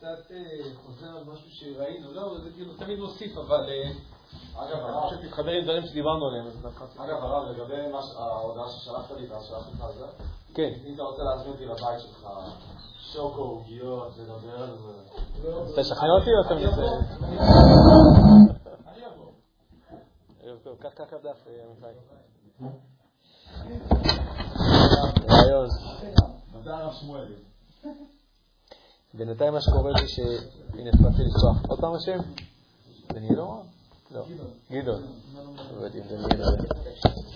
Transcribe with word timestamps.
קצת 0.00 0.34
חוזר 0.86 1.16
על 1.16 1.24
משהו 1.24 1.50
שראינו, 1.50 2.12
לא, 2.12 2.38
זה 2.42 2.50
כאילו 2.50 2.74
תמיד 2.74 2.98
מוסיף, 2.98 3.38
אבל... 3.38 3.70
אגב, 4.56 4.86
אני 4.86 5.00
חושב 5.00 5.16
שתתחבר 5.22 5.50
עם 5.50 5.64
דברים 5.64 5.86
שדיברנו 5.86 6.26
עליהם. 6.28 6.46
אגב, 6.96 7.24
הרב, 7.24 7.48
לגבי 7.48 7.74
ההודעה 8.16 8.68
ששלחת 8.68 9.10
לי 9.10 9.26
ואז 9.30 9.44
שלחתי 9.44 9.70
לך 9.74 9.82
על 9.82 9.92
זה, 9.92 10.06
כן. 10.54 10.70
אם 10.86 10.94
אתה 10.94 11.02
רוצה 11.02 11.22
להזמין 11.22 11.52
אותי 11.52 11.64
לבית 11.64 12.00
שלך, 12.00 12.28
שוקו, 13.12 13.40
עוגיות, 13.40 14.16
לדבר 14.18 14.62
על 14.62 14.76
זה. 14.78 14.92
אתה 15.72 15.82
תשכנע 15.82 16.10
אותי 16.18 16.30
או 16.30 16.46
אתה 16.46 16.54
מנסה? 16.54 16.82
אני 18.86 19.06
אבוא. 19.06 19.32
ערב 20.42 20.58
טוב, 20.58 20.76
קח 20.78 20.90
ככה 20.96 21.16
דף, 21.18 21.46
עמיחי. 21.64 21.86
מתי 26.54 26.70
הרב 26.70 26.92
שמואלי? 26.92 27.34
בינתיים 29.14 29.52
מה 29.52 29.60
שקורה 29.60 29.92
זה 30.00 30.08
ש... 30.08 30.18
הנה, 30.74 30.90
הספקתי 30.90 31.22
לפתוח. 31.22 31.70
עוד 31.70 31.80
פעם 31.80 31.94
השם? 31.94 32.18
דניאל 33.12 33.36
לא? 33.36 33.62
לא. 34.10 34.24
גדעון. 34.70 35.02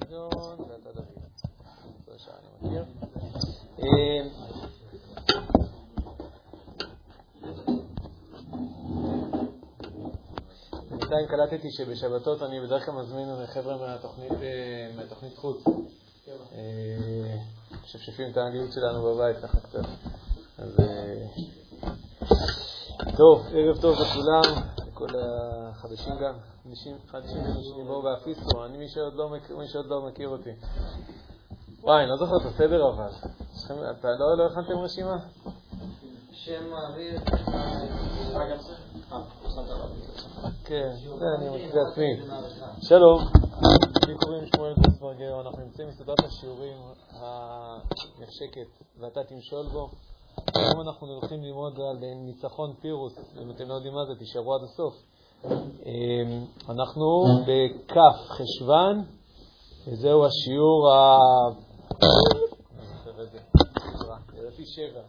גדעון, 0.00 0.60
ואתה. 0.60 1.00
זו 2.06 2.12
השעה, 2.14 2.34
אני 2.62 2.68
מכיר. 2.68 2.84
אה, 3.78 4.28
בינתיים 11.08 11.28
קלטתי 11.28 11.70
שבשבתות 11.70 12.42
אני 12.42 12.60
בדרך 12.60 12.86
כלל 12.86 12.94
מזמין 12.94 13.46
חבר'ה 13.46 13.76
מהתוכנית, 13.76 14.32
אה, 14.32 14.90
מהתוכנית 14.96 15.36
חוץ. 15.36 15.64
אה, 16.52 17.36
משפשפים 17.84 18.30
את 18.30 18.36
האנגלית 18.36 18.72
שלנו 18.72 19.02
בבית 19.02 19.36
ככה 19.42 19.60
קצת. 19.60 19.84
אז 20.58 20.80
אה, 20.80 21.26
טוב, 23.16 23.46
ערב 23.52 23.80
טוב 23.80 23.96
לכולם, 24.00 24.42
לכל 24.88 25.08
החדשים 25.20 26.14
גם, 26.22 26.34
חדשים 27.10 27.42
שנבואו 27.62 28.02
באפיסו, 28.02 28.64
אני 28.64 28.78
מי 28.78 28.88
שעוד 28.88 29.14
לא 29.14 29.28
מכיר, 29.28 29.56
לא 29.86 30.00
אותי. 30.26 30.50
וואי, 31.82 32.02
אני 32.02 32.10
לא 32.10 32.16
זוכר 32.16 32.36
את 32.36 32.54
הסדר 32.54 32.88
אבל. 32.88 33.10
אתה 33.90 34.08
לא 34.08 34.38
לא 34.38 34.46
הכנתם 34.46 34.78
רשימה? 34.78 35.16
שם 36.32 36.70
מעביר, 36.70 37.20
כן, 40.64 40.90
זה 41.18 41.24
אני 41.38 41.50
מכיר 41.50 41.74
בעצמי. 41.74 42.20
שלום, 42.82 43.18
לי 44.08 44.14
קוראים 44.14 44.44
שמואל 44.46 44.74
גוסברגר, 44.74 45.40
אנחנו 45.40 45.64
נמצאים 45.64 45.88
בסדרת 45.88 46.24
השיעורים 46.24 46.76
הנחשקת 47.10 48.84
ואתה 49.00 49.20
תמשול 49.24 49.66
בו. 49.72 49.90
היום 50.54 50.80
אנחנו 50.88 51.06
הולכים 51.06 51.42
ללמוד 51.42 51.80
על 51.80 51.96
ניצחון 52.26 52.74
פירוס, 52.80 53.18
אם 53.42 53.50
אתם 53.50 53.68
לא 53.68 53.74
יודעים 53.74 53.94
מה 53.94 54.04
זה, 54.04 54.14
תישארו 54.18 54.54
עד 54.54 54.60
הסוף. 54.64 54.94
אמ, 55.44 56.44
אנחנו 56.68 57.24
בכ' 57.46 57.96
חשוון, 58.28 59.04
וזהו 59.86 60.26
השיעור 60.26 60.92
ה... 60.92 61.18
לדעתי 64.32 64.66
שבע, 64.66 65.02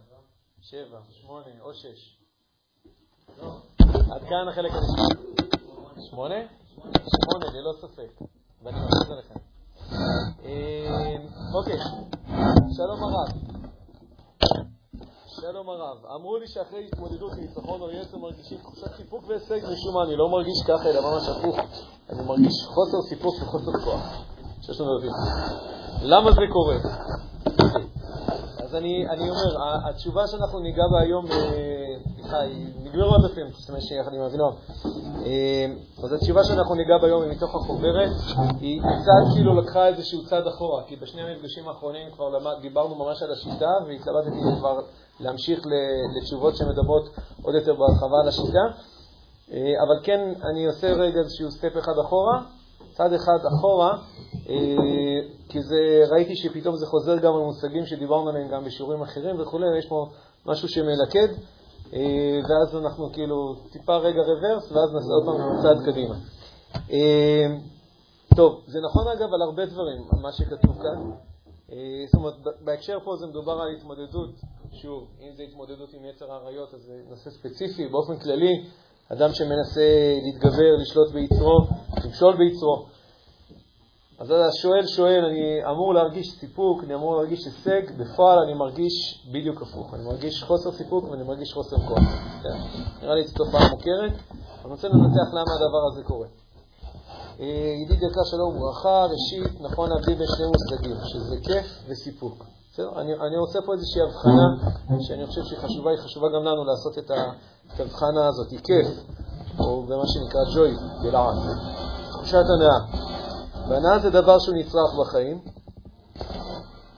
שבע, 0.60 0.98
שמונה 1.10 1.60
או 1.60 1.74
שש. 1.74 2.20
עד 3.94 4.22
כאן 4.28 4.48
החלק 4.48 4.70
הראשון. 4.72 5.06
שמונה? 6.10 6.34
שמונה, 6.76 7.46
ללא 7.54 7.72
ספק. 7.80 8.20
ואני 8.62 8.76
מכריז 8.80 9.10
עליכם. 9.10 9.34
אה, 10.44 11.16
אוקיי, 11.54 11.78
שלום 12.76 13.02
הרב. 13.02 13.28
שלום 15.26 15.68
הרב. 15.68 16.06
אמרו 16.14 16.36
לי 16.36 16.48
שאחרי 16.48 16.86
התמודדות 16.86 17.32
עם 17.32 17.40
ניצחון 17.40 17.80
או 17.80 17.90
יצר 17.90 18.18
מרגישים 18.18 18.58
תחושת 18.58 18.96
סיפוק 18.96 19.24
והישג, 19.28 19.56
משום 19.72 19.94
מה 19.94 20.04
אני 20.04 20.16
לא 20.16 20.28
מרגיש 20.28 20.62
ככה, 20.68 20.90
אלא 20.90 21.00
ממש 21.00 21.28
הפוך. 21.28 21.56
אני 22.10 22.22
מרגיש 22.26 22.64
חוסר 22.64 23.02
סיפוק 23.08 23.34
וחוסר 23.42 23.84
כוח. 23.84 24.24
שיש 24.62 24.80
לנו 24.80 24.94
להבין. 24.94 25.10
למה 26.02 26.32
זה 26.32 26.40
קורה? 26.52 26.76
אז 28.70 28.76
אני, 28.76 29.08
אני 29.08 29.30
אומר, 29.30 29.56
התשובה 29.88 30.26
שאנחנו 30.26 30.58
ניגע 30.58 30.82
בה 30.92 31.00
היום, 31.00 31.26
אה, 31.26 31.96
סליחה, 32.14 32.40
היא 32.40 32.66
נגמרו 32.82 33.14
הדפים, 33.14 33.50
תשתמש 33.50 33.90
יחד 33.90 34.14
עם 34.14 34.20
אבינועם. 34.20 34.52
אה, 35.26 35.66
אז 36.04 36.12
התשובה 36.12 36.44
שאנחנו 36.44 36.74
ניגע 36.74 36.98
בה 36.98 37.06
היום 37.06 37.22
היא 37.22 37.30
מתוך 37.30 37.54
החוברת, 37.54 38.10
היא 38.60 38.82
קצת 38.82 39.34
כאילו 39.34 39.60
לקחה 39.60 39.86
איזשהו 39.86 40.24
צעד 40.24 40.46
אחורה, 40.46 40.82
כי 40.86 40.96
בשני 40.96 41.22
המפגשים 41.22 41.68
האחרונים 41.68 42.10
כבר 42.14 42.28
למד, 42.28 42.52
דיברנו 42.62 42.94
ממש 42.94 43.22
על 43.22 43.32
השיטה, 43.32 43.70
והתלבטתי 43.86 44.40
כבר 44.58 44.80
להמשיך 45.20 45.60
לתשובות 46.16 46.56
שמדברות 46.56 47.08
עוד 47.42 47.54
יותר 47.54 47.74
בהרחבה 47.74 48.20
על 48.22 48.28
השיטה. 48.28 48.64
אה, 49.52 49.58
אבל 49.58 50.00
כן, 50.02 50.20
אני 50.50 50.66
עושה 50.66 50.92
רגע 50.92 51.18
איזשהו 51.20 51.50
סטפ 51.50 51.78
אחד 51.78 51.98
אחורה, 52.06 52.42
צעד 53.00 53.12
אחד 53.12 53.46
אחורה, 53.54 53.96
אה, 54.48 54.56
כי 55.48 55.62
זה, 55.62 56.04
ראיתי 56.10 56.36
שפתאום 56.36 56.76
זה 56.76 56.86
חוזר 56.86 57.16
גם 57.16 57.34
על 57.34 57.40
מושגים 57.40 57.86
שדיברנו 57.86 58.28
עליהם 58.28 58.48
גם 58.48 58.64
בשיעורים 58.64 59.02
אחרים 59.02 59.40
וכולי, 59.40 59.66
ויש 59.74 59.86
פה 59.86 60.06
משהו 60.46 60.68
שמלכד, 60.68 61.28
אה, 61.92 62.40
ואז 62.48 62.76
אנחנו 62.76 63.12
כאילו 63.12 63.54
טיפה 63.72 63.96
רגע 63.96 64.20
רוורס, 64.20 64.72
ואז 64.72 64.92
נעשה 64.94 65.12
עוד 65.12 65.24
פעם 65.24 65.62
צעד 65.62 65.86
קדימה. 65.86 66.14
אה, 66.90 67.46
טוב, 68.36 68.60
זה 68.66 68.78
נכון 68.90 69.08
אגב 69.08 69.34
על 69.34 69.42
הרבה 69.42 69.66
דברים, 69.66 70.02
על 70.12 70.18
מה 70.22 70.32
שכתוב 70.32 70.76
כאן. 70.82 71.10
זאת 72.06 72.14
אומרת, 72.14 72.34
בהקשר 72.64 72.98
פה 73.04 73.16
זה 73.16 73.26
מדובר 73.26 73.52
על 73.52 73.68
התמודדות, 73.76 74.30
שוב, 74.72 75.08
אם 75.20 75.34
זה 75.36 75.42
התמודדות 75.42 75.88
עם 75.92 76.04
יצר 76.04 76.32
האריות, 76.32 76.74
אז 76.74 76.80
זה 76.80 76.92
נושא 77.10 77.30
ספציפי, 77.30 77.88
באופן 77.88 78.18
כללי, 78.18 78.64
אדם 79.12 79.32
שמנסה 79.32 80.16
להתגבר, 80.24 80.76
לשלוט 80.80 81.12
ביצרו, 81.12 81.79
למשול 82.04 82.36
ביצרו. 82.36 82.86
אז 84.20 84.30
השואל 84.30 84.86
שואל, 84.86 85.24
אני 85.24 85.70
אמור 85.70 85.94
להרגיש 85.94 86.30
סיפוק, 86.40 86.84
אני 86.84 86.94
אמור 86.94 87.16
להרגיש 87.16 87.46
הישג, 87.46 87.82
בפועל 87.96 88.38
אני 88.38 88.54
מרגיש 88.54 89.26
בדיוק 89.32 89.62
הפוך. 89.62 89.94
אני 89.94 90.04
מרגיש 90.04 90.44
חוסר 90.44 90.72
סיפוק 90.72 91.04
ואני 91.10 91.22
מרגיש 91.22 91.52
חוסר 91.52 91.76
כוח. 91.76 91.98
כן? 92.42 92.58
נראה 93.02 93.14
לי 93.14 93.26
זו 93.26 93.34
תופעה 93.34 93.70
מוכרת. 93.70 94.12
אני 94.64 94.72
רוצה 94.72 94.88
לנתח 94.88 95.28
למה 95.32 95.52
הדבר 95.54 95.82
הזה 95.92 96.02
קורה. 96.02 96.26
אה, 97.40 97.74
ידיד 97.84 98.02
יקר 98.02 98.24
שלום 98.30 98.56
וברכה, 98.56 99.04
ראשית, 99.04 99.60
נכון 99.60 99.90
להבדיל 99.90 100.14
בין 100.14 100.26
שני 100.36 100.46
מושגים, 100.46 100.96
שזה 101.04 101.36
כיף 101.42 101.66
וסיפוק. 101.88 102.44
בסדר? 102.72 103.00
אני, 103.00 103.14
אני 103.14 103.36
רוצה 103.38 103.58
פה 103.66 103.72
איזושהי 103.72 104.02
הבחנה 104.02 104.48
שאני 105.00 105.26
חושב 105.26 105.40
שהיא 105.44 105.58
חשובה, 105.58 105.90
היא 105.90 105.98
חשובה 105.98 106.28
גם 106.28 106.44
לנו 106.44 106.64
לעשות 106.64 106.98
את 106.98 107.10
ההבחנה 107.78 108.26
הזאת. 108.28 108.50
היא 108.50 108.60
כיף, 108.64 108.86
או 109.58 109.82
במה 109.82 110.04
שנקרא 110.06 110.40
ג'וי, 110.54 110.74
בלעד. 111.02 111.36
תחושת 112.30 112.46
הנאה. 112.54 112.78
והנאה 113.68 113.98
זה 113.98 114.10
דבר 114.10 114.38
שהוא 114.38 114.54
נצרך 114.54 114.90
בחיים. 115.00 115.40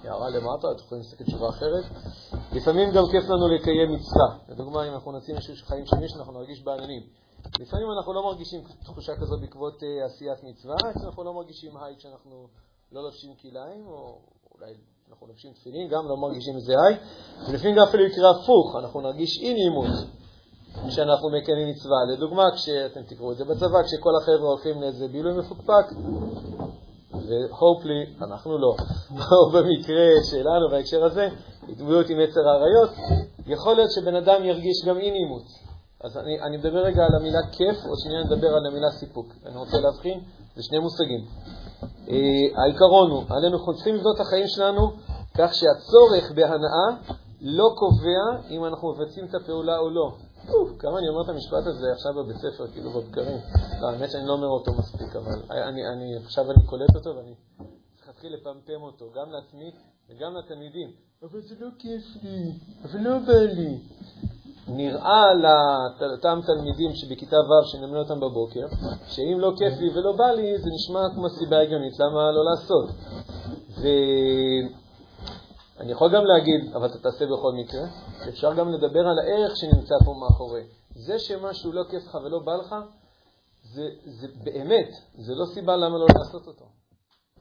הערה 0.04 0.30
למטה, 0.30 0.68
אתם 0.72 0.84
יכולים 0.84 1.02
להסתכל 1.04 1.24
תשובה 1.24 1.48
אחרת. 1.48 1.84
לפעמים 2.52 2.90
גם 2.90 3.02
כיף 3.10 3.24
לנו 3.24 3.48
לקיים 3.48 3.92
מצווה. 3.92 4.28
לדוגמה, 4.48 4.88
אם 4.88 4.94
אנחנו 4.94 5.12
נוצאים 5.12 5.36
איזשהו 5.36 5.66
חיים 5.66 5.86
של 5.86 5.96
מישהו, 5.96 6.18
אנחנו 6.18 6.32
נרגיש 6.32 6.62
בעננים. 6.62 7.02
לפעמים 7.60 7.86
אנחנו 7.96 8.12
לא 8.12 8.22
מרגישים 8.22 8.60
תחושה 8.84 9.12
כזאת 9.16 9.40
בעקבות 9.40 9.82
אה, 9.82 10.04
עשיית 10.06 10.44
מצווה, 10.44 10.76
אנחנו 11.04 11.24
לא 11.24 11.34
מרגישים 11.34 11.76
היי 11.76 11.96
כשאנחנו 11.96 12.46
לא 12.92 13.02
לובשים 13.02 13.34
כליים, 13.34 13.86
או 13.86 14.18
אולי 14.54 14.72
אנחנו 15.10 15.26
לובשים 15.26 15.52
תפילין, 15.52 15.88
גם 15.88 16.08
לא 16.08 16.16
מרגישים 16.16 16.56
איזה 16.56 16.72
היי. 16.84 16.96
ולפעמים 17.48 17.76
גם 17.76 17.82
אפילו 17.88 18.04
יקרה 18.04 18.30
הפוך, 18.30 18.76
אנחנו 18.78 19.00
נרגיש 19.00 19.38
אי 19.38 19.54
נעימות 19.54 20.21
כשאנחנו 20.88 21.30
מקיימים 21.30 21.68
מצווה. 21.68 21.96
לדוגמה, 22.12 22.44
כשאתם 22.54 23.02
תקראו 23.02 23.32
את 23.32 23.36
זה 23.36 23.44
בצבא, 23.44 23.82
כשכל 23.82 24.10
החבר'ה 24.22 24.48
הולכים 24.48 24.82
לאיזה 24.82 25.08
בילוי 25.08 25.32
מפוקפק, 25.32 25.86
והופלי, 27.12 28.06
אנחנו 28.22 28.58
לא, 28.58 28.76
או 29.32 29.50
במקרה 29.50 30.08
שלנו 30.30 30.68
בהקשר 30.70 31.04
הזה, 31.04 31.28
התמודדות 31.68 32.10
עם 32.10 32.20
יצר 32.20 32.48
האריות, 32.48 32.90
יכול 33.46 33.76
להיות 33.76 33.90
שבן 33.90 34.14
אדם 34.14 34.44
ירגיש 34.44 34.84
גם 34.86 34.98
אי 34.98 35.10
נעימות. 35.10 35.44
אז 36.04 36.16
אני, 36.16 36.40
אני 36.40 36.56
מדבר 36.56 36.78
רגע 36.84 37.02
על 37.04 37.14
המילה 37.20 37.38
כיף, 37.52 37.76
או 37.86 37.96
שנייה 38.04 38.24
נדבר 38.24 38.48
על 38.48 38.66
המילה 38.66 38.90
סיפוק. 38.90 39.26
אני 39.46 39.56
רוצה 39.56 39.80
להבחין, 39.80 40.20
זה 40.56 40.62
שני 40.62 40.78
מושגים. 40.78 41.26
אה, 42.08 42.62
העיקרון 42.62 43.10
הוא, 43.10 43.22
עלינו 43.28 43.74
צריכים 43.74 43.94
לבנות 43.94 44.16
את 44.16 44.20
החיים 44.20 44.46
שלנו 44.46 44.90
כך 45.38 45.54
שהצורך 45.54 46.32
בהנאה 46.34 46.88
לא 47.40 47.68
קובע 47.74 48.48
אם 48.50 48.64
אנחנו 48.64 48.92
מבצעים 48.92 49.26
את 49.26 49.34
הפעולה 49.34 49.78
או 49.78 49.90
לא. 49.90 50.12
כמה 50.78 50.98
אני 50.98 51.08
אומר 51.08 51.22
את 51.24 51.28
המשפט 51.28 51.66
הזה 51.66 51.92
עכשיו 51.92 52.14
בבית 52.14 52.36
ספר, 52.36 52.66
כאילו 52.72 52.90
בבקרים. 52.90 53.38
לא, 53.80 53.90
האמת 53.90 54.10
שאני 54.10 54.26
לא 54.26 54.32
אומר 54.32 54.46
אותו 54.46 54.72
מספיק, 54.78 55.16
אבל 55.16 55.42
אני, 55.50 55.88
אני, 55.88 56.16
עכשיו 56.16 56.50
אני 56.50 56.66
קולט 56.66 56.94
אותו 56.94 57.16
ואני 57.16 57.34
צריך 57.96 58.08
להתחיל 58.08 58.34
לפמפם 58.34 58.82
אותו, 58.82 59.04
גם 59.14 59.30
לעצמי 59.30 59.70
וגם 60.10 60.34
לתלמידים. 60.36 60.90
אבל 61.22 61.40
זה 61.40 61.54
לא 61.60 61.68
כיף 61.78 62.02
לי, 62.22 62.52
אבל 62.84 63.00
לא 63.00 63.18
בא 63.18 63.32
לי. 63.32 63.78
נראה 64.68 65.34
לאותם 65.34 66.40
תלמידים 66.46 66.94
שבכיתה 66.94 67.36
ו' 67.36 67.66
שנמנה 67.66 67.98
אותם 67.98 68.20
בבוקר, 68.20 68.66
שאם 69.08 69.40
לא 69.40 69.52
כיף 69.58 69.78
לי 69.80 69.90
ולא 69.90 70.12
בא 70.12 70.30
לי, 70.30 70.58
זה 70.58 70.70
נשמע 70.74 71.00
כמו 71.14 71.28
סיבה 71.28 71.60
הגיונית, 71.60 71.92
למה 71.98 72.30
לא 72.30 72.44
לעשות? 72.44 72.90
ואני 75.82 75.92
יכול 75.92 76.14
גם 76.14 76.24
להגיד, 76.24 76.74
אבל 76.76 76.86
אתה 76.86 76.98
תעשה 76.98 77.26
בכל 77.26 77.52
מקרה, 77.52 77.80
אפשר 78.28 78.54
גם 78.54 78.72
לדבר 78.72 79.00
על 79.00 79.18
הערך 79.18 79.56
שנמצא 79.56 79.94
פה 80.04 80.14
מאחורי. 80.14 80.62
זה 80.94 81.18
שמשהו 81.18 81.72
לא 81.72 81.82
כיף 81.90 82.06
לך 82.06 82.14
ולא 82.14 82.38
בא 82.38 82.54
לך, 82.54 82.74
זה, 83.62 83.88
זה 84.04 84.28
באמת, 84.44 84.88
זה 85.18 85.34
לא 85.34 85.46
סיבה 85.54 85.76
למה 85.76 85.98
לא 85.98 86.06
לעשות 86.18 86.46
אותו. 86.46 86.64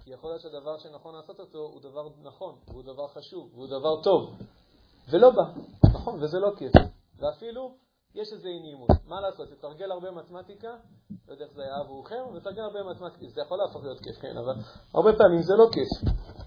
כי 0.04 0.14
יכול 0.14 0.30
להיות 0.30 0.42
שהדבר 0.42 0.78
שנכון 0.78 1.16
לעשות 1.16 1.40
אותו 1.40 1.58
הוא 1.58 1.82
דבר 1.82 2.08
נכון, 2.24 2.56
והוא 2.68 2.84
דבר 2.84 3.08
חשוב, 3.08 3.50
והוא 3.54 3.68
דבר 3.68 4.02
טוב, 4.02 4.34
ולא 5.10 5.30
בא, 5.30 5.44
נכון, 5.94 6.24
וזה 6.24 6.40
לא 6.40 6.52
כיף. 6.58 6.72
ואפילו 7.20 7.72
יש 8.16 8.34
איזו 8.34 8.48
אי-נעימות. 8.48 8.90
מה 9.06 9.22
לעשות, 9.22 9.50
תתרגל 9.50 9.92
הרבה 9.92 10.12
מתמטיקה, 10.12 10.76
לא 11.28 11.34
יודע 11.34 11.46
איך 11.46 11.54
זה 11.54 11.62
היה 11.62 11.76
עבורכם, 11.76 12.24
ותרגל 12.34 12.62
הרבה 12.62 12.84
מתמטיקה, 12.84 13.26
זה 13.28 13.42
יכול 13.42 13.58
להפוך 13.58 13.84
להיות 13.84 14.00
כיף, 14.00 14.16
כן, 14.22 14.38
אבל 14.38 14.54
הרבה 14.94 15.14
פעמים 15.14 15.42
זה 15.42 15.54
לא 15.56 15.70
כיף. 15.72 15.90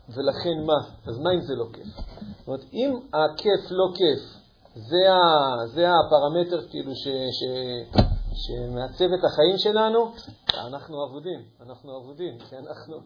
ולכן 0.09 0.65
מה? 0.67 0.79
אז 1.07 1.19
מה 1.19 1.31
אם 1.31 1.41
זה 1.41 1.55
לא 1.55 1.65
כיף? 1.73 1.87
זאת 1.87 2.47
אומרת, 2.47 2.65
אם 2.73 3.01
הכיף 3.13 3.71
לא 3.71 3.87
כיף, 3.95 4.21
זה, 4.75 5.13
ה, 5.13 5.67
זה 5.67 5.89
הפרמטר 5.91 6.69
כאילו 6.69 6.95
ש, 6.95 7.09
ש, 7.09 7.43
שמעצב 8.35 9.13
את 9.19 9.25
החיים 9.25 9.59
שלנו, 9.59 10.13
אנחנו 10.55 11.05
אבודים, 11.07 11.43
אנחנו 11.61 11.99
אבודים, 11.99 12.39
כי 12.39 12.57
אנחנו, 12.57 12.97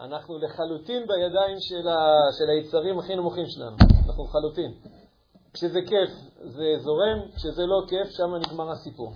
אנחנו 0.00 0.38
לחלוטין 0.38 1.06
בידיים 1.06 1.56
של, 1.60 1.88
ה, 1.88 2.08
של 2.38 2.50
היצרים 2.50 2.98
הכי 2.98 3.16
נמוכים 3.16 3.46
שלנו, 3.46 3.76
אנחנו 4.06 4.24
לחלוטין. 4.24 4.72
כשזה 5.56 5.80
כיף 5.86 6.10
זה 6.44 6.76
זורם, 6.78 7.18
כשזה 7.36 7.66
לא 7.66 7.82
כיף, 7.88 8.10
שם 8.10 8.34
נגמר 8.34 8.70
הסיפור. 8.70 9.12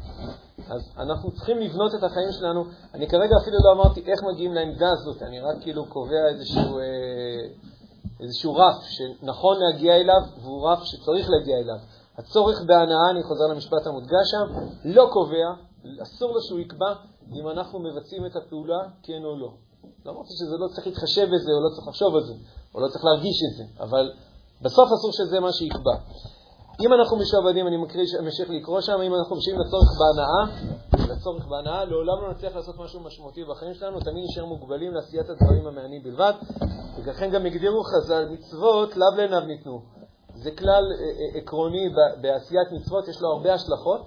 אז 0.70 0.92
אנחנו 0.98 1.30
צריכים 1.30 1.58
לבנות 1.58 1.94
את 1.94 2.02
החיים 2.02 2.32
שלנו. 2.32 2.64
אני 2.94 3.08
כרגע 3.08 3.34
אפילו 3.42 3.56
לא 3.64 3.72
אמרתי 3.72 4.00
איך 4.00 4.20
מגיעים 4.32 4.54
לעמדה 4.54 4.90
הזאת, 4.90 5.22
אני 5.22 5.40
רק 5.40 5.56
כאילו 5.60 5.86
קובע 5.86 6.28
איזשהו, 6.28 6.78
אה, 6.78 7.09
איזשהו 8.22 8.54
רף 8.54 8.82
שנכון 8.82 9.56
להגיע 9.60 9.96
אליו, 9.96 10.20
והוא 10.42 10.68
רף 10.68 10.84
שצריך 10.84 11.30
להגיע 11.30 11.56
אליו. 11.56 11.78
הצורך 12.18 12.62
בהנאה, 12.66 13.10
אני 13.10 13.22
חוזר 13.22 13.44
למשפט 13.50 13.86
המודגש 13.86 14.30
שם, 14.30 14.46
לא 14.84 15.08
קובע, 15.12 15.48
אסור 16.02 16.32
לו 16.32 16.40
שהוא 16.42 16.60
יקבע 16.60 16.94
אם 17.32 17.48
אנחנו 17.48 17.78
מבצעים 17.78 18.26
את 18.26 18.36
הפעולה, 18.36 18.78
כן 19.02 19.24
או 19.24 19.36
לא. 19.36 19.52
לא 20.04 20.10
אמרתי 20.10 20.32
שזה 20.38 20.56
לא 20.56 20.68
צריך 20.68 20.86
להתחשב 20.86 21.26
בזה, 21.34 21.52
או 21.52 21.60
לא 21.64 21.68
צריך 21.74 21.88
לחשוב 21.88 22.14
על 22.16 22.24
זה, 22.24 22.34
או 22.74 22.80
לא 22.80 22.88
צריך 22.88 23.04
להרגיש 23.04 23.38
את 23.50 23.56
זה, 23.56 23.82
אבל 23.82 24.12
בסוף 24.62 24.88
אסור 24.92 25.12
שזה 25.12 25.40
מה 25.40 25.52
שיקבע. 25.52 25.96
אם 26.86 26.92
אנחנו 26.92 27.16
משועבדים, 27.16 27.66
אני 27.66 27.76
אמשיך 28.20 28.50
לקרוא 28.50 28.80
שם, 28.80 29.00
אם 29.00 29.14
אנחנו 29.14 29.36
משאים 29.36 29.56
לצורך 29.58 29.88
בהנאה, 29.98 30.42
לצורך 31.14 31.46
בהנאה, 31.46 31.84
לעולם 31.84 32.22
לא 32.22 32.30
נצליח 32.30 32.56
לעשות 32.56 32.78
משהו 32.78 33.00
משמעותי 33.00 33.44
בחיים 33.44 33.74
שלנו, 33.74 34.00
תמיד 34.00 34.24
נשאר 34.24 34.44
מוגבלים 34.44 34.94
לעשיית 34.94 35.26
הדברים 35.30 35.66
המעניינים 35.66 36.02
בלבד. 36.02 36.32
ולכן 36.96 37.30
גם 37.30 37.46
הגדירו 37.46 37.82
חז"ל, 37.82 38.28
מצוות 38.30 38.96
לאו 38.96 39.08
לעיניו 39.16 39.40
ניתנו. 39.40 39.80
זה 40.34 40.50
כלל 40.50 40.84
אה, 40.92 41.04
אה, 41.04 41.40
עקרוני 41.40 41.88
בעשיית 42.20 42.72
מצוות, 42.72 43.08
יש 43.08 43.20
לו 43.22 43.28
הרבה 43.28 43.54
השלכות. 43.54 44.00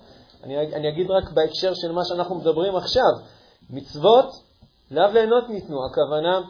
אני, 0.43 0.57
אני 0.57 0.89
אגיד 0.89 1.11
רק 1.11 1.31
בהקשר 1.31 1.73
של 1.73 1.91
מה 1.91 2.01
שאנחנו 2.05 2.35
מדברים 2.35 2.75
עכשיו. 2.75 3.11
מצוות 3.69 4.25
לאו 4.91 5.11
ליהנות 5.13 5.49
ניתנו, 5.49 5.85
הכוונה, 5.85 6.41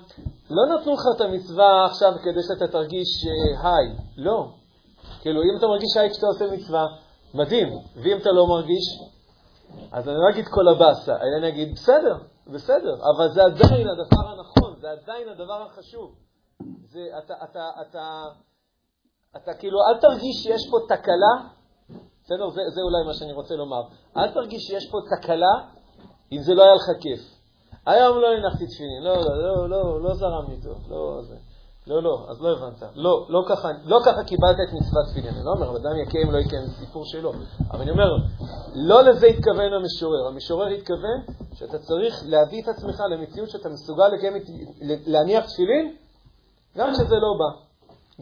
לא 0.49 0.75
נתנו 0.75 0.93
לך 0.93 1.01
את 1.15 1.21
המצווה 1.21 1.85
עכשיו 1.85 2.13
כדי 2.23 2.43
שאתה 2.47 2.67
תרגיש 2.71 3.25
אה, 3.25 3.69
היי, 3.69 3.95
לא. 4.17 4.62
כאילו, 5.23 5.41
אם 5.41 5.57
אתה 5.57 5.67
מרגיש 5.67 5.97
היי 5.97 6.09
כשאתה 6.09 6.27
עושה 6.27 6.45
מצווה, 6.55 6.87
מדהים, 7.33 7.67
ואם 7.95 8.17
אתה 8.17 8.31
לא 8.31 8.47
מרגיש, 8.47 8.85
אז 9.91 10.09
אני 10.09 10.15
לא 10.15 10.29
אגיד 10.33 10.45
כל 10.47 10.67
הבאסה, 10.67 11.15
אלא 11.15 11.37
אני 11.39 11.47
אגיד, 11.49 11.73
בסדר, 11.73 12.17
בסדר, 12.47 12.93
אבל 12.93 13.29
זה 13.33 13.43
עדיין 13.43 13.87
הדבר 13.87 14.25
הנכון, 14.31 14.75
זה 14.81 14.87
עדיין 14.91 15.29
הדבר 15.29 15.61
החשוב. 15.61 16.15
זה, 16.91 16.99
אתה, 17.17 17.33
אתה, 17.43 17.69
אתה, 17.81 18.23
אתה 19.37 19.53
כאילו, 19.53 19.77
אל 19.87 19.99
תרגיש 20.01 20.35
שיש 20.43 20.61
פה 20.71 20.77
תקלה, 20.95 21.35
בסדר? 22.23 22.49
זה, 22.49 22.61
זה 22.75 22.81
אולי 22.81 23.03
מה 23.07 23.13
שאני 23.13 23.33
רוצה 23.33 23.55
לומר. 23.55 23.81
אל 24.17 24.31
תרגיש 24.33 24.61
שיש 24.63 24.91
פה 24.91 24.97
תקלה 25.11 25.55
אם 26.31 26.41
זה 26.41 26.53
לא 26.53 26.63
היה 26.63 26.73
לך 26.75 27.01
כיף. 27.01 27.19
היום 27.85 28.17
לא 28.17 28.27
הנחתי 28.27 28.67
תפילין, 28.67 29.03
לא, 29.03 29.15
לא, 29.15 29.43
לא, 29.43 29.69
לא, 29.69 30.01
לא 30.01 30.13
זרם 30.13 30.45
לי 30.49 30.61
טוב, 30.63 30.91
לא 30.91 31.21
זה. 31.21 31.52
לא, 31.87 32.03
לא, 32.03 32.25
אז 32.29 32.41
לא 32.41 32.57
הבנת. 32.57 32.83
לא, 32.95 33.25
לא 33.29 33.43
ככה, 33.49 33.67
לא 33.83 33.99
ככה 34.05 34.23
קיבלת 34.23 34.55
את 34.55 34.73
מצוות 34.73 35.05
תפילין. 35.11 35.33
אני 35.35 35.45
לא 35.45 35.51
אומר, 35.51 35.77
אדם 35.77 35.97
יקיים, 35.97 36.31
לא 36.31 36.37
יקיים, 36.37 36.65
זה 36.65 36.73
סיפור 36.73 37.05
שלו. 37.05 37.31
אבל 37.71 37.81
אני 37.81 37.91
אומר, 37.91 38.09
לא 38.75 39.03
לזה 39.03 39.27
התכוון 39.27 39.73
המשורר. 39.73 40.27
המשורר 40.27 40.67
התכוון 40.67 41.19
שאתה 41.53 41.79
צריך 41.79 42.23
להביא 42.25 42.63
את 42.63 42.67
עצמך 42.67 42.99
למציאות 43.11 43.49
שאתה 43.49 43.69
מסוגל 43.69 44.07
לקיים, 44.07 44.33
להניח 45.07 45.45
תפילין, 45.45 45.95
גם 46.77 46.89
כשזה 46.91 47.15
לא 47.15 47.31
בא. 47.39 47.49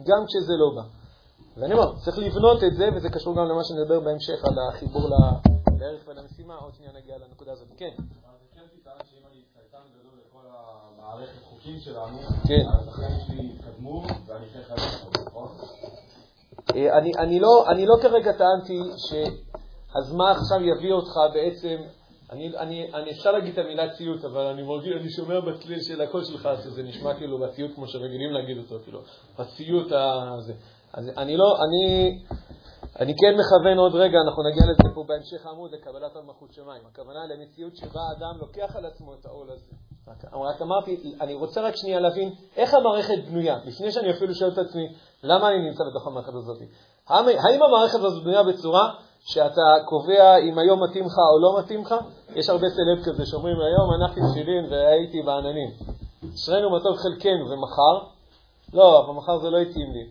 גם 0.02 0.24
כשזה 0.26 0.52
לא 0.56 0.70
בא. 0.76 0.88
ואני 1.56 1.74
אומר, 1.74 1.92
צריך 2.04 2.18
לבנות 2.18 2.64
את 2.64 2.74
זה, 2.74 2.88
וזה 2.96 3.08
קשור 3.10 3.36
גם 3.36 3.44
למה 3.44 3.64
שנדבר 3.64 4.00
בהמשך 4.00 4.44
על 4.44 4.54
החיבור 4.68 5.08
לערך 5.80 6.02
ולמשימה. 6.08 6.54
עוד 6.54 6.74
שנייה 6.74 6.92
נגיע 6.92 7.18
לנקודה 7.18 7.52
הזאת. 7.52 7.68
כן. 7.76 7.94
המערכת 11.12 11.42
חוקים 11.42 11.78
שלנו, 11.80 12.18
כן. 12.48 12.68
אז 12.68 12.88
החיים 12.88 13.20
שלי 13.26 13.52
יתקדמו 13.54 14.02
ואני 14.26 14.46
אחרי 14.46 14.62
חיים, 14.62 15.26
נכון? 15.26 15.48
אה, 16.74 16.98
אני, 16.98 17.10
אני, 17.18 17.40
לא, 17.40 17.64
אני 17.68 17.86
לא 17.86 17.94
כרגע 18.02 18.32
טענתי 18.32 18.80
אז 19.94 20.12
מה 20.12 20.30
עכשיו 20.30 20.58
יביא 20.60 20.92
אותך 20.92 21.14
בעצם, 21.34 21.76
אני, 22.30 22.56
אני, 22.58 22.94
אני 22.94 23.10
אפשר 23.10 23.32
להגיד 23.32 23.52
את 23.52 23.58
המילה 23.58 23.90
ציות, 23.90 24.24
אבל 24.24 24.46
אני 24.46 24.62
מרגיש, 24.62 24.92
אני 25.00 25.10
שומע 25.10 25.40
בצליל 25.40 25.80
של 25.82 26.00
הקול 26.00 26.24
שלך 26.24 26.48
שזה 26.64 26.82
נשמע 26.82 27.14
כאילו 27.14 27.38
בציות 27.38 27.70
כמו 27.74 27.86
שרגילים 27.86 28.32
להגיד 28.32 28.58
אותו, 28.58 28.84
כאילו, 28.84 29.00
בציות 29.38 29.86
הזה. 29.92 30.54
אז 30.92 31.10
אני 31.16 31.36
לא, 31.36 31.56
אני, 31.64 32.18
אני 33.00 33.14
כן 33.16 33.34
מכוון 33.40 33.78
עוד 33.78 33.94
רגע, 33.94 34.18
אנחנו 34.26 34.42
נגיע 34.42 34.62
לזה 34.62 34.94
פה 34.94 35.04
בהמשך 35.08 35.46
העמוד, 35.46 35.70
לקבלת 35.74 36.16
המלכות 36.16 36.52
שמיים. 36.52 36.82
הכוונה 36.86 37.20
למציאות 37.26 37.76
שבה 37.76 38.00
האדם 38.08 38.38
לוקח 38.40 38.76
על 38.76 38.86
עצמו 38.86 39.14
את 39.14 39.26
העול 39.26 39.50
הזה. 39.50 39.91
רק, 40.08 40.24
רק 40.34 40.62
אמרתי, 40.62 41.14
אני 41.20 41.34
רוצה 41.34 41.60
רק 41.60 41.76
שנייה 41.76 42.00
להבין 42.00 42.34
איך 42.56 42.74
המערכת 42.74 43.18
בנויה, 43.28 43.58
לפני 43.64 43.92
שאני 43.92 44.10
אפילו 44.10 44.34
שואל 44.34 44.50
את 44.50 44.58
עצמי, 44.58 44.94
למה 45.22 45.48
אני 45.48 45.68
נמצא 45.68 45.84
בתוך 45.90 46.06
המערכת 46.06 46.34
הזאת? 46.34 46.58
האם 47.08 47.62
המערכת 47.62 47.98
הזאת 47.98 48.22
בנויה 48.22 48.42
בצורה 48.42 48.94
שאתה 49.20 49.84
קובע 49.84 50.36
אם 50.36 50.58
היום 50.58 50.82
מתאים 50.82 51.04
לך 51.04 51.14
או 51.34 51.38
לא 51.40 51.58
מתאים 51.58 51.82
לך? 51.82 51.94
יש 52.34 52.48
הרבה 52.48 52.66
סלב 52.68 53.04
כזה 53.04 53.26
שאומרים, 53.26 53.56
היום 53.60 53.90
הנחתי 53.92 54.20
תפילין 54.30 54.72
והייתי 54.72 55.22
בעננים. 55.22 55.70
אשרינו 56.34 56.70
מה 56.70 56.80
טוב 56.80 56.96
חלקנו, 56.96 57.50
ומחר? 57.50 58.08
לא, 58.72 59.00
אבל 59.00 59.14
מחר 59.14 59.38
זה 59.38 59.50
לא 59.50 59.58
התאים 59.58 59.92
לי. 59.92 60.06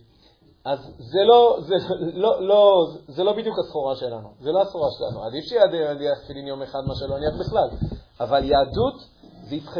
אז 0.65 0.79
זה 0.97 1.23
לא, 1.23 1.57
זה, 1.59 1.75
לא, 2.13 2.41
לא, 2.41 2.87
זה 3.07 3.23
לא 3.23 3.33
בדיוק 3.33 3.55
הסחורה 3.59 3.95
שלנו, 3.95 4.29
זה 4.39 4.51
לא 4.51 4.61
הסחורה 4.61 4.87
שלנו. 4.97 5.23
עדיף 5.23 5.45
שידיח 5.45 6.19
תפילין 6.23 6.47
יום 6.47 6.61
אחד 6.61 6.79
מה 6.87 6.95
שלא 6.95 7.15
יניח 7.15 7.33
בכלל. 7.39 7.69
אבל 8.19 8.43
יהדות 8.43 8.95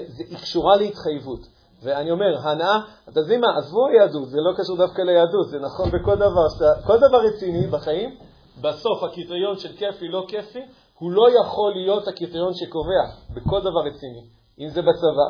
זה, 0.07 0.23
היא 0.29 0.37
קשורה 0.37 0.75
להתחייבות. 0.75 1.39
ואני 1.83 2.11
אומר, 2.11 2.37
הנאה, 2.43 2.79
אתה 3.09 3.19
יודעים 3.19 3.41
מה, 3.41 3.47
עזבו 3.57 3.87
היהדות, 3.87 4.29
זה 4.29 4.37
לא 4.37 4.51
קשור 4.57 4.77
דווקא 4.77 5.01
ליהדות, 5.01 5.49
זה 5.49 5.59
נכון 5.59 5.89
בכל 5.91 6.15
דבר, 6.15 6.49
שאתה, 6.53 6.87
כל 6.87 6.97
דבר 6.97 7.17
רציני 7.17 7.67
בחיים, 7.67 8.15
בסוף 8.61 9.03
הקריטריון 9.03 9.57
של 9.57 9.73
כיפי, 9.77 10.07
לא 10.07 10.25
כיפי, 10.27 10.59
הוא 10.99 11.11
לא 11.11 11.27
יכול 11.39 11.71
להיות 11.75 12.07
הקריטריון 12.07 12.53
שקובע 12.53 13.03
בכל 13.33 13.59
דבר 13.59 13.79
רציני, 13.85 14.25
אם 14.59 14.69
זה 14.69 14.81
בצבא, 14.81 15.29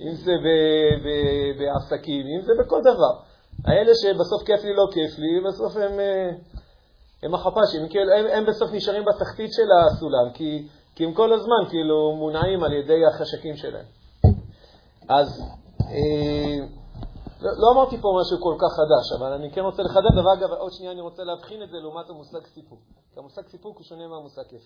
אם 0.00 0.14
זה 0.14 0.32
בעסקים, 1.58 2.26
אם 2.26 2.42
זה 2.42 2.52
בכל 2.64 2.80
דבר. 2.80 3.14
האלה 3.64 3.92
שבסוף 3.94 4.42
כיף 4.46 4.64
לי, 4.64 4.74
לא 4.74 4.86
כיף 4.92 5.18
לי, 5.18 5.40
בסוף 5.48 5.76
הם, 5.76 6.00
אה, 6.00 6.30
הם 7.22 7.34
החפ"שים, 7.34 7.88
כאילו, 7.88 8.12
הם, 8.12 8.26
הם 8.32 8.46
בסוף 8.46 8.70
נשארים 8.72 9.04
בתחתית 9.04 9.50
של 9.52 9.68
הסולם, 9.72 10.30
כי, 10.34 10.68
כי 10.94 11.04
הם 11.04 11.12
כל 11.14 11.32
הזמן 11.32 11.68
כאילו 11.68 12.12
מונעים 12.16 12.64
על 12.64 12.72
ידי 12.72 13.06
החשקים 13.06 13.56
שלהם. 13.56 13.84
אז 15.08 15.42
אה, 15.80 16.58
לא, 17.40 17.50
לא 17.58 17.72
אמרתי 17.72 17.96
פה 18.00 18.08
משהו 18.20 18.36
כל 18.40 18.54
כך 18.58 18.72
חדש, 18.72 19.20
אבל 19.20 19.32
אני 19.32 19.50
כן 19.50 19.60
רוצה 19.60 19.82
לחדד, 19.82 20.18
ואגב, 20.18 20.52
עוד 20.52 20.72
שנייה 20.72 20.92
אני 20.92 21.00
רוצה 21.00 21.24
להבחין 21.24 21.62
את 21.62 21.70
זה 21.70 21.76
לעומת 21.76 22.10
המושג 22.10 22.46
סיפוק. 22.54 22.80
כי 23.14 23.20
המושג 23.20 23.42
סיפוק 23.50 23.76
הוא 23.76 23.84
שונה 23.84 24.06
מהמושג 24.08 24.42
כיף. 24.48 24.62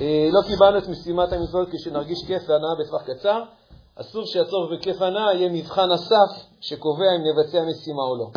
אה, 0.00 0.28
לא 0.32 0.40
קיבלנו 0.48 0.78
את 0.78 0.88
משימת 0.88 1.32
המצוות 1.32 1.68
כשנרגיש 1.72 2.24
כיף 2.26 2.42
והנאה 2.48 2.74
בטווח 2.80 3.02
קצר, 3.02 3.42
אסור 3.96 4.22
שהצורך 4.26 4.72
בכיף 4.72 5.02
הנאה 5.02 5.34
יהיה 5.34 5.48
מבחן 5.52 5.90
הסף 5.90 6.30
שקובע 6.60 7.06
אם 7.16 7.22
נבצע 7.26 7.64
משימה 7.64 8.02
או 8.02 8.16
לא. 8.16 8.30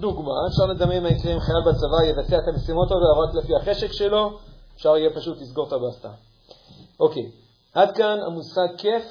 דוגמה, 0.00 0.32
אפשר 0.48 0.66
לדמיין 0.66 1.02
מה 1.02 1.08
יקרה 1.08 1.34
אם 1.34 1.40
חייל 1.40 1.60
בצבא 1.66 2.04
יבצע 2.04 2.38
את 2.38 2.48
המשימות 2.48 2.88
האלה 2.90 3.28
רק 3.28 3.34
לפי 3.34 3.56
החשק 3.56 3.92
שלו, 3.92 4.38
אפשר 4.78 4.96
יהיה 4.96 5.10
פשוט 5.14 5.40
לסגור 5.40 5.68
את 5.68 5.72
הבסטה. 5.72 6.10
אוקיי, 7.00 7.30
עד 7.74 7.96
כאן 7.96 8.18
המושג 8.26 8.76
כיף 8.78 9.04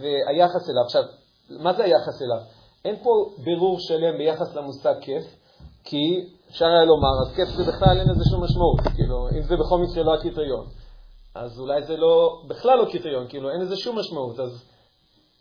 והיחס 0.00 0.70
אליו. 0.70 0.82
עכשיו, 0.84 1.02
מה 1.50 1.72
זה 1.72 1.84
היחס 1.84 2.22
אליו? 2.22 2.42
אין 2.84 2.96
פה 3.02 3.10
בירור 3.44 3.80
שלם 3.80 4.18
ביחס 4.18 4.54
למושג 4.54 4.94
כיף, 5.00 5.24
כי 5.84 6.28
אפשר 6.50 6.64
היה 6.64 6.84
לומר, 6.84 7.12
אז 7.26 7.36
כיף 7.36 7.48
זה 7.48 7.72
בכלל 7.72 7.98
אין 7.98 8.08
לזה 8.08 8.24
שום 8.30 8.44
משמעות, 8.44 8.80
כאילו, 8.96 9.28
אם 9.28 9.42
זה 9.42 9.56
בכל 9.56 9.78
מקרה 9.78 10.02
לא 10.02 10.14
הקריטריון. 10.14 10.66
אז 11.34 11.60
אולי 11.60 11.82
זה 11.82 11.96
לא, 11.96 12.42
בכלל 12.48 12.78
לא 12.78 12.84
קריטריון, 12.84 13.28
כאילו 13.28 13.50
אין 13.50 13.60
לזה 13.60 13.76
שום 13.76 13.98
משמעות. 13.98 14.40
אז, 14.40 14.64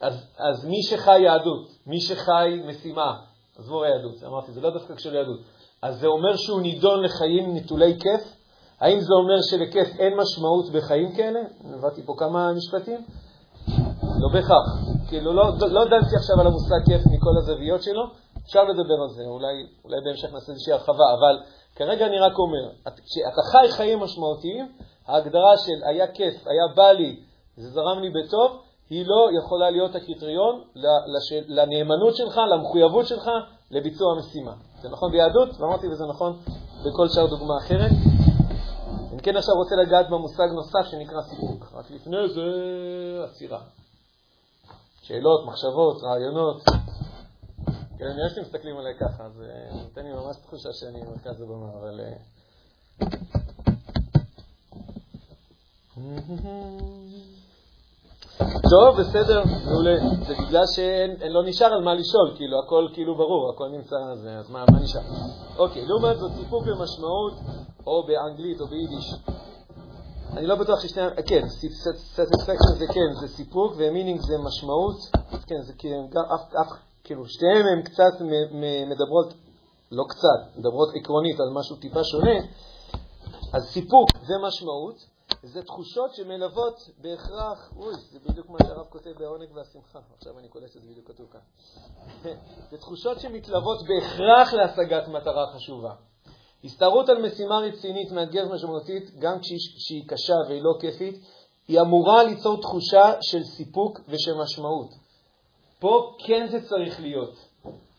אז, 0.02 0.14
אז 0.38 0.66
מי 0.66 0.84
שחי 0.84 1.20
יהדות, 1.20 1.68
מי 1.88 2.02
שחי 2.02 2.62
משימה, 2.66 3.20
עזבו 3.58 3.84
היהדות, 3.84 4.24
אמרתי, 4.24 4.52
זה 4.52 4.62
לא 4.62 4.70
דווקא 4.70 4.96
קשור 4.96 5.12
ליהדות, 5.12 5.40
אז 5.82 6.00
זה 6.00 6.08
אומר 6.08 6.36
שהוא 6.36 6.62
נידון 6.62 7.04
לחיים 7.04 7.56
נטולי 7.56 8.00
כיף? 8.00 8.37
האם 8.82 9.00
זה 9.00 9.14
אומר 9.14 9.42
שלכיף 9.42 10.00
אין 10.00 10.14
משמעות 10.18 10.70
בחיים 10.70 11.16
כאלה? 11.16 11.40
הבאתי 11.74 12.04
פה 12.06 12.14
כמה 12.18 12.54
משפטים. 12.54 13.06
לא 14.22 14.30
בהכרח. 14.34 14.66
כאילו, 15.10 15.34
לא, 15.34 15.44
לא 15.60 15.86
דנתי 15.86 16.16
עכשיו 16.16 16.42
על 16.42 16.48
המושג 16.48 16.86
כיף 16.86 17.02
מכל 17.12 17.38
הזוויות 17.38 17.84
שלו, 17.84 18.04
אפשר 18.46 18.64
לדבר 18.64 19.02
על 19.04 19.10
זה, 19.10 19.24
אולי, 19.24 19.54
אולי 19.86 19.98
בהמשך 20.06 20.34
נעשה 20.34 20.52
איזושהי 20.52 20.74
הרחבה, 20.74 21.14
אבל 21.20 21.40
כרגע 21.76 22.06
אני 22.06 22.20
רק 22.20 22.34
אומר, 22.40 22.70
כשאתה 22.80 23.42
חי 23.52 23.72
חיים 23.72 24.00
משמעותיים, 24.00 24.72
ההגדרה 25.08 25.58
של 25.58 25.84
היה 25.84 26.08
כיף, 26.08 26.48
היה 26.48 26.76
בא 26.76 26.92
לי, 26.92 27.20
זה 27.58 27.70
זרם 27.70 28.00
לי 28.00 28.10
בטוב, 28.10 28.62
היא 28.90 29.06
לא 29.08 29.30
יכולה 29.40 29.70
להיות 29.70 29.96
הקריטריון 29.96 30.62
לנאמנות 31.48 32.16
שלך, 32.16 32.38
למחויבות 32.52 33.08
שלך, 33.08 33.30
לביצוע 33.72 34.14
המשימה. 34.14 34.54
זה 34.82 34.90
נכון 34.90 35.12
ביהדות, 35.12 35.50
ואמרתי 35.60 35.88
וזה 35.88 36.04
נכון 36.10 36.38
בכל 36.86 37.08
שאר 37.08 37.26
דוגמה 37.26 37.54
אחרת. 37.58 37.92
אם 39.18 39.22
כן 39.22 39.38
עכשיו 39.38 39.56
רוצה 39.56 39.76
לגעת 39.76 40.10
במושג 40.10 40.48
נוסף 40.56 40.90
שנקרא 40.92 41.22
סיפוק. 41.22 41.74
רק 41.74 41.92
לפני 41.92 42.18
זה 42.28 42.42
עצירה. 43.24 43.62
שאלות, 45.02 45.46
מחשבות, 45.48 46.04
רעיונות. 46.04 46.62
כן, 47.98 48.06
אני 48.06 48.22
אוהב 48.22 48.30
שאתם 48.30 48.42
מסתכלים 48.42 48.78
עליי 48.78 48.94
ככה, 49.00 49.24
אז 49.24 49.42
אה, 49.42 49.82
נותן 49.84 50.04
לי 50.04 50.14
ממש 50.14 50.38
תחושה 50.38 50.70
שאני 50.74 51.02
מרכז 51.02 51.42
הבמה, 51.42 51.70
אבל... 51.80 52.00
אה, 52.00 52.18
טוב, 58.38 59.00
בסדר, 59.00 59.44
מעולה. 59.65 59.96
זה 60.27 60.34
בגלל 60.48 60.63
שלא 60.75 61.44
נשאר 61.46 61.67
על 61.67 61.84
מה 61.84 61.94
לשאול, 61.94 62.34
כאילו, 62.36 62.60
הכל 62.60 62.88
כאילו 62.94 63.15
ברור, 63.15 63.50
הכל 63.50 63.70
נמצא, 63.70 63.96
אז 64.12 64.50
מה, 64.50 64.65
מה 64.72 64.79
נשאר? 64.79 65.01
אוקיי, 65.58 65.86
לעומת 65.86 66.17
זאת, 66.17 66.32
סיפוק 66.32 66.63
ומשמעות, 66.63 67.34
או 67.88 68.03
באנגלית 68.08 68.62
או 68.62 68.67
ביידיש. 68.67 69.13
אני 70.38 70.48
לא 70.48 70.56
בטוח 70.56 70.79
ששניהם, 70.79 71.10
כן, 71.25 71.41
satisfaction 72.15 72.74
זה 72.77 72.86
כן, 72.88 73.13
זה 73.22 73.27
סיפוק, 73.27 73.74
ו 73.78 73.83
meaning 73.83 74.22
זה 74.22 74.38
משמעות, 74.38 74.98
כן, 75.48 75.62
זה 75.62 75.74
כאילו, 75.74 76.08
כאילו, 77.03 77.25
שתיהן 77.27 77.65
הן 77.67 77.82
קצת 77.82 78.22
מדברות, 78.89 79.34
לא 79.91 80.03
קצת, 80.10 80.58
מדברות 80.58 80.89
עקרונית 80.96 81.39
על 81.39 81.50
משהו 81.53 81.75
טיפה 81.75 82.03
שונה, 82.03 82.39
אז 83.53 83.63
סיפוק 83.63 84.10
זה 84.27 84.34
משמעות, 84.48 85.17
זה 85.44 85.64
תחושות 85.64 86.16
שמלוות 86.16 86.90
בהכרח, 87.02 87.72
אוי, 87.76 87.94
זה 88.12 88.20
בדיוק 88.20 88.50
מה 88.50 88.58
שהרב 88.68 88.86
כותב 88.90 89.12
בעונג 89.20 89.50
והשמחה, 89.54 90.00
עכשיו 90.18 90.40
אני 90.40 90.48
קולט 90.48 90.72
שזה 90.72 90.88
בדיוק 90.92 91.08
כתוב 91.08 91.28
כאן. 91.32 91.40
זה 92.72 92.78
תחושות 92.78 93.20
שמתלוות 93.20 93.78
בהכרח 93.88 94.54
להשגת 94.54 95.08
מטרה 95.08 95.46
חשובה. 95.56 95.94
הסתערות 96.64 97.10
על 97.10 97.22
משימה 97.22 97.58
רצינית, 97.58 98.12
מאתגרת 98.12 98.52
משמעותית, 98.52 99.20
גם 99.20 99.40
כשהיא 99.40 100.08
קשה 100.08 100.34
והיא 100.48 100.62
לא 100.62 100.74
כיפית, 100.80 101.24
היא 101.68 101.82
אמורה 101.82 102.24
ליצור 102.24 102.62
תחושה 102.62 103.14
של 103.22 103.44
סיפוק 103.44 104.00
ושל 104.08 104.34
משמעות. 104.44 104.90
פה 105.80 106.16
כן 106.26 106.48
זה 106.52 106.70
צריך 106.70 107.00
להיות. 107.00 107.36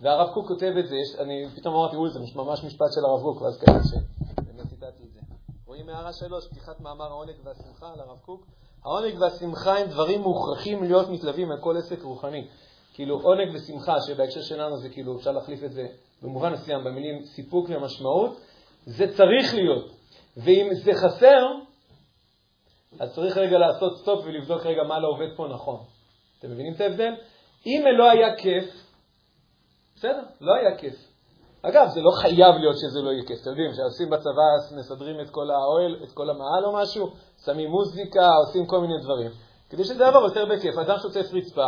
והרב 0.00 0.34
קוק 0.34 0.48
כותב 0.48 0.72
את 0.78 0.88
זה, 0.88 0.96
אני 1.22 1.46
פתאום 1.56 1.74
אמרתי, 1.74 1.96
אוי, 1.96 2.10
זה 2.10 2.18
ממש 2.34 2.64
משפט 2.64 2.86
של 2.94 3.00
הרב 3.04 3.22
קוק, 3.22 3.42
ואז 3.42 3.58
כנראה 3.58 3.80
שבאמת 3.84 4.68
ציטטתי 4.68 5.04
את 5.04 5.12
זה. 5.12 5.20
רואים 5.68 5.88
הערה 5.88 6.12
שלוש, 6.12 6.46
פתיחת 6.46 6.80
מאמר 6.80 7.04
העונג 7.04 7.34
והשמחה 7.44 7.92
על 7.94 8.00
הרב 8.00 8.18
קוק. 8.18 8.46
העונג 8.84 9.20
והשמחה 9.20 9.78
הם 9.78 9.88
דברים 9.88 10.20
מוכרחים 10.20 10.84
להיות 10.84 11.08
מתלווים 11.08 11.50
על 11.50 11.58
כל 11.60 11.76
עסק 11.76 12.02
רוחני. 12.02 12.48
כאילו 12.94 13.20
עונג 13.20 13.54
ושמחה, 13.54 13.94
שבהקשר 14.06 14.42
שלנו 14.42 14.76
זה 14.76 14.88
כאילו, 14.88 15.16
אפשר 15.16 15.32
להחליף 15.32 15.64
את 15.64 15.72
זה 15.72 15.86
במובן 16.22 16.52
מסוים 16.52 16.84
במילים 16.84 17.24
סיפוק 17.24 17.66
ומשמעות, 17.68 18.40
זה 18.86 19.16
צריך 19.16 19.54
להיות. 19.54 19.92
ואם 20.36 20.70
זה 20.84 20.92
חסר, 20.94 21.46
אז 23.00 23.14
צריך 23.14 23.36
רגע 23.36 23.58
לעשות 23.58 23.98
סטופ 23.98 24.24
ולבדוק 24.24 24.66
רגע 24.66 24.82
מה 24.82 24.98
לא 24.98 25.08
עובד 25.08 25.36
פה 25.36 25.48
נכון. 25.48 25.80
אתם 26.38 26.50
מבינים 26.50 26.72
את 26.74 26.80
ההבדל? 26.80 27.14
אם 27.66 27.84
לא 27.98 28.10
היה 28.10 28.36
כיף, 28.36 28.64
בסדר, 29.96 30.22
לא 30.40 30.54
היה 30.54 30.78
כיף. 30.78 31.07
אגב, 31.62 31.88
זה 31.88 32.00
לא 32.00 32.10
חייב 32.10 32.54
להיות 32.56 32.78
שזה 32.78 33.02
לא 33.02 33.10
יהיה 33.10 33.24
כיף. 33.24 33.40
אתם 33.42 33.50
יודעים, 33.50 33.72
כשעושים 33.72 34.10
בצבא, 34.10 34.76
מסדרים 34.76 35.20
את 35.20 35.30
כל 35.30 35.50
האוהל, 35.50 35.96
את 36.04 36.12
כל 36.12 36.30
המעל 36.30 36.64
או 36.64 36.72
משהו, 36.72 37.10
שמים 37.44 37.70
מוזיקה, 37.70 38.30
עושים 38.46 38.66
כל 38.66 38.80
מיני 38.80 38.98
דברים. 39.02 39.30
כדי 39.70 39.84
שזה 39.84 40.04
יעבור 40.04 40.22
יותר 40.22 40.44
בכיף. 40.44 40.78
אדם 40.78 40.98
שוטף 40.98 41.26
רצפה, 41.32 41.66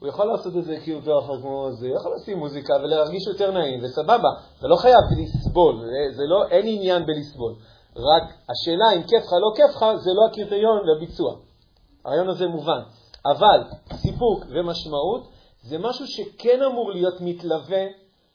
הוא 0.00 0.08
יכול 0.08 0.26
לעשות 0.26 0.56
את 0.56 0.64
זה 0.64 0.76
כאילו 0.84 1.00
ככה 1.02 1.32
כמו 1.40 1.68
זה, 1.72 1.88
יכול 1.88 2.12
לשים 2.14 2.38
מוזיקה 2.38 2.74
ולהרגיש 2.74 3.26
יותר 3.26 3.50
נעים, 3.50 3.80
וסבבה. 3.84 4.28
זה 4.60 4.68
לא 4.68 4.76
חייב 4.76 5.00
לסבול, 5.18 5.80
זה, 5.80 6.16
זה 6.16 6.22
לא, 6.26 6.46
אין 6.46 6.66
עניין 6.68 7.06
בלסבול. 7.06 7.54
רק 7.96 8.22
השאלה 8.50 8.92
אם 8.96 9.02
כיף 9.02 9.24
לך, 9.24 9.32
לא 9.32 9.56
כיף 9.56 9.76
לך, 9.76 9.86
זה 9.96 10.10
לא 10.14 10.26
הקריטריון 10.30 10.78
לביצוע. 10.86 11.34
הרעיון 12.04 12.28
הזה 12.28 12.46
מובן. 12.46 12.80
אבל 13.26 13.60
סיפוק 13.92 14.44
ומשמעות 14.48 15.28
זה 15.62 15.78
משהו 15.78 16.06
שכן 16.06 16.62
אמור 16.62 16.92
להיות 16.92 17.20
מתלווה, 17.20 17.84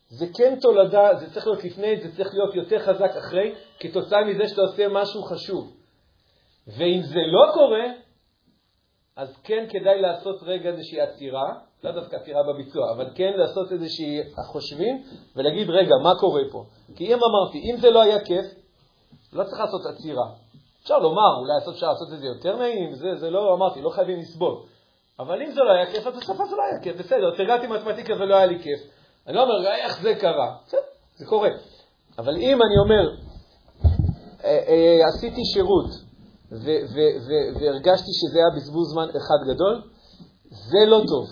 זה 0.10 0.26
כן 0.38 0.58
תולדה, 0.62 1.10
זה 1.20 1.34
צריך 1.34 1.48
להיות 1.48 1.64
לפני, 1.64 1.98
זה 2.02 2.16
צריך 2.16 2.34
להיות 2.34 2.56
יותר 2.56 2.80
חזק 2.80 3.12
אחרי, 3.18 3.56
כתוצאה 3.80 4.26
מזה 4.26 4.48
שאתה 4.48 4.62
עושה 4.62 4.88
משהו 4.88 5.24
חשוב. 5.24 5.74
ואם 6.68 7.02
זה 7.02 7.20
לא 7.20 7.54
קורה, 7.54 7.86
אז 9.16 9.38
כן 9.44 9.66
כדאי 9.70 10.02
לעשות 10.02 10.44
רגע 10.44 10.70
איזושהי 10.70 11.02
עצירה, 11.02 11.54
לא 11.84 11.92
דווקא 11.92 12.16
עצירה 12.16 12.44
בביצוע, 12.44 12.92
אבל 12.92 13.10
כן 13.16 13.32
לעשות 13.36 13.72
איזושהי 13.72 14.22
חושבים 14.52 15.04
ולהגיד, 15.36 15.70
רגע, 15.70 15.96
מה 16.04 16.16
קורה 16.20 16.42
פה? 16.52 16.64
כי 16.96 17.14
אם 17.14 17.20
אמרתי, 17.24 17.58
אם 17.72 17.78
זה 17.78 17.90
לא 17.90 18.02
היה 18.02 18.26
כיף, 18.26 18.46
לא 19.34 19.44
צריך 19.44 19.60
לעשות 19.60 19.82
עצירה. 19.86 20.26
אפשר 20.82 21.00
לומר, 21.00 21.36
אולי 21.40 21.54
אפשר 21.74 21.88
לעשות 21.88 22.08
את 22.14 22.20
זה 22.20 22.28
יותר 22.28 22.58
נעים, 22.58 22.94
זה, 22.94 23.16
זה 23.16 23.30
לא, 23.30 23.54
אמרתי, 23.54 23.82
לא 23.82 23.90
חייבים 23.90 24.20
לסבול. 24.20 24.56
אבל 25.20 25.42
אם 25.42 25.52
זה 25.52 25.62
לא 25.64 25.72
היה 25.72 25.86
כיף, 25.92 26.08
אז 26.08 26.18
בסוף 26.18 26.38
זה 26.38 26.56
לא 26.56 26.64
היה 26.72 26.84
כיף, 26.84 26.98
בסדר, 26.98 27.36
תרגלתי 27.38 27.68
מתמטיקה 27.68 28.14
ולא 28.14 28.36
היה 28.36 28.46
לי 28.46 28.64
כיף. 28.64 28.80
אני 29.28 29.36
לא 29.36 29.44
אומר, 29.44 29.72
איך 29.72 30.02
זה 30.02 30.16
קרה? 30.16 30.56
בסדר, 30.68 30.80
זה 31.18 31.26
קורה. 31.26 31.50
אבל 32.20 32.38
אם 32.38 32.60
אני 32.62 32.78
אומר, 32.78 33.16
אה, 34.44 34.60
אה, 34.68 35.08
עשיתי 35.08 35.46
שירות 35.46 35.90
והרגשתי 37.60 38.12
שזה 38.14 38.38
היה 38.38 38.50
בזבוז 38.56 38.92
זמן 38.92 39.08
אחד 39.10 39.54
גדול, 39.54 39.82
זה 40.50 40.86
לא 40.86 41.02
טוב. 41.08 41.26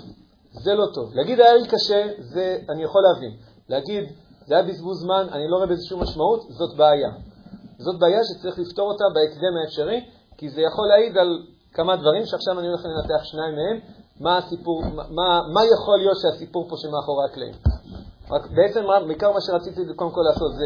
זה 0.51 0.73
לא 0.73 0.85
טוב. 0.93 1.13
להגיד 1.13 1.39
היה 1.39 1.53
לי 1.53 1.67
קשה, 1.67 2.07
זה 2.19 2.57
אני 2.69 2.83
יכול 2.83 3.01
להבין. 3.01 3.37
להגיד, 3.69 4.03
זה 4.47 4.55
היה 4.55 4.63
בזבוז 4.63 5.01
זמן, 5.01 5.27
אני 5.31 5.47
לא 5.47 5.55
רואה 5.55 5.67
בזה 5.67 5.85
שום 5.89 6.01
משמעות, 6.01 6.41
זאת 6.49 6.77
בעיה. 6.77 7.09
זאת 7.77 7.99
בעיה 7.99 8.19
שצריך 8.23 8.59
לפתור 8.59 8.91
אותה 8.91 9.03
בהקדם 9.15 9.57
האפשרי, 9.61 9.99
כי 10.37 10.49
זה 10.49 10.61
יכול 10.61 10.87
להעיד 10.87 11.17
על 11.17 11.43
כמה 11.73 11.95
דברים 11.95 12.25
שעכשיו 12.25 12.59
אני 12.59 12.67
הולך 12.67 12.85
לנתח 12.85 13.23
שניים 13.23 13.55
מהם, 13.55 13.79
מה 14.19 14.37
הסיפור, 14.37 14.83
מה, 14.95 15.41
מה 15.53 15.61
יכול 15.73 15.97
להיות 15.97 16.17
שהסיפור 16.21 16.69
פה 16.69 16.75
שמאחורי 16.77 17.25
הקלעים. 17.25 17.74
רק 18.31 18.47
בעצם, 18.51 18.83
בעיקר 19.07 19.31
מה 19.31 19.41
שרציתי 19.41 19.81
קודם 19.95 20.11
כל 20.11 20.21
לעשות 20.29 20.51
זה 20.55 20.65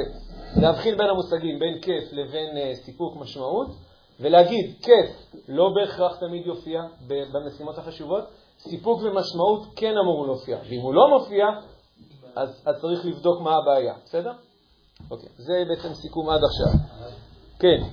להבחין 0.61 0.97
בין 0.97 1.07
המושגים, 1.09 1.59
בין 1.59 1.81
כיף 1.81 2.03
לבין 2.11 2.57
uh, 2.57 2.85
סיפוק 2.85 3.17
משמעות, 3.17 3.67
ולהגיד, 4.19 4.75
כיף 4.81 5.33
לא 5.47 5.69
בהכרח 5.75 6.15
תמיד 6.19 6.45
יופיע 6.45 6.81
במשימות 7.07 7.77
החשובות, 7.77 8.23
סיפוק 8.59 8.99
ומשמעות 9.03 9.65
כן 9.75 9.93
אמור 10.03 10.25
להופיע. 10.25 10.57
ואם 10.69 10.81
הוא 10.81 10.93
לא 10.93 11.19
מופיע, 11.19 11.45
אז, 12.35 12.61
אז 12.65 12.75
צריך 12.81 13.05
לבדוק 13.05 13.41
מה 13.41 13.55
הבעיה, 13.57 13.93
בסדר? 14.05 14.31
אוקיי, 15.11 15.29
זה 15.37 15.63
בעצם 15.67 15.93
סיכום 15.93 16.29
עד 16.29 16.41
עכשיו. 16.43 16.79
כן. 17.59 17.83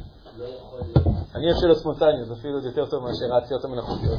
אני 1.34 1.46
אוהב 1.46 1.60
שאלות 1.60 1.76
ספונטניות, 1.76 2.30
אפילו 2.38 2.54
עוד 2.54 2.64
יותר 2.64 2.86
טוב 2.90 3.02
מאשר 3.04 3.34
העציות 3.34 3.64
המלאכותיות. 3.64 4.18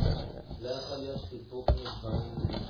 לא 0.62 0.70
יכול 0.70 0.98
להיות 0.98 1.18
סיפוק 1.30 1.70
מדברים 1.70 2.67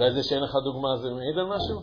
אולי 0.00 0.12
זה 0.12 0.22
שאין 0.22 0.42
לך 0.42 0.54
דוגמה 0.64 0.96
זה 0.96 1.10
מעיד 1.10 1.38
על 1.38 1.46
משהו? 1.46 1.80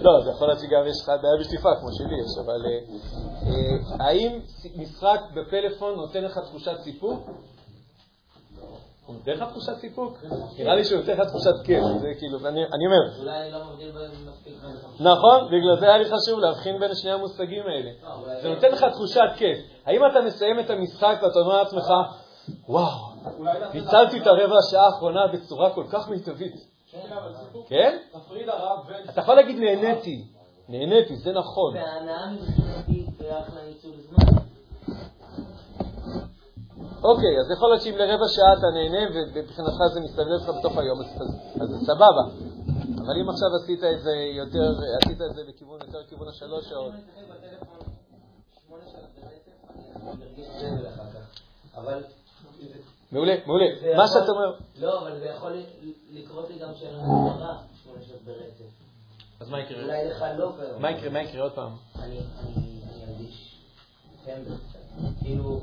לא, 0.04 0.20
זה 0.24 0.30
יכול 0.30 0.48
להיות 0.48 0.60
שגם 0.60 0.86
יש 0.86 1.00
לך 1.02 1.08
בעיה 1.22 1.36
בשטיפה 1.40 1.68
כמו 1.80 1.88
שלי 1.92 2.14
יש, 2.20 2.38
אבל 2.44 2.60
אה, 2.66 2.80
אה, 3.46 4.06
האם 4.06 4.40
משחק 4.76 5.20
בפלאפון 5.34 5.94
נותן 5.94 6.24
לך 6.24 6.38
תחושת 6.38 6.76
סיפוק? 6.80 7.26
הוא 9.06 9.16
נותן 9.16 9.32
לך 9.32 9.44
תחושת 9.50 9.72
סיפוק? 9.80 10.18
נראה 10.58 10.74
לי 10.74 10.84
שהוא 10.84 11.00
נותן 11.00 11.12
לך 11.12 11.28
תחושת 11.28 11.54
כיף, 11.64 11.82
זה 12.00 12.08
כאילו, 12.18 12.38
אני 12.48 12.86
אומר. 12.86 13.18
אולי 13.20 13.50
לא 13.50 13.64
מבדיל 13.64 13.90
בהם 13.92 14.10
מספיק 14.28 14.54
נכון, 15.00 15.46
בגלל 15.46 15.80
זה 15.80 15.86
היה 15.86 15.98
לי 15.98 16.04
חשוב 16.04 16.38
להבחין 16.40 16.80
בין 16.80 16.94
שני 16.94 17.10
המושגים 17.10 17.62
האלה. 17.62 17.90
לא, 18.02 18.40
זה 18.42 18.48
נותן 18.48 18.72
לך 18.72 18.84
תחושת 18.92 19.30
כיף. 19.36 19.58
האם 19.86 20.00
אתה 20.10 20.20
מסיים 20.20 20.60
את 20.60 20.70
המשחק 20.70 21.18
ואתה 21.22 21.38
אומר 21.38 21.56
לעצמך, 21.62 21.92
וואו, 22.68 23.09
ניצלתי 23.74 24.20
את 24.20 24.26
הרבע 24.26 24.54
השעה 24.58 24.86
האחרונה 24.86 25.26
בצורה 25.32 25.74
כל 25.74 25.84
כך 25.90 26.08
מיטבית. 26.08 26.54
כן? 27.68 27.98
אתה 29.10 29.20
יכול 29.20 29.34
להגיד 29.34 29.58
נהניתי, 29.58 30.24
נהניתי, 30.68 31.16
זה 31.16 31.32
נכון. 31.32 31.74
והנאה 31.74 32.30
מבחינתי 32.30 33.06
זה 33.18 33.38
אחלה 33.38 33.60
ניצול 33.68 33.92
זמן. 33.96 34.40
אוקיי, 37.02 37.40
אז 37.40 37.50
יכול 37.56 37.68
להיות 37.68 37.82
שאם 37.82 37.96
לרבע 37.96 38.28
שעה 38.28 38.52
אתה 38.52 38.66
נהנה 38.74 39.10
ומבחינתך 39.14 39.78
זה 39.92 40.00
מסתובב 40.00 40.28
לך 40.28 40.48
בתוך 40.58 40.78
היום, 40.78 41.00
אז 41.60 41.68
זה 41.68 41.76
סבבה. 41.86 42.24
אבל 42.96 43.14
אם 43.20 43.30
עכשיו 43.30 43.48
עשית 43.62 43.84
את 43.84 44.02
זה 44.02 44.16
יותר, 44.16 44.72
עשית 45.02 45.22
את 45.22 45.34
זה 45.34 45.42
בכיוון 45.48 45.80
יותר 45.86 46.04
כיוון 46.08 46.28
השלוש 46.28 46.68
שעות. 46.68 46.92
אבל... 51.76 52.02
מעולה, 53.12 53.34
מעולה. 53.46 53.66
מה 53.96 54.08
שאתה 54.08 54.30
אומר... 54.30 54.54
לא, 54.80 55.02
אבל 55.02 55.18
זה 55.18 55.26
יכול 55.26 55.52
לקרות 56.10 56.50
לי 56.50 56.58
גם 56.58 56.74
כשאני 56.74 56.96
מראה 56.96 57.54
שמונה 57.82 58.02
שעות 58.02 58.22
ברצף. 58.24 58.64
אז 59.40 59.48
מה 59.50 59.60
יקרה? 59.60 59.82
אולי 59.82 60.08
לך 60.08 60.24
לא 60.38 60.52
קרה. 60.56 60.78
מה 60.78 60.90
יקרה? 60.90 61.10
מה 61.10 61.22
יקרה 61.22 61.42
עוד 61.42 61.52
פעם? 61.52 61.76
אני 61.98 62.20
ארגיש 63.08 63.56
טמבל 64.24 64.56
כאילו, 65.22 65.60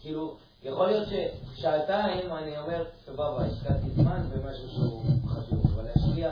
כאילו, 0.00 0.36
יכול 0.62 0.86
להיות 0.86 1.08
ששעתיים 1.08 2.32
אני 2.32 2.58
אומר, 2.58 2.84
סבבה, 3.06 3.44
השקעתי 3.44 3.90
זמן 3.90 4.28
במשהו 4.30 4.68
שהוא 4.68 5.02
חשוב, 5.26 5.66
אבל 5.74 5.84
להשקיע 5.84 6.30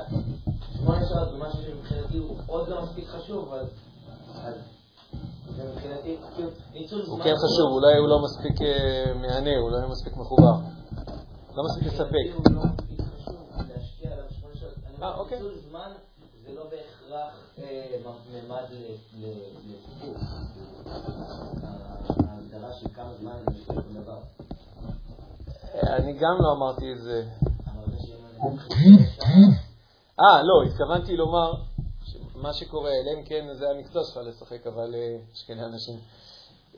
שמונה 0.76 1.06
שעות 1.08 1.28
במשהו 1.32 1.62
שמבחינתי 1.62 2.18
הוא 2.18 2.38
עוד 2.46 2.68
לא 2.68 2.82
מספיק 2.82 3.08
חשוב, 3.08 3.54
אז... 3.54 3.68
כאילו. 6.34 7.06
הוא 7.06 7.18
כן 7.18 7.34
חשוב, 7.36 7.72
אולי 7.72 7.98
הוא 7.98 8.08
לא 8.08 8.22
מספיק 8.24 8.62
אה, 8.62 9.14
מהנה, 9.14 9.56
הוא 9.60 9.70
לא 9.70 9.88
מספיק 9.88 10.16
מחובר. 10.16 10.54
לא 11.54 11.64
מספיק 11.64 11.92
לספק. 11.92 12.50
לא. 12.50 12.62
אה, 15.02 15.16
אוקיי. 15.16 15.38
זה 16.44 16.52
לא 16.54 16.64
בהכרח 16.64 17.34
ממד 18.32 18.64
לסיפור. 19.14 20.14
ההגדרה 22.28 22.72
של 22.72 22.88
כמה 22.94 23.14
זמן 23.20 23.36
אני 25.82 26.12
גם 26.12 26.36
לא 26.40 26.52
אמרתי 26.52 26.92
את 26.92 27.02
זה. 27.02 27.22
אני... 28.42 28.96
אה, 30.20 30.42
לא, 30.42 30.70
התכוונתי 30.70 31.16
לומר 31.16 31.52
מה 32.44 32.52
שקורה, 32.52 32.90
אלא 32.90 33.10
אם 33.18 33.24
כן 33.24 33.44
זה 33.52 33.70
המקצוע 33.70 34.02
שלך 34.04 34.16
לשחק, 34.16 34.66
אבל 34.66 34.94
אה, 34.94 35.16
יש 35.32 35.42
כאלה 35.46 35.62
אנשים. 35.66 35.98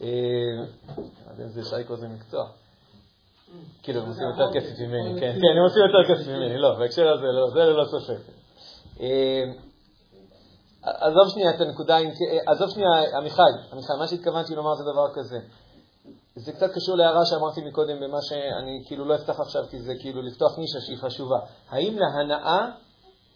אה, 0.00 0.06
יודע 1.30 1.44
אם 1.44 1.48
זה 1.48 1.64
שייקו 1.64 1.96
זה 1.96 2.08
מקצוע. 2.08 2.44
כאילו, 3.82 4.00
הם 4.00 4.08
עושים 4.08 4.24
יותר 4.28 4.52
כסף 4.54 4.78
ממני, 4.80 5.20
כן, 5.20 5.32
כן, 5.40 5.52
הם 5.56 5.64
עושים 5.68 5.82
יותר 5.86 6.14
כסף 6.14 6.28
ממני, 6.28 6.58
לא, 6.58 6.78
בהקשר 6.78 7.08
הזה, 7.08 7.26
לא, 7.26 7.50
זה 7.50 7.58
ללא 7.58 7.84
ספק. 7.84 8.32
אה, 9.00 9.44
עזוב 10.82 11.28
שנייה 11.28 11.50
את 11.50 11.60
הנקודה, 11.60 11.96
עזוב 12.46 12.70
שנייה, 12.70 12.90
עמיחי, 13.18 13.42
עמיחי, 13.72 13.92
מה 13.98 14.06
שהתכוונתי 14.06 14.54
לומר 14.54 14.74
זה 14.74 14.84
דבר 14.92 15.14
כזה. 15.14 15.38
זה 16.36 16.52
קצת 16.52 16.70
קשור 16.74 16.96
להערה 16.96 17.26
שאמרתי 17.26 17.60
מקודם 17.68 18.00
במה 18.00 18.22
שאני 18.22 18.82
כאילו 18.86 19.04
לא 19.04 19.14
אפתח 19.14 19.40
עכשיו, 19.40 19.62
כי 19.70 19.80
זה 19.80 19.94
כאילו 20.00 20.22
לפתוח 20.22 20.58
נישה 20.58 20.80
שהיא 20.80 20.98
חשובה. 20.98 21.38
האם 21.70 21.98
להנאה 21.98 22.66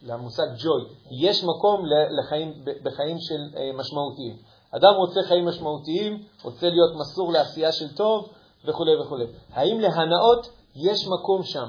למושג 0.03 0.47
ג'וי, 0.63 0.83
יש 1.11 1.45
מקום 1.45 1.85
לחיים, 2.19 2.65
בחיים 2.83 3.17
של 3.21 3.41
אה, 3.57 3.71
משמעותיים. 3.75 4.37
אדם 4.71 4.95
רוצה 4.97 5.21
חיים 5.29 5.49
משמעותיים, 5.49 6.23
רוצה 6.45 6.71
להיות 6.71 6.91
מסור 7.01 7.33
לעשייה 7.33 7.73
של 7.73 7.97
טוב 7.97 8.29
וכו' 8.65 8.85
וכו'. 9.01 9.17
האם 9.53 9.81
להנאות 9.81 10.51
יש 10.77 11.07
מקום 11.09 11.43
שם? 11.43 11.69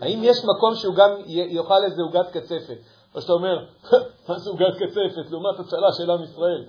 האם 0.00 0.20
יש 0.22 0.36
מקום 0.44 0.74
שהוא 0.74 0.94
גם 0.94 1.10
יאכל 1.26 1.84
איזה 1.84 2.02
עוגת 2.02 2.30
קצפת? 2.30 2.78
או 3.14 3.20
שאתה 3.20 3.32
אומר, 3.32 3.56
מה 4.28 4.38
זה 4.38 4.50
עוגת 4.50 4.74
קצפת 4.74 5.30
לעומת 5.30 5.60
הצלה 5.60 5.92
של 5.98 6.10
עם 6.10 6.22
ישראל? 6.22 6.64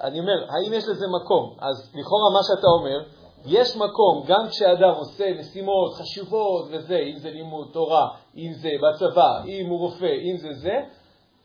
אני 0.00 0.20
אומר, 0.20 0.44
האם 0.48 0.72
יש 0.72 0.88
לזה 0.88 1.06
מקום? 1.06 1.56
אז 1.60 1.90
לכאורה 1.94 2.30
מה 2.32 2.40
שאתה 2.42 2.66
אומר, 2.66 3.02
יש 3.46 3.76
מקום, 3.76 4.24
גם 4.26 4.48
כשאדם 4.48 4.94
עושה 4.96 5.24
משימות 5.38 5.94
חשובות 5.94 6.66
וזה, 6.70 6.98
אם 6.98 7.18
זה 7.18 7.30
לימוד 7.30 7.68
תורה, 7.72 8.08
אם 8.36 8.52
זה 8.52 8.68
בצבא, 8.82 9.42
אם 9.46 9.66
הוא 9.70 9.78
רופא, 9.78 10.14
אם 10.22 10.36
זה 10.36 10.52
זה, 10.52 10.80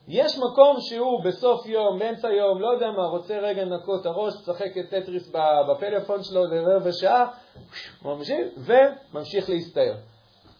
יש 0.08 0.38
מקום 0.38 0.78
שהוא 0.80 1.24
בסוף 1.24 1.66
יום, 1.66 2.00
באמצע 2.00 2.28
יום, 2.28 2.62
לא 2.62 2.68
יודע 2.68 2.92
מה, 2.92 3.06
רוצה 3.06 3.40
רגע 3.40 3.66
לנקות 3.66 4.06
הראש, 4.06 4.34
לשחק 4.34 4.78
את 4.78 4.90
טטריס 4.90 5.32
בפלאפון 5.70 6.24
שלו 6.24 6.46
לרבע 6.46 6.92
שעה, 6.92 7.32
ממשיך, 8.06 8.48
וממשיך 8.58 9.50
להסתער. 9.50 9.96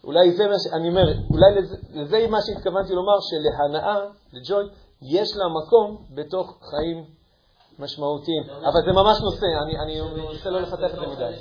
אולי 0.04 0.32
זה 0.32 0.48
מה 0.48 0.54
ש... 0.54 0.74
אני 0.80 0.88
אומר, 0.88 1.06
אולי 1.30 1.60
לזה, 1.60 1.76
לזה 1.94 2.26
מה 2.30 2.38
שהתכוונתי 2.46 2.92
לומר, 2.92 3.18
שלהנאה, 3.20 3.98
לג'וי, 4.32 4.64
יש 5.02 5.36
לה 5.36 5.44
מקום 5.48 6.04
בתוך 6.14 6.58
חיים 6.70 7.04
משמעותיים. 7.80 8.42
אבל 8.50 8.80
זה 8.84 8.92
ממש 8.92 9.20
נושא, 9.20 9.46
אני 9.84 10.00
רוצה 10.00 10.50
לא 10.50 10.60
לפתח 10.60 10.94
את 10.94 11.00
זה 11.00 11.06
מדי. 11.06 11.34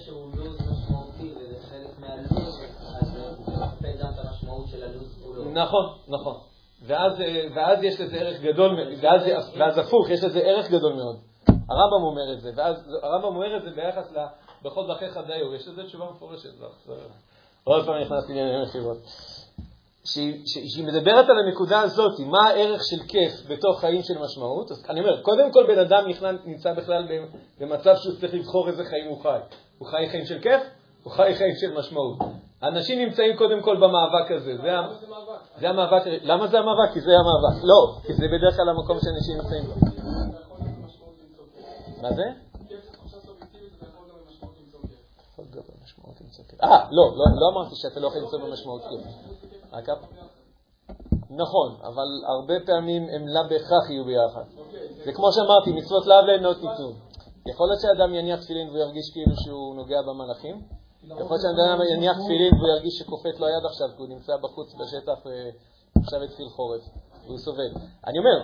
נכון, 5.53 5.85
נכון. 6.07 6.35
ואז, 6.85 7.13
ואז 7.55 7.83
יש 7.83 7.99
לזה 8.01 8.17
ערך 8.17 8.41
גדול, 8.41 8.77
ואז, 9.01 9.21
ואז 9.57 9.77
הפוך, 9.77 10.09
יש 10.09 10.23
לזה 10.23 10.39
ערך 10.39 10.69
גדול 10.71 10.93
מאוד. 10.93 11.15
הרמב"ם 11.47 12.03
אומר 12.03 12.33
את 12.33 12.41
זה, 12.41 12.51
ואז 12.55 12.75
הרמב"ם 13.03 13.35
אומר 13.35 13.57
את 13.57 13.63
זה 13.63 13.69
ביחס 13.69 14.13
לבכל 14.61 14.87
דרכיך 14.87 15.19
דיו, 15.27 15.55
יש 15.55 15.67
לזה 15.67 15.83
תשובה 15.83 16.05
מפורשת. 16.11 16.49
עוד 17.63 17.85
פעם 17.85 18.01
נכנסתי 18.01 18.33
לענייני 18.33 18.63
מכירות. 18.63 18.97
שהיא 20.45 20.85
מדברת 20.85 21.25
על 21.29 21.39
הנקודה 21.39 21.81
הזאת, 21.81 22.19
מה 22.19 22.47
הערך 22.47 22.81
של 22.83 22.99
כיף 23.07 23.31
בתוך 23.47 23.79
חיים 23.79 24.03
של 24.03 24.17
משמעות, 24.17 24.71
אז 24.71 24.85
אני 24.89 24.99
אומר, 24.99 25.21
קודם 25.21 25.51
כל 25.51 25.67
בן 25.67 25.79
אדם 25.79 26.03
נמצא 26.45 26.73
בכלל 26.73 27.07
במצב 27.59 27.95
שהוא 27.95 28.15
צריך 28.19 28.33
לבחור 28.33 28.67
איזה 28.67 28.83
חיים 28.83 29.07
הוא 29.07 29.21
חי. 29.23 29.39
הוא 29.77 29.87
חי 29.87 30.09
חיים 30.09 30.25
של 30.25 30.39
כיף, 30.39 30.61
הוא 31.03 31.13
חי 31.13 31.35
חיים 31.35 31.55
של 31.55 31.77
משמעות. 31.79 32.17
אנשים 32.63 32.99
נמצאים 32.99 33.37
קודם 33.37 33.61
כל 33.61 33.75
במאבק 33.75 34.31
הזה. 34.31 34.57
זה, 34.57 34.71
זה 35.59 35.69
המאבק, 35.69 36.01
למה 36.05 36.47
זה 36.47 36.59
המאבק? 36.59 36.93
כי 36.93 37.01
זה 37.01 37.11
המאבק. 37.11 37.63
לא, 37.63 38.07
כי 38.07 38.13
זה 38.13 38.25
בדרך 38.27 38.55
כלל 38.55 38.69
המקום 38.69 38.97
שאנשים 39.03 39.37
נמצאים 39.37 39.63
בו. 39.63 39.73
מה 42.01 42.13
זה? 42.13 42.23
אה, 46.63 46.85
לא, 46.91 47.03
לא, 47.17 47.25
לא 47.35 47.49
אמרתי 47.53 47.75
שאתה 47.75 47.99
לא 47.99 48.07
יכול 48.07 48.21
למצוא 48.21 48.39
במשמעות 48.39 48.81
כיף. 48.89 49.01
נכון, 51.29 51.75
אבל 51.81 52.07
הרבה 52.25 52.53
פעמים 52.65 53.03
הם 53.09 53.27
לאו 53.27 53.43
בהכרח 53.49 53.89
יהיו 53.89 54.05
ביחד. 54.05 54.43
זה 55.05 55.11
כמו 55.13 55.31
שאמרתי, 55.31 55.71
מצוות 55.71 56.05
לאו 56.05 56.21
ליהנות 56.25 56.57
ניתוב. 56.57 56.95
יכול 57.51 57.67
להיות 57.67 57.81
שאדם 57.81 58.13
יניח 58.13 58.43
תפילין 58.43 58.67
והוא 58.67 58.79
ירגיש 58.79 59.11
כאילו 59.13 59.35
שהוא 59.35 59.75
נוגע 59.75 60.01
במלאכים? 60.01 60.61
יכול 61.03 61.37
להיות 61.37 61.41
שאדם 61.41 61.79
יניח 61.93 62.17
תפילין 62.23 62.53
והוא 62.55 62.69
ירגיש 62.75 62.93
שקופאת 62.99 63.39
לו 63.39 63.45
היד 63.47 63.65
עכשיו, 63.65 63.87
כי 63.95 64.01
הוא 64.01 64.09
נמצא 64.09 64.33
בחוץ 64.43 64.73
בשטח 64.73 65.19
ועכשיו 65.95 66.23
התחיל 66.23 66.49
חורף, 66.49 66.81
והוא 67.25 67.37
סובל. 67.37 67.71
אני 68.07 68.17
אומר, 68.19 68.37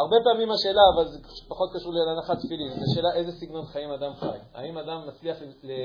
הרבה 0.00 0.16
פעמים 0.24 0.50
השאלה, 0.50 0.80
אבל 0.94 1.08
זה 1.08 1.18
פחות 1.48 1.70
קשור 1.74 1.92
להנחת 1.92 2.38
תפילין, 2.38 2.72
זו 2.72 2.94
שאלה 2.94 3.12
איזה 3.14 3.32
סגנון 3.32 3.66
חיים 3.66 3.90
אדם 3.90 4.12
חי. 4.20 4.38
האם 4.54 4.78
אדם 4.78 5.00
מצליח 5.08 5.36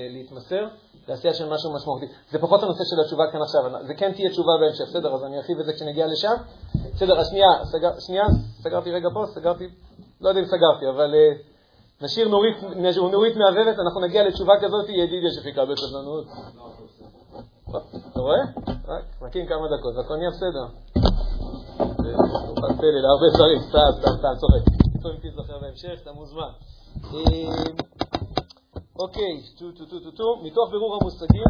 להתמסר 0.10 0.68
לעשייה 1.08 1.34
של 1.34 1.50
משהו 1.54 1.74
משמעותי? 1.74 2.06
זה 2.32 2.40
פחות 2.40 2.64
הנושא 2.64 2.84
של 2.84 3.02
התשובה 3.02 3.24
כאן 3.32 3.42
עכשיו, 3.42 3.62
זה 3.88 3.94
כן 3.94 4.12
תהיה 4.12 4.30
תשובה 4.30 4.52
בהמשך, 4.62 4.86
בסדר? 4.90 5.16
אז 5.16 5.24
אני 5.24 5.38
ארחיב 5.38 5.60
את 5.60 5.66
זה 5.66 5.74
כשנגיע 5.74 6.08
לשם. 6.08 6.36
בסדר, 6.96 7.20
השנייה, 7.20 7.48
סגר, 7.64 8.00
שנייה, 8.00 8.26
סגרתי 8.64 8.92
רגע 8.92 9.10
פה, 9.14 9.26
סגרתי, 9.26 9.68
לא 10.22 10.30
יודע 10.30 10.42
אם 10.42 10.46
סגרתי, 10.46 10.90
אבל 10.90 11.14
uh, 11.14 12.04
נשאיר 12.04 12.28
נורית, 12.28 12.58
נורית 13.12 13.36
מהבהבת, 13.36 13.80
אנחנו 13.80 14.02
נגיע 14.02 14.24
לתשובה 14.24 14.54
כזאת, 14.62 14.90
ידידיה 14.90 15.30
שחיכה 15.32 15.62
בסבלנות. 15.66 16.26
אתה 18.12 18.20
רואה? 18.20 18.42
רק 18.88 19.04
מחכים 19.22 19.46
כמה 19.48 19.68
דקות, 19.78 19.96
והכל 19.98 20.16
נהיה 20.16 20.30
בסדר. 20.30 20.66
פלפל 22.56 22.94
להרבה 23.04 23.28
דברים, 23.36 23.60
סתם, 23.70 23.90
סתם, 24.00 24.12
סתם, 24.20 24.34
צוחק. 24.40 24.64
אם 25.06 25.30
תזכר 25.30 25.60
בהמשך, 25.62 26.02
אתה 26.02 26.12
מוזמן. 26.12 26.52
אוקיי, 29.00 29.42
טו 29.60 29.72
טו 29.72 29.86
טו 29.86 30.00
טו 30.00 30.12
טו, 30.12 30.36
מתוך 30.44 30.70
בירור 30.72 30.98
המושגים, 31.02 31.44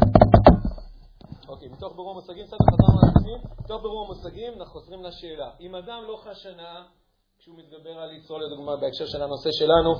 אוקיי, 1.50 1.68
מתוך 1.68 1.96
ברור 1.96 2.12
המושגים, 2.12 2.46
בסדר, 2.46 2.58
חזרנו 2.72 3.00
לעצמי, 3.04 3.34
מתוך 3.60 3.82
ברור 3.82 4.06
המושגים, 4.06 4.54
אנחנו 4.60 4.80
חוזרים 4.80 5.04
לשאלה. 5.04 5.50
אם 5.62 5.76
אדם 5.76 6.04
לא 6.08 6.18
חש 6.24 6.46
הנאה 6.46 6.82
כשהוא 7.40 7.56
מתגבר 7.58 8.00
על 8.00 8.12
יצרו, 8.12 8.40
לדוגמה, 8.40 8.76
בהקשר 8.76 9.06
של 9.06 9.22
הנושא 9.22 9.50
שלנו, 9.52 9.92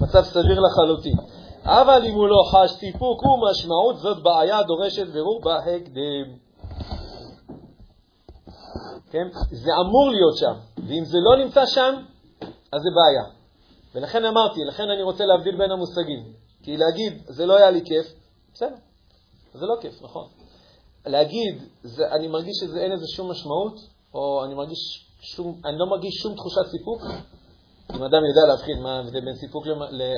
מצב 0.00 0.22
סביר 0.22 0.60
לחלוטין. 0.60 1.16
אבל 1.64 2.02
אם 2.06 2.14
הוא 2.14 2.28
לא 2.28 2.42
חש 2.50 2.70
סיפוק 2.70 3.22
ומשמעות, 3.26 3.96
זאת 3.96 4.22
בעיה 4.22 4.62
דורשת 4.62 5.06
בירור 5.06 5.40
בהקדם. 5.44 6.43
כן? 9.14 9.28
זה 9.50 9.70
אמור 9.86 10.10
להיות 10.10 10.36
שם, 10.36 10.82
ואם 10.88 11.04
זה 11.04 11.18
לא 11.18 11.44
נמצא 11.44 11.66
שם, 11.66 11.94
אז 12.72 12.80
זה 12.82 12.90
בעיה. 12.96 13.24
ולכן 13.94 14.24
אמרתי, 14.24 14.60
לכן 14.68 14.90
אני 14.90 15.02
רוצה 15.02 15.26
להבדיל 15.26 15.56
בין 15.58 15.70
המושגים. 15.70 16.32
כי 16.62 16.76
להגיד, 16.76 17.22
זה 17.26 17.46
לא 17.46 17.56
היה 17.56 17.70
לי 17.70 17.80
כיף, 17.84 18.06
בסדר, 18.54 18.74
זה 19.54 19.66
לא 19.66 19.74
כיף, 19.80 20.02
נכון. 20.02 20.28
להגיד, 21.06 21.62
זה, 21.82 22.12
אני 22.12 22.28
מרגיש 22.28 22.56
שאין 22.60 22.92
לזה 22.92 23.06
שום 23.16 23.30
משמעות, 23.30 23.74
או 24.14 24.44
אני, 24.44 24.54
מרגיש 24.54 25.08
שום, 25.20 25.60
אני 25.64 25.78
לא 25.78 25.86
מרגיש 25.86 26.14
שום 26.14 26.34
תחושת 26.34 26.66
סיפוק, 26.70 27.02
אם 27.90 28.02
אדם 28.02 28.22
יודע 28.28 28.46
להבחין 28.48 28.82
מה 28.82 28.96
ההבדל 28.96 29.20
בין 29.20 29.34
סיפוק 29.34 29.66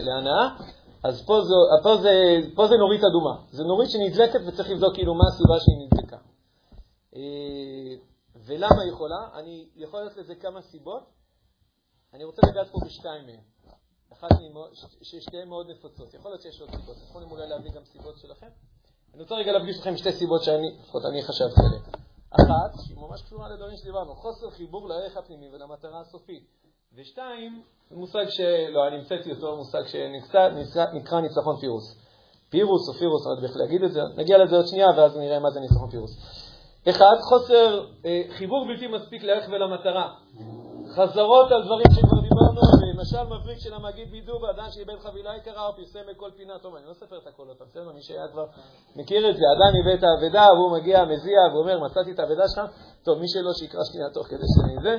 להנאה, 0.07 0.49
אז 1.05 1.25
פה 1.27 1.41
זה, 1.41 1.55
פה, 1.83 1.97
זה, 1.97 2.39
פה 2.55 2.67
זה 2.67 2.75
נורית 2.77 3.01
אדומה. 3.05 3.35
זה 3.51 3.63
נורית 3.65 3.91
שנדלקת 3.91 4.41
וצריך 4.47 4.71
לבדוק 4.71 4.95
כאילו 4.95 5.15
מה 5.15 5.25
הסיבה 5.29 5.55
שהיא 5.61 5.87
נדלקה. 5.87 6.17
ולמה 8.47 8.83
היא 8.83 8.93
יכולה? 8.93 9.29
אני 9.35 9.69
יכול 9.77 10.01
להיות 10.01 10.17
לזה 10.17 10.35
כמה 10.35 10.63
סיבות. 10.63 11.03
אני 12.15 12.25
רוצה 12.25 12.43
לגעת 12.47 12.71
פה 12.73 12.79
בשתיים 12.87 13.27
מהן. 13.27 13.41
אחת 14.13 14.29
ששתיהן 15.03 15.49
מאוד 15.49 15.71
נפוצות. 15.71 16.15
יכול 16.15 16.31
להיות 16.31 16.43
שיש 16.43 16.61
עוד 16.61 16.71
סיבות. 16.71 16.97
יכולים 17.11 17.31
אולי 17.31 17.49
להביא 17.49 17.71
גם 17.71 17.85
סיבות 17.85 18.19
שלכם. 18.19 18.49
אני 19.15 19.23
רוצה 19.23 19.35
רגע 19.35 19.53
להפגיש 19.53 19.79
לכם 19.79 19.97
שתי 19.97 20.13
סיבות 20.13 20.43
שאני, 20.43 20.79
לפחות 20.81 21.03
אני 21.05 21.23
חשבתי 21.23 21.61
עליהן. 21.67 21.83
אחת, 22.31 22.81
שהיא 22.87 22.97
ממש 22.97 23.23
קשורה 23.23 23.49
לדברים 23.49 23.77
שדיברנו, 23.77 24.15
חוסר 24.15 24.51
חיבור 24.51 24.89
לערך 24.89 25.17
הפנימי 25.17 25.49
ולמטרה 25.53 26.01
הסופית. 26.01 26.45
ושתיים, 26.95 27.63
מושג 27.91 28.25
שלא, 28.29 28.89
אני 28.89 28.97
המצאתי 28.97 29.33
אותו, 29.33 29.57
מושג 29.57 29.83
שנקרא 29.87 31.21
ניצחון 31.21 31.57
פירוס. 31.61 31.97
פירוס 32.49 32.89
או 32.89 32.95
פירוס, 32.95 33.27
אני 33.27 33.33
לא 33.33 33.37
יודע 33.37 33.49
איך 33.49 33.57
להגיד 33.57 33.83
את 33.83 33.93
זה, 33.93 34.01
נגיע 34.17 34.39
לזה 34.39 34.57
עוד 34.57 34.67
שנייה 34.67 34.87
ואז 34.97 35.17
נראה 35.17 35.39
מה 35.39 35.51
זה 35.51 35.61
ניצחון 35.61 35.91
פירוס. 35.91 36.46
אחד, 36.91 37.17
חוסר 37.29 37.85
אה, 38.05 38.23
חיבור 38.39 38.67
בלתי 38.69 38.87
מספיק 38.87 39.23
לערך 39.23 39.49
ולמטרה. 39.53 40.09
חזרות 40.95 41.53
על 41.53 41.63
דברים 41.65 41.87
שכבר 41.95 42.21
דיברנו, 42.21 42.61
למשל 42.95 43.25
מבריק 43.35 43.59
של 43.59 43.75
המגיד 43.75 44.11
בידו 44.11 44.39
באדם 44.39 44.69
שאיבד 44.71 44.99
חבילה 44.99 45.37
יקרה 45.37 45.67
או 45.67 45.73
פרסם 45.77 46.01
בכל 46.11 46.31
פינה. 46.37 46.59
טוב, 46.63 46.75
אני 46.77 46.87
לא 46.87 46.93
אספר 46.93 47.19
את 47.23 47.27
הכל 47.27 47.49
אותם, 47.49 47.65
בסדר? 47.69 47.93
מי 47.95 48.03
שהיה 48.03 48.29
כבר 48.33 48.47
מכיר 48.97 49.31
את 49.31 49.37
זה, 49.37 49.45
אדם 49.55 49.73
איבד 49.79 49.99
את 49.99 50.05
האבדה 50.09 50.47
והוא 50.53 50.73
מגיע, 50.77 51.05
מזיע 51.05 51.41
ואומר, 51.53 51.81
מצאתי 51.85 52.11
את 52.13 52.19
האבדה 52.19 52.45
שלך, 52.49 52.65
טוב, 53.05 53.19
מי 53.19 53.29
שלא 53.29 53.53
שיקרא 53.53 53.85
שנייה 53.85 54.09
תוך 54.15 54.27
כדי 54.27 54.49
שאני 54.55 54.77
זה, 54.83 54.95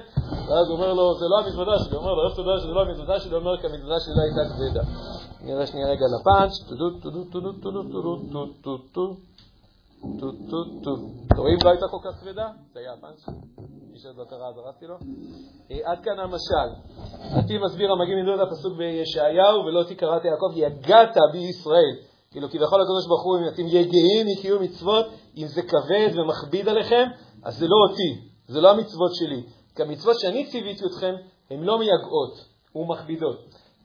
ואז 0.47 0.65
הוא 0.69 0.75
אומר 0.77 0.93
לו, 0.93 1.13
זה 1.13 1.25
לא 1.31 1.37
המזוודה 1.39 1.75
שלי, 1.79 1.95
הוא 1.95 2.01
אומר 2.03 2.13
לו, 2.13 2.21
איך 2.25 2.33
אתה 2.33 2.41
יודע 2.41 2.57
שזה 2.59 2.71
לא 2.71 2.81
המזוודה 2.81 3.19
שלי? 3.19 3.31
הוא 3.31 3.39
אומר, 3.39 3.57
כי 3.61 3.67
המזוודה 3.67 3.99
שלי 3.99 4.13
לא 4.17 4.21
הייתה 4.21 4.43
כבדה. 4.53 4.83
נראה 5.41 5.65
שנייה 5.67 5.87
רגע 5.87 6.05
לפאנץ', 6.15 6.53
טו 6.69 6.75
טו 6.75 7.11
טו 7.11 7.21
טו 7.31 7.71
טו 7.93 8.45
טו 8.63 8.77
טו 8.93 9.15
טו 10.01 10.31
טו 10.49 10.63
טו 10.83 10.95
טו. 11.35 11.41
רואים 11.41 11.57
לא 11.63 11.69
הייתה 11.69 11.85
כל 11.91 11.97
כך 12.03 12.19
כבדה? 12.19 12.47
זה 12.73 12.79
היה 12.79 12.93
הפאנץ'. 12.93 13.37
מי 13.91 13.99
שעוד 13.99 14.17
לא 14.17 14.23
קרא 14.23 14.47
אז 14.49 14.57
הרסתי 14.57 14.85
לו. 14.85 14.95
אה, 15.71 15.91
עד 15.91 16.03
כאן 16.03 16.19
המשל. 16.19 16.69
פי 17.47 17.57
מסביר 17.57 17.91
המגיד 17.91 18.15
מדובנא 18.23 18.39
הפסוק 18.39 18.77
בישעיהו, 18.77 19.65
ולא 19.65 19.83
אותי 19.83 20.04
קראת 20.04 20.25
יעקב, 20.25 20.51
יגעת 20.55 21.17
בישראל. 21.31 21.95
כאילו 22.31 22.49
כביכול 22.49 22.81
הקדוש 22.81 23.07
ברוך 23.07 23.23
הוא, 23.23 23.37
אם 23.37 23.47
אתם 23.47 23.67
יגעים 23.67 24.27
מקיום 24.27 24.63
מצוות, 24.63 25.05
אם 25.37 25.47
זה 25.47 25.61
כבד 25.61 26.09
ומכביד 26.19 26.69
עליכם, 26.69 27.05
אז 27.43 27.57
זה 27.57 27.65
לא 27.67 27.75
אותי, 27.89 28.29
זה 28.47 28.61
לא 28.61 28.71
המצוות 28.71 29.15
שלי. 29.15 29.43
כי 29.75 29.83
המצוות 29.83 30.19
שאני 30.19 30.45
ציוויתי 30.45 30.85
אתכם, 30.85 31.13
הן 31.51 31.63
לא 31.63 31.79
מייגעות 31.79 32.45
ומכבידות. 32.75 33.37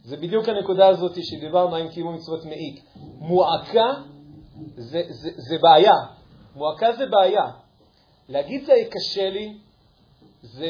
זה 0.05 0.16
בדיוק 0.16 0.48
הנקודה 0.48 0.88
הזאת 0.88 1.12
שדיברנו 1.22 1.77
עם 1.77 1.88
קיום 1.88 2.14
מצוות 2.14 2.44
מעיק. 2.44 2.85
מועקה 3.18 4.03
זה, 4.76 5.02
זה, 5.08 5.30
זה 5.36 5.56
בעיה. 5.62 5.94
מועקה 6.54 6.92
זה 6.92 7.06
בעיה. 7.06 7.46
להגיד 8.28 8.64
זה 8.64 8.72
קשה 8.90 9.30
לי, 9.30 9.58
זה, 10.42 10.68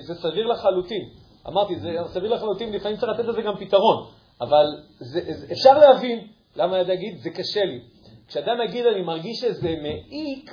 זה 0.00 0.14
סביר 0.14 0.46
לחלוטין. 0.46 1.08
אמרתי, 1.48 1.80
זה 1.80 1.88
סביר 2.06 2.34
לחלוטין, 2.34 2.72
לפעמים 2.72 2.96
צריך 2.96 3.12
לתת 3.12 3.24
לזה 3.24 3.42
גם 3.42 3.56
פתרון, 3.56 4.06
אבל 4.40 4.66
זה, 4.98 5.20
זה, 5.32 5.52
אפשר 5.52 5.78
להבין 5.78 6.26
למה 6.56 6.82
להגיד, 6.82 7.18
זה 7.18 7.30
קשה 7.30 7.64
לי. 7.64 7.80
כשאדם 8.28 8.56
יגיד, 8.68 8.86
אני 8.86 9.02
מרגיש 9.02 9.40
שזה 9.40 9.74
מעיק, 9.82 10.50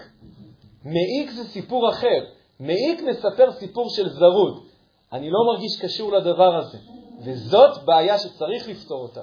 מעיק 0.84 1.32
זה 1.32 1.44
סיפור 1.44 1.90
אחר. 1.90 2.26
מעיק 2.60 3.02
מספר 3.02 3.52
סיפור 3.52 3.90
של 3.90 4.10
זרות. 4.10 4.70
אני 5.14 5.30
לא 5.30 5.40
מרגיש 5.54 5.82
קשור 5.82 6.12
לדבר 6.12 6.56
הזה, 6.56 6.78
וזאת 7.26 7.86
בעיה 7.86 8.18
שצריך 8.18 8.68
לפתור 8.68 9.02
אותה, 9.02 9.22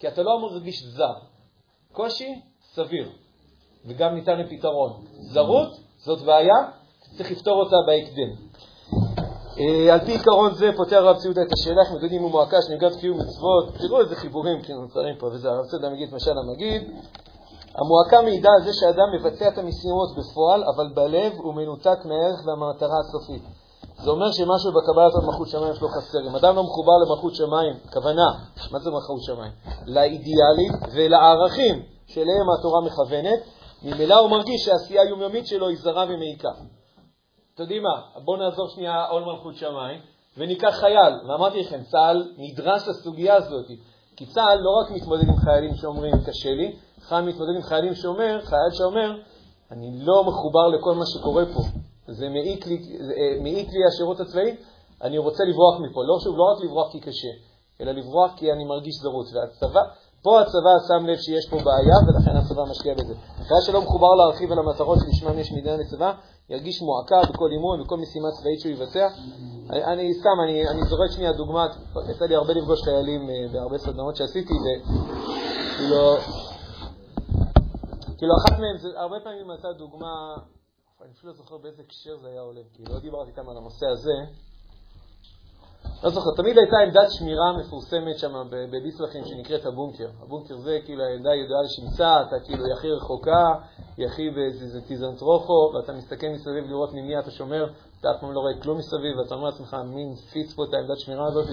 כי 0.00 0.08
אתה 0.08 0.22
לא 0.22 0.40
מרגיש 0.40 0.82
זר. 0.82 1.14
קושי, 1.92 2.28
סביר, 2.76 3.08
וגם 3.86 4.14
ניתן 4.14 4.38
לפתרון. 4.38 4.92
זרות, 5.32 5.68
זאת 5.98 6.22
בעיה, 6.22 6.58
צריך 7.16 7.30
לפתור 7.30 7.62
אותה 7.62 7.76
בהקדם. 7.86 8.30
אה, 9.60 9.94
על 9.94 10.00
פי 10.00 10.12
עיקרון 10.12 10.54
זה 10.54 10.70
פותר 10.76 10.96
הרב 10.96 11.16
ציודה 11.16 11.42
את 11.42 11.52
השאלה 11.52 11.82
איך 11.82 11.88
מתמודדים 11.88 12.24
עם 12.24 12.30
מועקה 12.30 12.56
שנפגעת 12.62 12.96
קיום 13.00 13.18
מצוות. 13.18 13.64
תראו 13.78 14.00
איזה 14.00 14.16
חיבורים 14.16 14.62
כאילו 14.62 14.80
נוצרים 14.80 15.16
פה 15.18 15.26
וזה. 15.26 15.48
הרב 15.48 15.64
ציודה 15.64 15.90
מגיד 15.90 16.14
משל 16.14 16.38
המגיד. 16.38 16.82
המועקה 17.78 18.22
מעידה 18.22 18.48
על 18.58 18.64
זה 18.64 18.72
שאדם 18.72 19.08
מבצע 19.14 19.48
את 19.48 19.58
המשימות 19.58 20.08
בפועל, 20.18 20.64
אבל 20.74 20.86
בלב 20.94 21.32
הוא 21.36 21.54
מנותק 21.54 21.98
מהערך 22.04 22.40
והמטרה 22.46 22.98
הסופית. 23.00 23.42
זה 24.02 24.10
אומר 24.10 24.30
שמשהו 24.32 24.70
בקבלת 24.72 25.12
עוד 25.12 25.24
מלכות 25.24 25.48
שמיים 25.48 25.74
שלו 25.74 25.88
חסר. 25.88 26.18
אם 26.30 26.36
אדם 26.36 26.56
לא 26.56 26.62
מחובר 26.62 26.92
למלכות 27.06 27.34
שמיים, 27.34 27.74
כוונה, 27.92 28.28
מה 28.72 28.78
זה 28.78 28.90
מלכות 28.90 29.22
שמיים? 29.22 29.52
לאידיאלים 29.86 30.72
ולערכים 30.94 31.95
שאליהם 32.06 32.46
התורה 32.58 32.80
מכוונת, 32.80 33.40
ממילא 33.82 34.18
הוא 34.18 34.30
מרגיש 34.30 34.64
שהעשייה 34.64 35.02
היומיומית 35.02 35.46
שלו 35.46 35.68
היא 35.68 35.76
זרה 35.78 36.04
ומעיקה. 36.08 36.48
אתם 37.54 37.62
יודעים 37.62 37.82
מה, 37.82 38.20
בואו 38.24 38.36
נעזור 38.36 38.68
שנייה 38.68 39.04
עול 39.04 39.24
מלכות 39.24 39.54
שמיים 39.56 40.00
וניקח 40.36 40.74
חייל. 40.80 41.14
ואמרתי 41.28 41.60
לכם, 41.60 41.82
צה"ל 41.82 42.32
נדרש 42.38 42.88
לסוגיה 42.88 43.34
הזאת, 43.34 43.66
כי 44.16 44.26
צה"ל 44.26 44.58
לא 44.58 44.70
רק 44.80 44.90
מתמודד 44.90 45.28
עם 45.28 45.36
חיילים 45.36 45.74
שאומרים 45.74 46.14
קשה 46.26 46.50
לי, 46.54 46.76
צה"ל 47.08 47.24
מתמודד 47.24 47.56
עם 47.56 47.62
חיילים 47.62 47.94
שאומר, 47.94 48.40
חייל 48.44 48.70
שאומר, 48.72 49.10
אני 49.70 50.04
לא 50.04 50.24
מחובר 50.24 50.66
לכל 50.68 50.94
מה 50.94 51.04
שקורה 51.06 51.44
פה, 51.54 51.60
זה 52.08 52.28
מעיק 52.28 52.66
לי, 52.66 52.76
אה, 52.76 53.42
מעיק 53.42 53.68
לי 53.68 53.80
השירות 53.88 54.20
הצבאי, 54.20 54.56
אני 55.02 55.18
רוצה 55.18 55.44
לברוח 55.44 55.80
מפה. 55.80 56.00
לא, 56.04 56.18
שוב, 56.24 56.36
לא 56.36 56.44
רק 56.52 56.64
לברוח 56.64 56.92
כי 56.92 57.00
קשה, 57.00 57.32
אלא 57.80 57.92
לברוח 57.92 58.30
כי 58.36 58.52
אני 58.52 58.64
מרגיש 58.64 58.94
זרות. 59.02 59.26
והצבא, 59.34 59.80
פה 60.26 60.40
הצבא 60.40 60.74
שם 60.88 61.06
לב 61.06 61.18
שיש 61.26 61.48
פה 61.50 61.56
בעיה, 61.56 61.96
ולכן 62.06 62.36
הצבא 62.36 62.64
משקיע 62.70 62.94
בזה. 62.94 63.14
חייל 63.48 63.60
שלא 63.66 63.80
מחובר 63.82 64.14
להרחיב 64.14 64.52
על 64.52 64.58
המטרות 64.58 64.98
שלשמן 64.98 65.38
יש 65.38 65.52
מדינה 65.52 65.76
לצבא, 65.76 66.12
ירגיש 66.48 66.82
מועקה 66.82 67.20
בכל 67.30 67.50
אימון, 67.52 67.84
בכל 67.84 67.96
משימה 67.96 68.28
צבאית 68.30 68.60
שהוא 68.60 68.72
יבצע. 68.72 69.08
אני, 69.70 70.14
סתם, 70.14 70.36
אני, 70.44 70.68
אני 70.68 70.80
זורק 70.84 71.10
שנייה 71.10 71.32
דוגמה, 71.32 71.66
יצא 72.10 72.24
לי 72.24 72.34
הרבה 72.34 72.52
לפגוש 72.52 72.82
חיילים 72.82 73.30
אה, 73.30 73.34
בהרבה 73.52 73.78
סדנאות 73.78 74.16
שעשיתי, 74.16 74.54
וכאילו, 74.64 76.16
כאילו 78.18 78.32
אחת 78.40 78.58
מהן, 78.60 78.76
זה 78.78 78.88
הרבה 79.00 79.16
פעמים 79.24 79.50
הייתה 79.50 79.72
דוגמה, 79.72 80.34
אני 81.02 81.10
אפילו 81.18 81.32
לא 81.32 81.38
זוכר 81.38 81.56
באיזה 81.58 81.82
הקשר 81.82 82.16
זה 82.22 82.28
היה 82.28 82.40
עולה, 82.40 82.60
כי 82.72 82.82
לא 82.84 82.98
דיברתי 83.00 83.30
איתם 83.30 83.48
על 83.48 83.56
הנושא 83.56 83.86
הזה, 83.86 84.16
לא 86.04 86.10
זוכר, 86.10 86.30
תמיד 86.36 86.58
הייתה 86.58 86.76
עמדת 86.76 87.10
שמירה 87.10 87.52
מפורסמת 87.58 88.18
שם 88.18 88.32
בביסלחים 88.50 89.24
שנקראת 89.24 89.66
הבונקר. 89.66 90.08
הבונקר 90.22 90.56
זה 90.56 90.78
כאילו 90.84 91.02
העמדה 91.04 91.30
הידועה 91.30 91.62
לשמצה, 91.62 92.22
אתה 92.22 92.36
כאילו 92.44 92.64
הכי 92.72 92.90
רחוקה, 92.90 93.54
באיזה 94.34 94.80
טיזנטרופו, 94.80 95.72
ואתה 95.74 95.92
מסתכל 95.92 96.26
מסביב 96.26 96.64
לראות 96.68 96.92
ממי 96.92 97.18
אתה 97.18 97.30
שומר, 97.30 97.66
אתה 98.00 98.10
אף 98.10 98.20
פעם 98.20 98.32
לא 98.32 98.40
רואה 98.40 98.52
כלום 98.62 98.78
מסביב, 98.78 99.18
ואתה 99.18 99.34
אומר 99.34 99.44
לעצמך, 99.44 99.76
מי 99.84 100.04
מפיץ 100.04 100.54
פה 100.54 100.64
את 100.64 100.74
העמדת 100.74 100.98
שמירה 100.98 101.26
הזאת, 101.26 101.46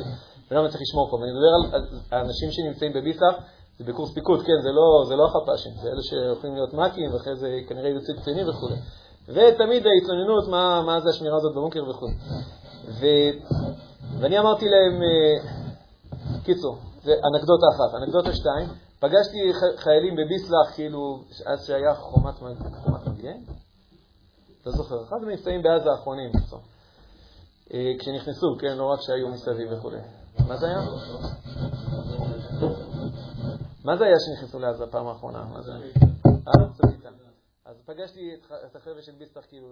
ולמה 0.52 0.70
צריך 0.70 0.82
לשמור 0.82 1.10
פה. 1.10 1.16
ואני 1.16 1.32
מדבר 1.32 1.76
על 1.76 1.86
האנשים 2.12 2.52
שנמצאים 2.52 2.94
בביסלח, 2.94 3.36
זה 3.78 3.84
בקורס 3.84 4.14
פיקוד, 4.14 4.40
כן, 4.40 4.62
זה 4.64 4.72
לא, 4.72 5.06
לא 5.16 5.26
החפ"שים, 5.26 5.72
זה 5.82 5.90
אלה 5.90 6.02
שהולכים 6.02 6.54
להיות 6.54 6.74
מאקים, 6.74 7.14
ואחרי 7.14 7.36
זה 7.36 7.60
כנראה 7.68 7.90
יוצאים 7.90 8.18
קצינים 8.18 8.50
וכו'. 8.50 8.68
ותמיד 9.28 9.84
ההתלוננות, 9.88 10.48
מה, 10.48 10.82
מה 10.82 11.00
זה 11.00 11.10
השמירה 11.10 11.38
הזאת 11.38 11.52
בבונקר 11.56 11.90
וכו'. 11.90 12.08
ואני 14.20 14.40
אמרתי 14.40 14.66
להם, 14.66 15.02
אה, 15.02 15.36
קיצור, 16.44 16.78
זה 17.04 17.12
אנקדוטה 17.12 17.66
אחת. 17.76 18.02
אנקדוטה 18.02 18.34
שתיים, 18.34 18.68
פגשתי 19.00 19.38
חיילים 19.78 20.16
בביסלח, 20.16 20.76
כאילו, 20.76 21.24
אז 21.46 21.66
שהיה 21.66 21.96
חומת, 21.96 22.36
חומת 22.84 23.08
מגן, 23.08 23.40
לא 24.66 24.72
זוכר, 24.72 25.04
אחד 25.04 25.18
המבצעים 25.22 25.62
בעזה 25.62 25.90
האחרונים, 25.92 26.32
אה, 27.74 27.94
כשנכנסו, 28.00 28.48
כן, 28.60 28.78
לא 28.78 28.86
רק 28.86 29.00
שהיו 29.02 29.28
מסביב 29.30 29.72
וכו'. 29.72 29.92
מה 30.48 30.58
זה 30.58 30.66
היה? 30.68 30.80
מה 33.84 33.98
זה 33.98 34.06
היה 34.06 34.16
שנכנסו 34.20 34.60
לעזה 34.60 34.88
פעם 34.88 35.08
האחרונה? 35.08 35.44
מה 35.44 35.62
זה 35.62 35.72
היה? 35.76 35.86
אה. 36.26 36.64
אז 37.66 37.76
פגשתי 37.86 38.36
את 38.66 38.76
החבר'ה 38.76 39.02
של 39.02 39.12
ביסטח, 39.12 39.42
כאילו, 39.50 39.68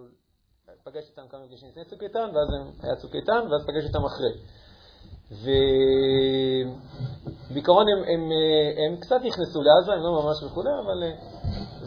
פגשתי 0.84 1.12
אותם 1.18 1.28
כמה 1.30 1.42
מפגשים 1.46 1.70
לפני 1.70 1.86
צוק 1.86 2.04
איתן, 2.04 2.30
ואז 2.34 2.50
הם, 2.56 2.72
היה 2.84 2.96
צוק 2.96 3.16
איתן, 3.16 3.42
ואז 3.52 3.62
פגשתי 3.68 3.88
אותם 3.88 4.06
אחרי. 4.06 4.34
ובעיקרון 7.50 7.86
הם, 7.90 7.98
הם, 8.14 8.32
הם 8.86 8.96
קצת 9.00 9.20
נכנסו 9.24 9.62
לעזה, 9.62 9.94
הם 9.94 10.04
לא 10.04 10.24
ממש 10.24 10.44
וכולי, 10.44 10.70
אבל... 10.86 11.04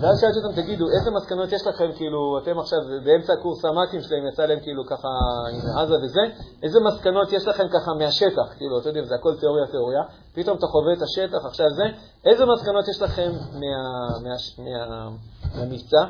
ואז 0.01 0.21
שאלתי 0.21 0.39
אותם, 0.39 0.63
תגידו, 0.63 0.85
איזה 0.99 1.11
מסקנות 1.11 1.53
יש 1.53 1.67
לכם, 1.67 1.93
כאילו, 1.97 2.39
אתם 2.43 2.59
עכשיו 2.59 2.79
באמצע 3.05 3.33
הקורס 3.33 3.65
המ"כים 3.65 4.01
שלהם, 4.01 4.27
יצא 4.27 4.47
להם 4.47 4.61
כאילו 4.61 4.87
ככה 4.87 5.09
עם 5.53 5.79
עזה 5.79 5.95
וזה, 5.95 6.21
איזה 6.63 6.79
מסקנות 6.81 7.33
יש 7.33 7.49
לכם 7.49 7.69
ככה 7.69 7.91
מהשטח, 7.99 8.49
כאילו, 8.59 8.79
אתם 8.79 8.89
יודעים, 8.89 9.05
זה 9.05 9.15
הכל 9.15 9.37
תיאוריה 9.41 9.67
תיאוריה, 9.67 10.03
פתאום 10.35 10.59
אתה 10.59 10.67
חווה 10.67 10.93
את 10.93 11.03
השטח, 11.03 11.45
עכשיו 11.45 11.67
זה, 11.71 11.85
איזה 12.25 12.45
מסקנות 12.47 12.89
יש 12.89 13.03
לכם 13.03 13.31
מה, 13.33 13.75
מה, 14.23 14.35
מה, 14.65 15.09
מהמבצע? 15.55 16.05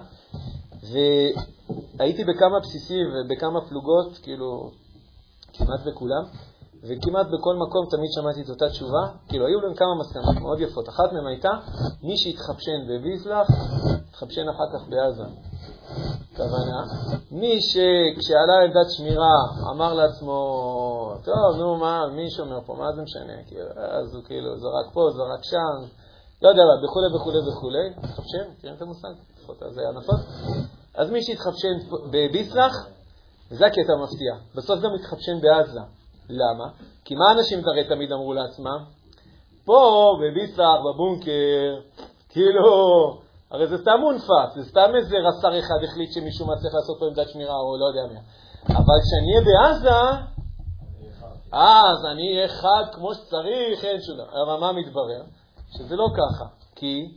והייתי 0.92 2.24
בכמה 2.24 2.60
בסיסים 2.60 3.06
ובכמה 3.14 3.60
פלוגות, 3.68 4.18
כאילו, 4.22 4.70
כמעט 5.52 5.80
בכולם, 5.86 6.24
וכמעט 6.82 7.26
בכל 7.26 7.56
מקום 7.56 7.86
תמיד 7.90 8.10
שמעתי 8.12 8.42
את 8.42 8.48
אותה 8.48 8.68
תשובה, 8.68 9.06
כאילו 9.28 9.46
היו 9.46 9.60
להם 9.60 9.74
כמה 9.74 9.94
מסקנות 10.00 10.36
מאוד 10.42 10.60
יפות. 10.60 10.88
אחת 10.88 11.12
מהן 11.12 11.26
הייתה, 11.26 11.50
מי 12.02 12.16
שהתחפשן 12.16 12.80
בביסלח, 12.88 13.46
התחפשן 14.08 14.48
אחר 14.48 14.78
כך 14.78 14.88
בעזה. 14.88 15.24
כוונה, 16.36 16.82
מי 17.30 17.60
שכשעלה 17.60 18.60
עמדת 18.64 18.90
שמירה 18.96 19.36
אמר 19.70 19.94
לעצמו, 19.94 20.36
טוב, 21.24 21.56
נו 21.58 21.76
מה, 21.76 22.06
מי 22.12 22.30
שומר 22.30 22.60
פה, 22.66 22.74
מה 22.74 22.92
זה 22.96 23.02
משנה? 23.02 23.32
כאילו, 23.46 23.68
אז 23.76 24.14
הוא 24.14 24.24
כאילו 24.24 24.58
זרק 24.58 24.92
פה, 24.92 25.00
זרק 25.10 25.44
שם, 25.44 25.88
לא 26.42 26.48
יודע 26.48 26.62
מה, 26.62 26.84
וכולי 26.84 27.16
וכולי 27.16 27.38
וכולי, 27.48 27.88
התחפשן, 27.96 28.50
מכירים 28.52 28.76
את 28.76 28.82
המושג? 28.82 29.14
לפחות 29.44 29.74
זה 29.74 29.80
היה 29.80 29.92
נפוץ. 29.92 30.20
אז 30.94 31.10
מי 31.10 31.22
שהתחפשן 31.22 31.96
בביסלח, 32.10 32.72
זה 33.50 33.66
הקטע 33.66 33.92
המפתיע, 33.92 34.34
בסוף 34.54 34.80
גם 34.80 34.90
התחפשן 34.94 35.40
בעזה. 35.40 35.80
למה? 36.28 36.68
כי 37.04 37.14
מה 37.14 37.32
אנשים 37.32 37.62
הרי 37.68 37.84
תמיד 37.88 38.12
אמרו 38.12 38.34
לעצמם? 38.34 38.84
פה, 39.64 40.12
בביסלח, 40.22 40.78
בבונקר, 40.84 41.80
כאילו, 42.28 42.64
הרי 43.50 43.66
זה 43.66 43.78
סתם 43.78 44.00
מונפץ, 44.00 44.54
זה 44.54 44.64
סתם 44.64 44.90
איזה 44.94 45.16
רס"ר 45.16 45.58
אחד 45.58 45.84
החליט 45.84 46.12
שמישהו 46.12 46.46
מה 46.46 46.56
צריך 46.56 46.74
לעשות 46.74 46.96
פה 47.00 47.06
עמדת 47.06 47.28
שמירה 47.28 47.54
או 47.54 47.76
לא 47.76 47.86
יודע 47.86 48.12
מי. 48.12 48.20
אבל 48.76 48.98
כשאני 49.04 49.32
אהיה 49.32 49.44
בעזה, 49.46 50.24
אז 51.52 52.04
אני 52.12 52.36
אהיה 52.36 52.48
חד 52.48 52.84
כמו 52.92 53.14
שצריך, 53.14 53.84
אין 53.84 54.00
שום 54.00 54.16
דבר. 54.16 54.42
אבל 54.42 54.60
מה 54.60 54.72
מתברר? 54.72 55.22
שזה 55.76 55.96
לא 55.96 56.08
ככה. 56.16 56.44
כי, 56.74 57.12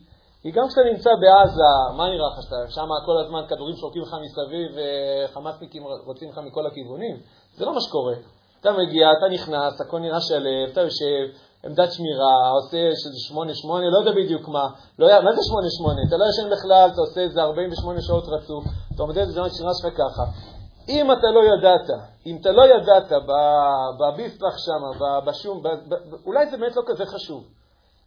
כי 0.48 0.52
גם 0.52 0.68
כשאתה 0.68 0.82
נמצא 0.92 1.10
בעזה, 1.22 1.72
מה 1.98 2.06
נראה 2.10 2.28
לך 2.28 2.44
שאתה 2.44 2.56
שם 2.70 2.90
כל 3.06 3.18
הזמן 3.24 3.42
כדורים 3.50 3.76
שורקים 3.76 4.02
לך 4.02 4.14
מסביב 4.26 4.70
וחמאסניקים 4.76 5.84
רוצים 6.06 6.30
לך 6.30 6.38
מכל 6.38 6.68
הכיוונים? 6.68 7.16
זה 7.58 7.66
לא 7.66 7.74
מה 7.74 7.82
שקורה. 7.82 8.14
אתה 8.62 8.72
מגיע, 8.72 9.08
אתה 9.18 9.28
נכנס, 9.34 9.82
הכל 9.82 10.00
נראה 10.00 10.22
שלב, 10.22 10.70
אתה 10.72 10.82
יושב, 10.82 11.24
עמדת 11.66 11.92
שמירה, 11.92 12.50
עושה 12.58 12.78
שמונה 13.28 13.54
שמונה, 13.56 13.86
לא 13.90 13.98
יודע 13.98 14.12
בדיוק 14.22 14.48
מה, 14.48 14.66
לא, 15.00 15.08
מה 15.08 15.32
זה 15.36 15.42
שמונה 15.48 15.68
שמונה? 15.78 16.02
אתה 16.08 16.18
לא 16.18 16.26
ישן 16.30 16.50
בכלל, 16.56 16.90
אתה 16.94 17.02
עושה 17.02 17.22
איזה 17.22 17.42
48 17.42 18.02
שעות 18.02 18.24
רצוף, 18.28 18.64
אתה 18.96 19.02
עומד 19.04 19.18
את 19.18 19.28
זמן 19.28 19.50
שמירה 19.50 19.74
שלך 19.82 19.94
ככה. 19.98 20.24
אם 20.90 21.12
אתה 21.12 21.28
לא 21.36 21.42
ידעת, 21.52 21.90
אם 22.26 22.38
אתה 22.42 22.52
לא 22.52 22.64
ידעת 22.76 23.12
בביסטרח 24.00 24.56
שם, 24.58 24.82
בשום, 25.26 25.64
אולי 26.26 26.50
זה 26.52 26.58
באמת 26.58 26.76
לא 26.76 26.82
כזה 26.86 27.06
חשוב, 27.06 27.44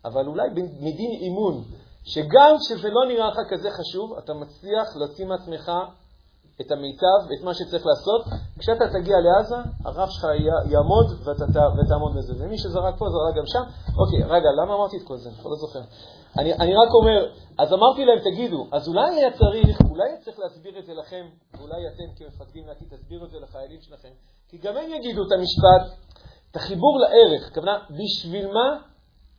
אבל 0.05 0.26
אולי 0.26 0.48
מדין 0.81 1.11
אימון, 1.20 1.64
שגם 2.04 2.56
כשזה 2.60 2.88
לא 2.88 3.08
נראה 3.08 3.28
לך 3.28 3.36
כזה 3.50 3.68
חשוב, 3.70 4.18
אתה 4.18 4.34
מצליח 4.34 4.96
להוציא 4.96 5.26
מעצמך 5.26 5.70
את 6.60 6.72
המיטב, 6.72 7.20
את 7.34 7.44
מה 7.44 7.54
שצריך 7.54 7.86
לעשות. 7.86 8.22
כשאתה 8.58 8.84
תגיע 8.92 9.16
לעזה, 9.20 9.56
הרב 9.84 10.08
שלך 10.08 10.24
יעמוד 10.70 11.06
ואתה 11.24 11.44
תעמוד 11.88 12.12
בזה. 12.16 12.34
ומי 12.38 12.58
שזרק 12.58 12.94
פה, 12.98 13.06
זרק 13.08 13.34
גם 13.36 13.46
שם. 13.46 13.62
אוקיי, 14.00 14.22
רגע, 14.24 14.48
למה 14.62 14.74
אמרתי 14.74 14.96
את 14.96 15.02
כל 15.02 15.16
זה? 15.16 15.28
אני 15.28 15.44
לא 15.44 15.56
זוכר. 15.56 15.80
אני, 16.38 16.54
אני 16.54 16.74
רק 16.74 16.88
אומר, 17.00 17.32
אז 17.58 17.72
אמרתי 17.72 18.04
להם, 18.04 18.18
תגידו, 18.18 18.66
אז 18.72 18.88
אולי 18.88 19.14
היה 19.14 19.30
צריך, 19.30 19.78
אולי 19.90 20.08
צריך 20.24 20.38
להסביר 20.38 20.78
את 20.78 20.86
זה 20.86 20.94
לכם, 20.94 21.26
ואולי 21.54 21.88
אתם 21.88 22.08
כמפקדים 22.16 22.66
לעתיד 22.66 22.88
תסבירו 22.90 23.24
את 23.24 23.30
זה 23.30 23.38
לחיילים 23.40 23.80
שלכם, 23.80 24.08
כי 24.48 24.58
גם 24.58 24.76
הם 24.76 24.90
יגידו 24.90 25.22
את 25.26 25.32
המשפט, 25.32 25.98
את 26.50 26.56
החיבור 26.56 26.98
לערך, 27.00 27.48
הכוונה, 27.50 27.78
בשביל 27.90 28.46
מה, 28.46 28.78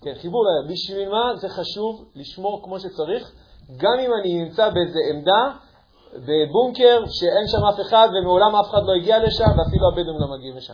כן, 0.01 0.13
חיבור 0.21 0.43
לערך, 0.45 0.71
בשביל 0.71 1.09
מה 1.09 1.35
זה 1.35 1.49
חשוב 1.49 2.05
לשמור 2.15 2.61
כמו 2.63 2.79
שצריך, 2.79 3.31
גם 3.77 3.99
אם 3.99 4.11
אני 4.21 4.43
נמצא 4.43 4.69
באיזה 4.69 4.99
עמדה, 5.11 5.51
בבונקר 6.13 6.99
שאין 7.07 7.47
שם 7.47 7.65
אף 7.73 7.79
אחד 7.81 8.07
ומעולם 8.13 8.55
אף 8.55 8.69
אחד 8.69 8.83
לא 8.83 8.93
הגיע 8.93 9.19
לשם 9.19 9.49
ואפילו 9.57 9.87
הבדואים 9.87 10.19
לא 10.19 10.27
מגיעים 10.37 10.57
לשם. 10.57 10.73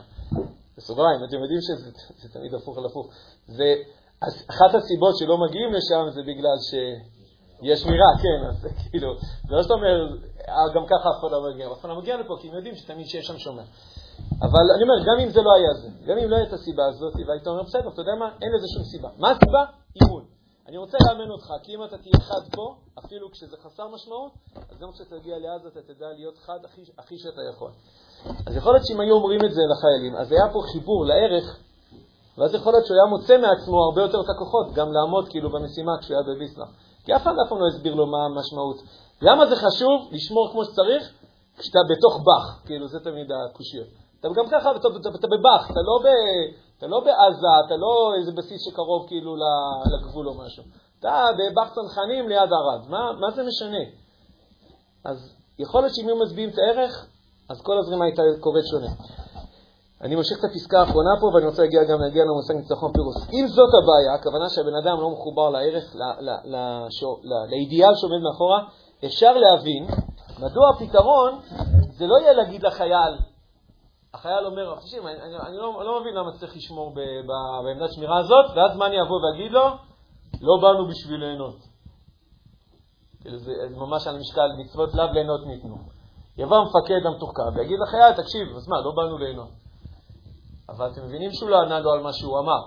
בסוגריים, 0.78 1.24
אתם 1.24 1.38
יודעים 1.44 1.62
שזה 1.62 1.92
תמיד 2.34 2.54
הפוך 2.54 2.78
על 2.78 2.86
הפוך. 2.86 3.08
זה, 3.48 3.76
אחת 4.50 4.76
הסיבות 4.76 5.18
שלא 5.18 5.38
מגיעים 5.38 5.74
לשם 5.74 6.10
זה 6.10 6.22
בגלל 6.22 6.58
שיש 6.70 7.80
שמירה, 7.80 8.12
כן, 8.22 8.48
אז 8.50 8.68
כאילו, 8.92 9.18
זה 9.48 9.56
לא 9.56 9.64
שאתה 9.64 9.74
אומר, 9.74 9.96
אה, 10.50 10.74
גם 10.76 10.86
ככה 10.86 11.10
אף 11.10 11.20
אחד 11.20 11.32
לא 11.32 11.50
מגיע, 11.50 11.68
אף 11.72 11.80
אחד 11.80 11.90
לא 11.90 11.96
מגיע 11.96 12.18
לפה 12.18 12.36
כי 12.42 12.50
הם 12.50 12.56
יודעים 12.56 12.76
שתמיד 12.76 13.08
שיש 13.08 13.28
שם 13.28 13.38
שומר. 13.38 13.64
אבל 14.42 14.66
אני 14.76 14.84
אומר, 14.84 15.00
גם 15.08 15.18
אם 15.24 15.30
זה 15.30 15.42
לא 15.42 15.54
היה 15.54 15.74
זה, 15.74 15.90
גם 16.06 16.18
אם 16.18 16.30
לא 16.30 16.36
הייתה 16.36 16.56
הסיבה 16.56 16.86
הזאת, 16.86 17.14
והיית 17.28 17.48
אומר, 17.48 17.64
בסדר, 17.64 17.90
אתה 17.90 18.02
יודע 18.02 18.16
מה, 18.20 18.30
אין 18.42 18.52
לזה 18.56 18.68
שום 18.74 18.84
סיבה. 18.84 19.10
מה 19.18 19.32
הסיבה? 19.32 19.64
אימון. 20.02 20.24
אני 20.68 20.78
רוצה 20.78 20.98
לאמן 21.08 21.30
אותך, 21.32 21.48
כי 21.64 21.76
אם 21.76 21.84
אתה 21.84 21.98
תהיה 21.98 22.20
חד 22.20 22.56
פה, 22.56 22.76
אפילו 23.00 23.32
כשזה 23.32 23.58
חסר 23.64 23.88
משמעות, 23.88 24.32
אז 24.56 24.78
גם 24.80 24.92
כשתגיע 24.92 25.36
לעזה 25.40 25.68
אתה 25.68 25.82
תדע 25.82 26.08
להיות 26.18 26.38
חד 26.38 26.60
הכי, 26.66 26.82
הכי 26.98 27.18
שאתה 27.18 27.42
יכול. 27.54 27.72
אז 28.48 28.56
יכול 28.56 28.74
להיות 28.74 28.86
שאם 28.86 29.00
היו 29.00 29.16
אומרים 29.16 29.40
את 29.46 29.52
זה 29.52 29.62
לחיילים, 29.72 30.16
אז 30.16 30.32
היה 30.32 30.54
פה 30.54 30.62
חיבור 30.72 31.06
לערך, 31.06 31.60
ואז 32.38 32.54
יכול 32.54 32.74
להיות 32.74 32.86
שהוא 32.86 32.96
היה 32.96 33.06
מוצא 33.06 33.38
מעצמו 33.38 33.78
הרבה 33.84 34.02
יותר 34.02 34.22
את 34.22 34.30
הכוחות, 34.30 34.74
גם 34.74 34.92
לעמוד 34.94 35.30
כאילו 35.30 35.50
במשימה 35.50 35.92
כשהוא 36.02 36.18
היה 36.18 36.24
בביסלח. 36.28 36.70
כי 37.06 37.16
אף 37.16 37.22
אחד 37.22 37.32
אף 37.46 37.50
פעם 37.50 37.60
לא 37.60 37.68
הסביר 37.68 37.94
לו 37.96 38.08
מה 38.08 38.26
המשמעות. 38.26 38.78
למה 39.22 39.46
זה 39.46 39.56
חשוב 39.56 40.10
לשמור 40.12 40.50
כמו 40.52 40.66
שצריך 40.66 41.14
כשאתה 41.58 41.80
בתוך 41.90 42.22
באך, 42.26 42.62
כאילו 42.66 42.88
זה 42.88 43.00
תמיד 43.00 43.28
הקושיות. 43.32 43.88
אתה 44.32 44.42
גם 44.42 44.50
ככה, 44.52 44.72
אתה, 44.72 44.88
אתה, 44.88 45.10
אתה 45.10 45.28
בבאך, 45.28 45.72
אתה 45.72 45.80
לא, 45.80 46.00
אתה 46.78 46.88
לא 46.88 47.00
בעזה, 47.00 47.66
אתה 47.66 47.76
לא 47.78 48.14
איזה 48.20 48.32
בסיס 48.32 48.62
שקרוב 48.66 49.08
כאילו 49.08 49.36
לגבול 49.94 50.28
או 50.28 50.34
משהו. 50.34 50.64
אתה 51.00 51.26
בבאך 51.38 51.74
צנחנים 51.74 52.30
ליד 52.30 52.50
ערד, 52.54 52.90
מה, 52.90 53.12
מה 53.20 53.32
זה 53.32 53.44
משנה? 53.44 53.84
אז 55.06 55.36
יכול 55.60 55.82
להיות 55.82 55.96
שאם 55.96 56.08
היו 56.08 56.16
מצביעים 56.16 56.50
את 56.50 56.58
הערך, 56.58 57.08
אז 57.50 57.62
כל 57.62 57.78
הזרימה 57.78 58.06
הייתה 58.06 58.22
קובעת 58.40 58.66
שונה. 58.66 58.88
אני 60.02 60.16
ממשיך 60.16 60.40
את 60.40 60.44
הפסקה 60.44 60.80
האחרונה 60.80 61.10
פה, 61.20 61.26
ואני 61.26 61.46
רוצה 61.46 61.62
להגיע 61.62 61.84
גם 61.84 62.02
להגיע 62.02 62.24
למושג 62.24 62.54
ניצחון 62.54 62.92
פירוס. 62.94 63.16
אם 63.34 63.48
זאת 63.48 63.70
הבעיה, 63.84 64.14
הכוונה 64.14 64.50
שהבן 64.50 64.76
אדם 64.76 65.02
לא 65.02 65.10
מחובר 65.10 65.50
לערך, 65.50 65.96
לאידיאל 67.50 67.96
שעומד 67.96 68.22
מאחורה, 68.24 68.60
אפשר 69.06 69.34
להבין 69.38 69.88
מדוע 70.40 70.70
הפתרון 70.70 71.40
זה 71.98 72.08
לא 72.08 72.20
יהיה 72.20 72.34
להגיד 72.34 72.64
לחייל, 72.66 73.14
החייל 74.14 74.46
אומר, 74.46 74.76
תקשיב, 74.76 75.06
אני, 75.06 75.22
אני, 75.22 75.38
אני 75.38 75.58
לא, 75.58 75.86
לא 75.86 76.02
מבין 76.02 76.16
למה 76.16 76.32
צריך 76.32 76.56
לשמור 76.56 76.94
ב, 76.94 77.00
ב, 77.00 77.32
בעמדת 77.64 77.94
שמירה 77.94 78.18
הזאת, 78.18 78.46
ואז 78.56 78.78
מה 78.78 78.88
אני 78.88 79.02
אבוא 79.02 79.18
ואגיד 79.22 79.52
לו? 79.52 79.66
לא 80.42 80.58
באנו 80.62 80.88
בשביל 80.88 81.20
ליהנות. 81.20 81.56
כאילו 83.22 83.38
זה 83.38 83.52
ממש 83.76 84.08
על 84.08 84.20
משקל 84.20 84.48
מצוות 84.58 84.94
לאו 84.94 85.06
ליהנות 85.14 85.46
ניתנו. 85.46 85.78
יבוא 86.38 86.58
המפקד 86.58 87.06
המתוחכם 87.06 87.56
ויגיד 87.56 87.78
לחייל, 87.80 88.14
תקשיב, 88.14 88.56
אז 88.56 88.68
מה, 88.68 88.82
לא 88.82 88.92
באנו 88.96 89.18
ליהנות. 89.18 89.50
אבל 90.70 90.92
אתם 90.92 91.06
מבינים 91.06 91.32
שהוא 91.32 91.50
לא 91.50 91.62
ענה 91.62 91.80
לו 91.80 91.92
על 91.92 92.00
מה 92.00 92.14
שהוא 92.14 92.40
אמר. 92.40 92.62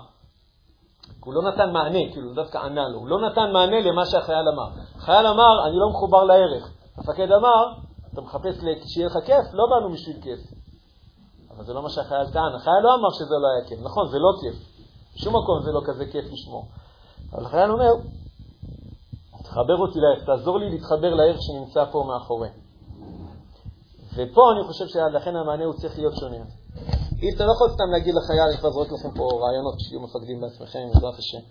הוא 1.25 1.35
לא 1.35 1.43
נתן 1.43 1.73
מענה, 1.73 2.13
כאילו, 2.13 2.29
הוא 2.29 2.35
דווקא 2.35 2.59
ענה 2.59 2.89
לו. 2.89 2.99
הוא 2.99 3.09
לא 3.09 3.29
נתן 3.29 3.53
מענה 3.53 3.81
למה 3.81 4.07
שהחייל 4.07 4.49
אמר. 4.55 4.69
החייל 4.97 5.27
אמר, 5.27 5.67
אני 5.67 5.77
לא 5.77 5.91
מחובר 5.91 6.25
לערך. 6.25 6.73
המפקד 6.97 7.33
אמר, 7.33 7.73
אתה 8.13 8.21
מחפש 8.21 8.55
שיהיה 8.87 9.07
לך 9.07 9.17
כיף? 9.27 9.45
לא 9.53 9.67
באנו 9.71 9.93
בשביל 9.93 10.23
כיף. 10.23 10.41
אבל 11.61 11.67
זה 11.67 11.73
לא 11.73 11.83
מה 11.83 11.91
שהחייל 11.91 12.31
טען. 12.33 12.55
החייל 12.55 12.83
לא 12.83 12.95
אמר 12.95 13.11
שזה 13.11 13.35
לא 13.43 13.49
היה 13.53 13.69
כיף. 13.69 13.79
נכון, 13.83 14.09
זה 14.09 14.19
לא 14.19 14.31
כיף. 14.41 14.57
בשום 15.15 15.37
מקום 15.37 15.63
זה 15.65 15.71
לא 15.73 15.81
כזה 15.85 16.07
כיף 16.07 16.25
לשמור. 16.33 16.65
אבל 17.33 17.45
החייל 17.47 17.71
אומר, 17.71 17.93
תחבר 19.45 19.77
אותי 19.77 19.99
לערך, 20.01 20.25
תעזור 20.27 20.59
לי 20.59 20.71
להתחבר 20.71 21.15
לערך 21.15 21.37
שנמצא 21.41 21.85
פה 21.93 22.05
מאחורי. 22.09 22.49
ופה 24.15 24.43
אני 24.53 24.65
חושב 24.67 24.87
שלכן 24.87 25.37
המענה 25.37 25.65
הוא 25.65 25.75
צריך 25.75 25.99
להיות 25.99 26.17
שונה. 26.17 26.37
אי 27.23 27.35
אתה 27.37 27.47
לא 27.47 27.53
יכול 27.53 27.69
סתם 27.69 27.91
להגיד 27.93 28.15
לחייל, 28.15 28.49
אני 28.49 28.57
כבר 28.59 28.71
זורק 28.71 28.93
לכם 28.93 29.11
פה 29.11 29.25
רעיונות 29.43 29.75
שיהיו 29.81 30.01
מפקדים 30.01 30.41
בעצמכם, 30.41 30.89
בעזרת 30.95 31.19
השם. 31.19 31.43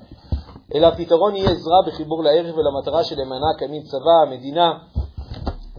אלא 0.75 0.87
הפתרון 0.87 1.35
יהיה 1.35 1.51
עזרה 1.51 1.79
בחיבור 1.87 2.23
לערך 2.23 2.55
ולמטרה 2.57 3.03
שלמענה 3.03 3.51
קיימים 3.57 3.83
צבא, 3.83 4.37
מדינה, 4.37 4.73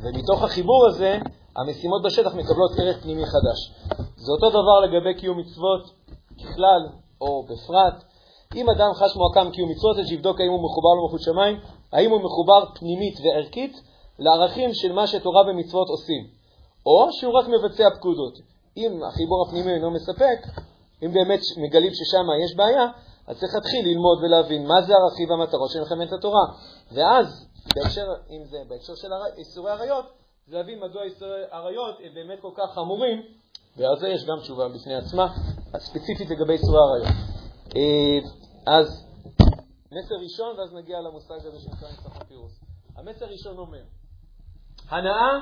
ומתוך 0.03 0.43
החיבור 0.43 0.87
הזה 0.87 1.19
המשימות 1.57 2.03
בשטח 2.03 2.35
מקבלות 2.35 2.71
ערך 2.79 3.03
פנימי 3.03 3.27
חדש. 3.27 3.73
זה 4.25 4.33
אותו 4.33 4.51
דבר 4.51 4.81
לגבי 4.81 5.15
קיום 5.15 5.39
מצוות 5.39 5.83
ככלל 6.41 6.83
או 7.21 7.43
בפרט. 7.43 8.05
אם 8.55 8.71
אדם 8.71 8.91
חש 8.95 9.17
מועקם 9.17 9.51
קיום 9.53 9.71
מצוות, 9.71 9.99
אז 9.99 10.07
שיבדוק 10.07 10.41
האם 10.41 10.51
הוא 10.51 10.65
מחובר 10.65 10.93
למלכות 10.99 11.21
שמיים, 11.21 11.57
האם 11.93 12.11
הוא 12.11 12.21
מחובר 12.21 12.75
פנימית 12.75 13.15
וערכית, 13.23 13.77
לערכים 14.19 14.75
של 14.75 14.93
מה 14.93 15.07
שתורה 15.07 15.43
ומצוות 15.49 15.89
עושים, 15.89 16.23
או 16.87 17.09
שהוא 17.13 17.35
רק 17.39 17.47
מבצע 17.49 17.89
פקודות. 17.97 18.35
אם 18.77 19.01
החיבור 19.09 19.47
הפנימי 19.47 19.73
אינו 19.73 19.91
מספק, 19.91 20.39
אם 21.03 21.13
באמת 21.13 21.41
מגלים 21.57 21.93
ששם 21.95 22.27
יש 22.45 22.57
בעיה, 22.57 22.87
אז 23.27 23.39
צריך 23.41 23.55
להתחיל 23.55 23.87
ללמוד 23.87 24.19
ולהבין 24.23 24.67
מה 24.67 24.83
זה 24.83 24.95
הרכיב 24.95 25.31
והמטרות 25.31 25.71
של 25.71 25.79
מלחמת 25.79 26.13
התורה. 26.13 26.45
ואז, 26.93 27.47
בהקשר, 27.75 28.07
אם 28.31 28.45
זה 28.45 28.59
בהקשר 28.69 28.95
של 28.95 29.09
איסורי 29.37 29.71
עריות, 29.71 30.05
זה 30.47 30.57
להבין 30.57 30.79
מדוע 30.81 31.03
איסורי 31.03 31.43
עריות 31.51 31.97
הם 32.05 32.15
באמת 32.15 32.41
כל 32.41 32.51
כך 32.57 32.75
חמורים, 32.75 33.23
ועל 33.77 33.99
זה 34.01 34.09
יש 34.09 34.25
גם 34.25 34.41
תשובה 34.41 34.69
בפני 34.69 34.95
עצמה, 34.95 35.27
ספציפית 35.79 36.31
לגבי 36.31 36.53
איסורי 36.53 36.79
עריות. 36.79 37.17
אה, 37.77 38.19
אז 38.67 39.07
מסר 39.93 40.15
ראשון, 40.23 40.59
ואז 40.59 40.75
נגיע 40.75 41.01
למושג 41.01 41.47
הזה 41.47 41.61
שנקרא 41.61 41.89
ניצחון 41.91 42.25
פירוס. 42.29 42.61
המסר 42.97 43.25
הראשון 43.25 43.59
אומר, 43.59 43.83
הנאה 44.89 45.39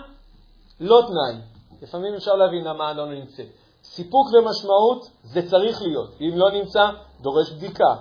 לא 0.80 1.02
תנאי. 1.06 1.42
לפעמים 1.82 2.14
אפשר 2.14 2.34
להבין 2.34 2.64
למה 2.64 2.92
לא 2.92 3.06
נמצא. 3.14 3.42
סיפוק 3.84 4.26
ומשמעות 4.26 5.10
זה 5.22 5.50
צריך 5.50 5.82
להיות. 5.82 6.10
אם 6.20 6.38
לא 6.38 6.50
נמצא, 6.50 6.80
דורש 7.20 7.50
בדיקה. 7.50 7.94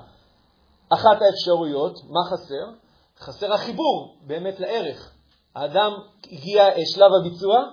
אחת 0.89 1.21
האפשרויות, 1.21 1.93
מה 2.09 2.19
חסר? 2.29 2.71
חסר 3.19 3.53
החיבור 3.53 4.17
באמת 4.21 4.59
לערך. 4.59 5.11
האדם 5.55 5.91
הגיע 6.31 6.63
שלב 6.95 7.11
הביצוע 7.19 7.63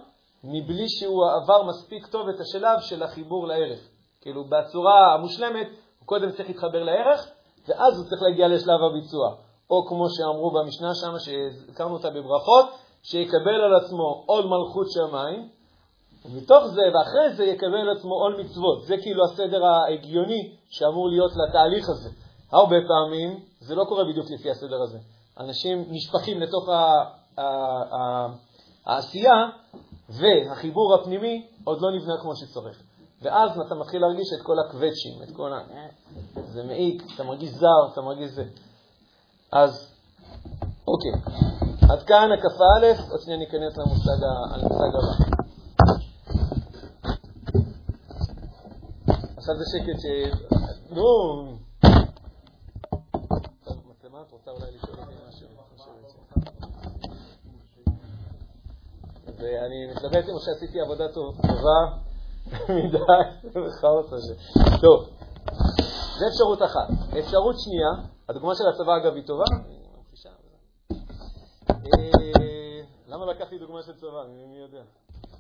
מבלי 0.44 0.88
שהוא 0.88 1.24
עבר 1.42 1.62
מספיק 1.62 2.06
טוב 2.06 2.28
את 2.28 2.40
השלב 2.40 2.80
של 2.80 3.02
החיבור 3.02 3.46
לערך. 3.46 3.80
כאילו, 4.20 4.44
בצורה 4.44 5.14
המושלמת, 5.14 5.66
הוא 5.98 6.06
קודם 6.06 6.30
צריך 6.30 6.48
להתחבר 6.48 6.82
לערך, 6.82 7.30
ואז 7.68 7.98
הוא 7.98 8.06
צריך 8.08 8.22
להגיע 8.22 8.48
לשלב 8.48 8.80
הביצוע. 8.90 9.34
או 9.70 9.86
כמו 9.88 10.06
שאמרו 10.10 10.50
במשנה 10.50 10.94
שם, 10.94 11.18
שהזכרנו 11.18 11.94
אותה 11.94 12.10
בברכות, 12.10 12.66
שיקבל 13.02 13.60
על 13.64 13.74
עצמו 13.74 14.24
עול 14.26 14.44
מלכות 14.44 14.86
שמיים, 14.90 15.48
ומתוך 16.24 16.66
זה 16.66 16.82
ואחרי 16.94 17.36
זה 17.36 17.44
יקבל 17.44 17.74
על 17.74 17.96
עצמו 17.96 18.14
עול 18.14 18.40
מצוות. 18.40 18.82
זה 18.82 18.96
כאילו 19.02 19.24
הסדר 19.24 19.64
ההגיוני 19.64 20.56
שאמור 20.70 21.08
להיות 21.08 21.32
לתהליך 21.36 21.88
הזה. 21.88 22.10
הרבה 22.52 22.76
פעמים 22.88 23.40
זה 23.60 23.74
לא 23.74 23.84
קורה 23.84 24.04
בדיוק 24.04 24.26
לפי 24.30 24.50
הסדר 24.50 24.82
הזה. 24.82 24.98
אנשים 25.40 25.84
נשפכים 25.90 26.40
לתוך 26.40 26.68
העשייה, 28.86 29.48
והחיבור 30.08 30.94
הפנימי 30.94 31.46
עוד 31.64 31.80
לא 31.80 31.96
נבנה 31.96 32.14
כמו 32.22 32.36
שצריך. 32.36 32.82
ואז 33.22 33.50
אתה 33.66 33.74
מתחיל 33.74 34.00
להרגיש 34.00 34.28
את 34.38 34.42
כל 34.46 34.58
הקווצ'ים, 34.58 35.22
את 35.22 35.36
כל 35.36 35.52
ה... 35.52 35.58
זה 36.34 36.62
מעיק, 36.62 37.02
אתה 37.14 37.24
מרגיש 37.24 37.50
זר, 37.50 37.92
אתה 37.92 38.00
מרגיש 38.00 38.30
זה. 38.30 38.44
אז, 39.52 39.94
אוקיי. 40.88 41.12
עד 41.90 42.02
כאן 42.02 42.32
הקפה 42.32 42.64
א', 42.78 43.10
עוד 43.10 43.20
שנייה 43.20 43.38
ניכנס 43.38 43.76
למושג 43.76 44.24
הבא. 44.24 45.34
עכשיו 49.36 49.54
זה 49.56 49.64
שקט 49.72 50.00
ש... 50.00 50.06
נו. 50.90 51.02
מצלמה, 53.90 54.22
את 54.22 54.32
רוצה 54.32 54.50
אולי 54.50 54.76
לשאול 54.76 54.96
אותי 55.00 55.14
משהו? 55.28 55.46
ואני 59.44 59.86
מתלבט 59.86 60.28
אם 60.28 60.34
שעשיתי 60.44 60.80
עבודה 60.80 61.08
טובה 61.08 61.78
מדי 62.76 62.98
בכאוס 63.48 64.12
הזה. 64.12 64.34
טוב, 64.80 65.08
זו 66.18 66.26
אפשרות 66.28 66.62
אחת. 66.62 67.18
אפשרות 67.18 67.54
שנייה, 67.58 67.90
הדוגמה 68.28 68.54
של 68.54 68.64
הצבא 68.68 68.96
אגב 68.96 69.14
היא 69.14 69.26
טובה, 69.26 69.44
אה, 71.84 72.80
למה 73.08 73.26
לקחתי 73.26 73.58
דוגמה 73.58 73.82
של 73.82 73.92
צבא? 73.92 74.24
מי 74.28 74.58
יודע? 74.58 74.82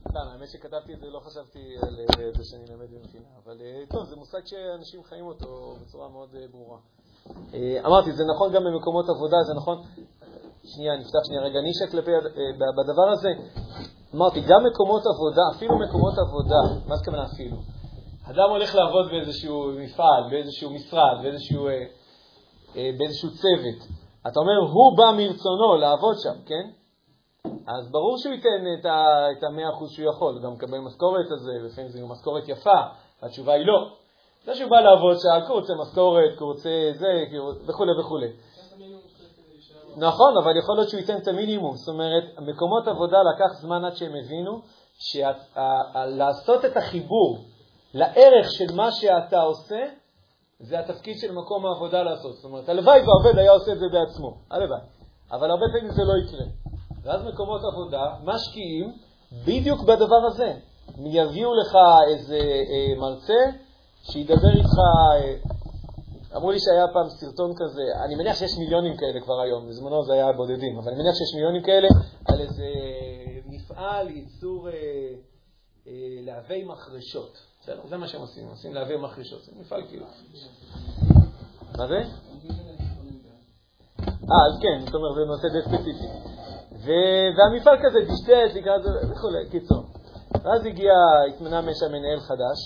סתם, 0.08 0.26
האמת 0.32 0.48
שכתבתי 0.48 0.94
את 0.94 1.00
זה, 1.00 1.06
לא 1.06 1.20
חשבתי 1.20 1.76
על 1.82 2.00
אה, 2.00 2.30
זה 2.36 2.44
שאני 2.44 2.64
אלמד 2.70 2.90
במכינה, 2.90 3.28
אבל 3.44 3.60
אה, 3.60 3.82
טוב, 3.90 4.04
זה 4.04 4.16
מושג 4.16 4.46
שאנשים 4.46 5.04
חיים 5.04 5.26
אותו 5.26 5.76
בצורה 5.82 6.08
מאוד 6.08 6.28
ברורה. 6.50 6.78
אמרתי, 7.86 8.12
זה 8.12 8.24
נכון 8.34 8.52
גם 8.52 8.64
במקומות 8.64 9.04
עבודה, 9.08 9.36
זה 9.42 9.54
נכון... 9.54 9.82
שנייה, 10.64 10.96
נפתח 10.96 11.18
שנייה 11.26 11.42
רגע 11.42 11.60
נישה 11.60 11.86
כלפי, 11.90 12.10
בדבר 12.76 13.08
הזה. 13.12 13.28
אמרתי, 14.14 14.40
גם 14.40 14.60
מקומות 14.66 15.02
עבודה, 15.06 15.42
אפילו 15.56 15.78
מקומות 15.78 16.14
עבודה, 16.18 16.60
מה 16.88 16.96
זה 16.96 17.04
כוונה 17.04 17.24
אפילו? 17.24 17.56
אדם 18.30 18.50
הולך 18.50 18.74
לעבוד 18.74 19.06
באיזשהו 19.10 19.72
מפעל, 19.76 20.22
באיזשהו 20.30 20.70
משרד, 20.70 21.16
באיזשהו, 21.22 21.68
באיזשהו 22.74 23.28
צוות. 23.30 23.78
אתה 24.26 24.40
אומר, 24.40 24.58
הוא 24.72 24.96
בא 24.98 25.10
מרצונו 25.16 25.76
לעבוד 25.76 26.16
שם, 26.22 26.34
כן? 26.46 26.70
אז 27.66 27.90
ברור 27.90 28.18
שהוא 28.18 28.34
ייתן 28.34 28.86
את 29.38 29.42
המאה 29.44 29.70
אחוז 29.70 29.90
שהוא 29.90 30.10
יכול, 30.10 30.40
גם 30.44 30.52
מקבל 30.52 30.78
משכורת 30.78 31.26
הזה, 31.30 31.52
לפעמים 31.64 31.90
זו 31.90 32.06
משכורת 32.08 32.48
יפה, 32.48 32.80
התשובה 33.22 33.52
היא 33.52 33.66
לא. 33.66 33.88
זה 34.44 34.54
שהוא 34.54 34.70
בא 34.70 34.80
לעבוד 34.80 35.16
שם, 35.18 35.46
כי 35.46 35.52
הוא 35.52 35.60
רוצה 35.60 35.72
משכורת, 35.82 36.30
כי 36.38 36.44
הוא 36.44 36.52
רוצה 36.52 36.70
זה, 36.94 37.24
וכו' 37.68 37.84
וכו'. 38.00 38.18
נכון, 39.96 40.36
אבל 40.42 40.56
יכול 40.56 40.76
להיות 40.76 40.88
שהוא 40.88 41.00
ייתן 41.00 41.16
את 41.16 41.28
המינימום. 41.28 41.76
זאת 41.76 41.88
אומרת, 41.88 42.24
מקומות 42.38 42.88
עבודה 42.88 43.18
לקח 43.34 43.60
זמן 43.60 43.84
עד 43.84 43.96
שהם 43.96 44.12
הבינו 44.24 44.60
שלעשות 44.98 46.64
את 46.64 46.76
החיבור 46.76 47.38
לערך 47.94 48.46
של 48.50 48.74
מה 48.74 48.92
שאתה 48.92 49.40
עושה, 49.40 49.84
זה 50.58 50.78
התפקיד 50.78 51.18
של 51.18 51.32
מקום 51.32 51.66
העבודה 51.66 52.02
לעשות. 52.02 52.34
זאת 52.34 52.44
אומרת, 52.44 52.68
הלוואי 52.68 53.00
והעובד 53.00 53.38
היה 53.38 53.50
עושה 53.50 53.72
את 53.72 53.78
זה 53.78 53.86
בעצמו, 53.92 54.34
הלוואי. 54.50 54.80
אבל 55.32 55.50
הרבה 55.50 55.66
פעמים 55.72 55.92
זה 55.92 56.02
לא 56.04 56.14
יקרה. 56.24 56.46
ואז 57.04 57.24
מקומות 57.24 57.60
עבודה 57.72 58.04
משקיעים 58.24 58.92
בדיוק 59.46 59.80
בדבר 59.80 60.26
הזה. 60.26 60.52
יביאו 60.98 61.54
לך 61.54 61.76
איזה 62.08 62.38
אה, 62.38 63.00
מרצה 63.00 63.58
שידבר 64.02 64.48
איתך, 64.48 64.76
אה, 65.14 65.34
אמרו 66.36 66.50
לי 66.50 66.58
שהיה 66.60 66.86
פעם 66.92 67.08
סרטון 67.08 67.52
כזה, 67.56 67.82
אני 68.04 68.14
מניח 68.14 68.36
שיש 68.36 68.58
מיליונים 68.58 68.96
כאלה 68.96 69.20
כבר 69.20 69.40
היום, 69.40 69.68
בזמנו 69.68 70.04
זה 70.04 70.12
היה 70.12 70.32
בודדים, 70.32 70.78
אבל 70.78 70.92
אני 70.92 71.02
מניח 71.02 71.14
שיש 71.14 71.34
מיליונים 71.34 71.62
כאלה 71.62 71.88
על 72.28 72.40
איזה 72.40 72.66
מפעל 73.46 74.10
ייצור 74.10 74.68
אה, 74.68 74.72
אה, 75.86 75.92
להבי 76.22 76.64
מחרשות. 76.64 77.38
בסדר, 77.62 77.80
זה 77.88 77.96
מה 77.96 78.08
שהם 78.08 78.20
עושים, 78.20 78.48
עושים 78.48 78.74
להעביר 78.74 78.98
מחרישות, 78.98 79.42
זה 79.44 79.52
מפעל 79.60 79.82
כאילו. 79.88 80.06
מה 81.78 81.86
זה? 81.88 81.98
אה, 84.30 84.42
אז 84.48 84.54
כן, 84.62 84.86
זאת 84.86 84.94
אומרת, 84.94 85.14
זה 85.14 85.24
נושא 85.24 85.48
די 85.48 85.62
ספציפי. 85.62 86.08
והמפעל 87.36 87.76
כזה 87.82 87.98
דשדש, 88.12 88.56
נקרא 88.56 88.76
לזה 88.76 89.12
וכולי, 89.12 89.50
קיצור. 89.50 89.82
ואז 90.44 90.66
הגיע, 90.66 90.92
התמנה 91.28 91.60
משם 91.60 91.92
מנהל 91.92 92.20
חדש, 92.20 92.58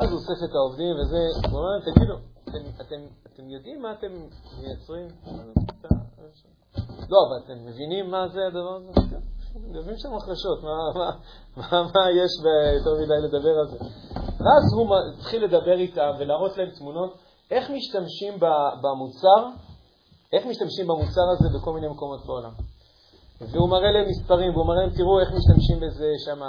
אז 0.00 0.10
הוא 0.10 0.18
אוסף 0.18 0.44
את 0.44 0.54
העובדים 0.54 0.96
וזה, 0.96 1.48
הוא 1.50 1.58
אומר 1.58 1.80
תגידו, 1.80 2.16
אתם, 2.80 3.48
יודעים 3.48 3.82
מה 3.82 3.92
אתם 3.92 4.06
מייצרים? 4.60 5.08
לא, 7.08 7.18
אבל 7.28 7.44
אתם 7.44 7.66
מבינים 7.66 8.10
מה 8.10 8.28
זה 8.28 8.46
הדבר 8.46 8.76
הזה? 8.76 9.16
מדברים 9.56 9.96
שם 9.96 10.08
מה, 11.56 11.82
מה 11.94 12.10
יש 12.10 12.30
יותר 12.74 12.94
מדי 13.02 13.26
לדבר 13.26 13.58
על 13.58 13.66
זה? 13.66 13.78
ואז 14.14 14.74
הוא 14.76 14.96
התחיל 15.14 15.44
לדבר 15.44 15.78
איתם 15.78 16.10
ולהראות 16.18 16.56
להם 16.56 16.70
תמונות 16.70 17.18
איך 17.50 17.70
משתמשים 17.70 18.34
במוצר, 18.82 19.48
איך 20.32 20.46
משתמשים 20.46 20.86
במוצר 20.86 21.30
הזה 21.32 21.58
בכל 21.58 21.72
מיני 21.72 21.88
מקומות 21.88 22.26
בעולם. 22.26 22.52
והוא 23.40 23.68
מראה 23.68 23.92
להם 23.92 24.08
מספרים, 24.08 24.52
והוא 24.54 24.66
מראה 24.66 24.80
להם, 24.80 24.90
תראו 24.90 25.20
איך 25.20 25.28
משתמשים 25.28 25.80
בזה 25.80 26.12
שם 26.24 26.40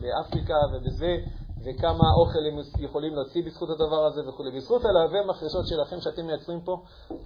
באפריקה 0.00 0.54
ובזה, 0.72 1.16
וכמה 1.64 2.04
אוכל 2.20 2.38
הם 2.48 2.58
יכולים 2.78 3.14
להוציא 3.14 3.42
בזכות 3.46 3.68
הדבר 3.70 4.04
הזה 4.06 4.28
וכו'. 4.28 4.44
בזכות 4.56 4.82
הלהבי 4.84 5.18
המחרשות 5.18 5.66
שלכם 5.66 6.00
שאתם 6.00 6.26
מייצרים 6.26 6.60
פה, 6.60 6.76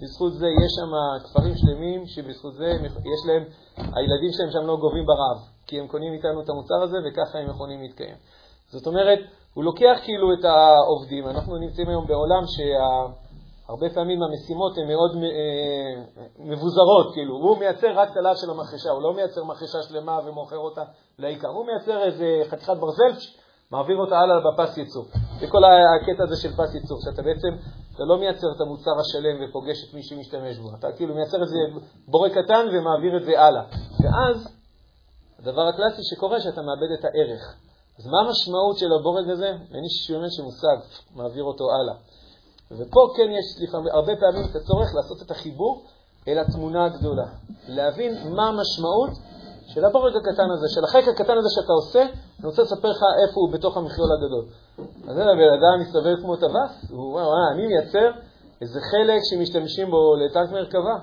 בזכות 0.01 0.33
זה 0.33 0.47
יש 0.47 0.73
שם 0.79 0.91
כפרים 1.25 1.55
שלמים 1.57 2.07
שבזכות 2.07 2.55
זה 2.55 2.67
יש 3.13 3.21
להם, 3.27 3.45
הילדים 3.77 4.31
שלהם 4.33 4.51
שם 4.51 4.67
לא 4.67 4.77
גובים 4.77 5.07
ברעב, 5.07 5.39
כי 5.67 5.81
הם 5.81 5.87
קונים 5.87 6.13
איתנו 6.13 6.41
את 6.41 6.49
המוצר 6.49 6.83
הזה 6.83 6.97
וככה 7.07 7.39
הם 7.39 7.51
יכולים 7.51 7.81
להתקיים. 7.81 8.17
זאת 8.69 8.87
אומרת, 8.87 9.19
הוא 9.55 9.65
לוקח 9.65 9.97
כאילו 10.05 10.33
את 10.33 10.45
העובדים, 10.45 11.29
אנחנו 11.29 11.57
נמצאים 11.57 11.89
היום 11.89 12.07
בעולם 12.07 12.43
שהרבה 12.47 13.95
פעמים 13.95 14.23
המשימות 14.23 14.79
הן 14.79 14.89
מאוד 14.89 15.17
אה, 15.17 16.03
מבוזרות, 16.39 17.15
כאילו, 17.15 17.35
הוא 17.35 17.59
מייצר 17.59 17.99
רק 17.99 18.11
את 18.11 18.17
הלאו 18.17 18.37
של 18.37 18.51
המחרשה, 18.51 18.91
הוא 18.91 19.03
לא 19.03 19.15
מייצר 19.15 19.45
מחרשה 19.45 19.83
שלמה 19.89 20.21
ומוכר 20.25 20.59
אותה 20.59 20.83
לעיקר, 21.19 21.49
הוא 21.49 21.67
מייצר 21.67 22.03
איזה 22.03 22.43
חתיכת 22.51 22.77
ברזל 22.77 23.13
מעביר 23.73 23.97
אותה 23.97 24.19
הלאה 24.19 24.37
בפס 24.41 24.79
ייצור. 24.79 25.05
זה 25.41 25.47
כל 25.47 25.63
הקטע 25.65 26.23
הזה 26.23 26.37
של 26.37 26.53
פס 26.53 26.75
ייצור, 26.75 26.99
שאתה 27.05 27.23
בעצם, 27.23 27.49
אתה 27.95 28.05
לא 28.05 28.19
מייצר 28.19 28.47
את 28.57 28.61
המוצר 28.61 28.91
השלם 29.01 29.37
ופוגש 29.41 29.85
את 29.89 29.95
מי 29.95 30.03
שמשתמש 30.03 30.59
בו, 30.59 30.69
אתה 30.79 30.93
כאילו 30.97 31.15
מייצר 31.15 31.43
איזה 31.43 31.57
בורא 32.09 32.29
קטן 32.29 32.67
ומעביר 32.73 33.17
את 33.17 33.25
זה 33.25 33.41
הלאה. 33.41 33.63
ואז, 34.01 34.49
הדבר 35.39 35.67
הקלאסי 35.69 36.03
שקורה, 36.03 36.41
שאתה 36.41 36.63
מאבד 36.63 36.91
את 36.99 37.05
הערך. 37.05 37.57
אז 37.99 38.07
מה 38.07 38.21
המשמעות 38.21 38.79
של 38.79 38.93
הבורג 39.01 39.31
הזה? 39.31 39.49
אין 39.49 39.83
לי 39.83 39.89
שומע 40.07 40.31
שמושג, 40.31 40.77
מעביר 41.15 41.45
אותו 41.45 41.65
הלאה. 41.71 41.95
ופה 42.71 43.09
כן 43.17 43.31
יש 43.39 43.69
לפעמים, 43.69 43.93
הרבה 43.93 44.17
פעמים 44.17 44.45
את 44.51 44.57
הצורך 44.57 44.89
לעשות 44.95 45.23
את 45.23 45.31
החיבור 45.31 45.85
אל 46.29 46.39
התמונה 46.39 46.85
הגדולה. 46.85 47.27
להבין 47.69 48.13
מה 48.37 48.49
המשמעות 48.49 49.11
של 49.79 49.85
הבורג 49.85 50.17
הקטן 50.17 50.51
הזה, 50.51 50.67
של 50.69 50.85
החלק 50.85 51.09
הקטן 51.09 51.39
הזה 51.39 51.49
שאתה 51.55 51.73
עושה, 51.73 52.03
אני 52.39 52.47
רוצה 52.47 52.63
לספר 52.63 52.89
לך 52.91 53.03
איפה 53.23 53.41
הוא 53.41 53.53
בתוך 53.53 53.77
המכלול 53.77 54.09
הגדול. 54.13 54.45
אז 55.09 55.15
זה 55.17 55.23
הבן 55.23 55.53
אדם 55.59 55.81
מסתובב 55.81 56.17
כמו 56.23 56.37
טווס, 56.37 56.91
הוא 56.91 57.05
אומר, 57.11 57.23
אה, 57.23 57.53
אני 57.53 57.67
מייצר 57.67 58.11
איזה 58.61 58.81
חלק 58.81 59.21
שמשתמשים 59.31 59.91
בו 59.91 60.17
לטנק 60.17 60.51
מרכבה. 60.51 60.97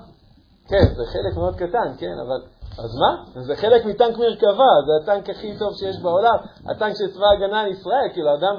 כן, 0.68 0.84
זה 0.96 1.02
חלק 1.12 1.36
מאוד 1.36 1.54
קטן, 1.54 1.88
כן, 1.98 2.16
אבל... 2.26 2.40
אז 2.78 2.90
מה? 2.96 3.42
זה 3.42 3.56
חלק 3.56 3.84
מטנק 3.84 4.18
מרכבה, 4.18 4.70
זה 4.86 4.92
הטנק 5.02 5.30
הכי 5.30 5.58
טוב 5.58 5.76
שיש 5.78 5.96
בעולם, 6.02 6.36
הטנק 6.70 6.94
של 6.96 7.06
צבא 7.14 7.26
ההגנה 7.26 7.64
לישראל, 7.64 8.08
כאילו, 8.12 8.34
אדם, 8.34 8.56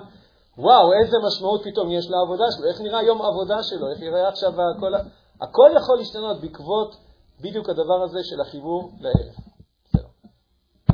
וואו, 0.58 0.94
איזה 0.94 1.18
משמעות 1.28 1.62
פתאום 1.64 1.92
יש 1.92 2.06
לעבודה 2.10 2.46
שלו, 2.58 2.66
איך 2.70 2.82
נראה 2.82 3.04
יום 3.04 3.22
העבודה 3.22 3.64
שלו, 3.64 3.90
איך 3.90 4.02
יראה 4.02 4.28
עכשיו 4.28 4.54
הכל, 4.78 4.94
הכל 5.42 5.70
יכול 5.78 5.98
להשתנות 5.98 6.42
בעקבות 6.42 6.96
בדיוק 7.42 7.70
הדבר 7.70 8.04
הזה 8.04 8.20
של 8.24 8.42
החיבור 8.42 8.92
לערב. 9.02 9.47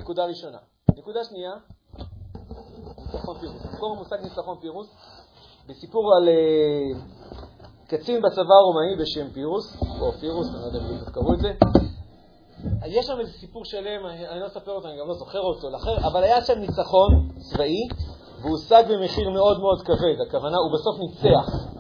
נקודה 0.03 0.25
ראשונה. 0.25 0.57
נקודה 0.97 1.23
שנייה, 1.23 1.51
ניצחון 2.97 3.37
פירוס. 3.39 3.65
מקור 3.73 3.95
המושג 3.95 4.15
ניצחון 4.23 4.57
פירוס, 4.61 4.87
בסיפור 5.67 6.15
על 6.15 6.29
uh, 6.29 6.97
קצין 7.87 8.21
בצבא 8.21 8.55
הרומאי 8.61 8.95
בשם 9.01 9.33
פירוס, 9.33 9.77
או 10.01 10.11
פירוס, 10.11 10.47
אני 10.47 10.61
לא 10.61 10.65
יודע 10.65 10.79
אם 10.79 11.11
קראו 11.13 11.33
את 11.33 11.39
זה. 11.39 11.51
יש 12.85 13.05
שם 13.05 13.19
איזה 13.19 13.31
סיפור 13.31 13.65
שלם, 13.65 14.05
אני 14.31 14.39
לא 14.39 14.47
אספר 14.47 14.71
אותו, 14.71 14.87
אני 14.87 14.99
גם 14.99 15.07
לא 15.07 15.13
זוכר 15.13 15.39
אותו, 15.39 15.69
לאחר, 15.69 15.97
אבל 16.07 16.23
היה 16.23 16.41
שם 16.41 16.59
ניצחון 16.59 17.29
צבאי, 17.39 17.87
והוא 18.41 18.51
הושג 18.51 18.83
במחיר 18.89 19.29
מאוד 19.29 19.59
מאוד 19.59 19.81
כבד. 19.81 20.27
הכוונה, 20.27 20.57
הוא 20.57 20.71
בסוף 20.73 20.99
ניצח. 20.99 21.73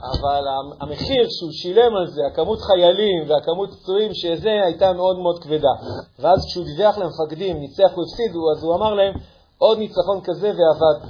אבל 0.00 0.44
המחיר 0.80 1.26
שהוא 1.28 1.50
שילם 1.52 1.96
על 1.96 2.06
זה, 2.06 2.20
הכמות 2.32 2.58
חיילים 2.60 3.30
והכמות 3.30 3.70
פצועים 3.74 4.14
שזה, 4.14 4.50
הייתה 4.64 4.92
מאוד 4.92 5.18
מאוד 5.18 5.42
כבדה. 5.42 5.74
ואז 6.18 6.38
כשהוא 6.46 6.64
דיווח 6.64 6.98
למפקדים, 6.98 7.60
ניצח 7.60 7.96
או 7.96 8.02
הפסידו, 8.02 8.40
אז 8.56 8.64
הוא 8.64 8.74
אמר 8.74 8.94
להם, 8.94 9.14
עוד 9.58 9.78
ניצחון 9.78 10.20
כזה 10.24 10.48
ועבד. 10.48 11.06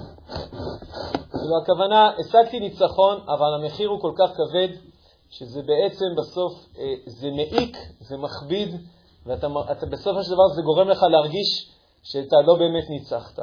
כאילו 1.30 1.58
הכוונה, 1.62 2.10
השגתי 2.18 2.60
ניצחון, 2.60 3.20
אבל 3.28 3.54
המחיר 3.54 3.88
הוא 3.88 4.00
כל 4.00 4.12
כך 4.18 4.30
כבד, 4.36 4.68
שזה 5.30 5.60
בעצם 5.62 6.06
בסוף, 6.18 6.52
אה, 6.78 6.94
זה 7.06 7.30
מעיק, 7.30 7.76
זה 8.00 8.16
מכביד, 8.16 8.74
ובסופו 9.26 10.22
של 10.22 10.30
דבר 10.30 10.48
זה 10.56 10.62
גורם 10.62 10.88
לך 10.88 11.02
להרגיש 11.02 11.70
שאתה 12.02 12.36
לא 12.46 12.54
באמת 12.54 12.90
ניצחת. 12.90 13.38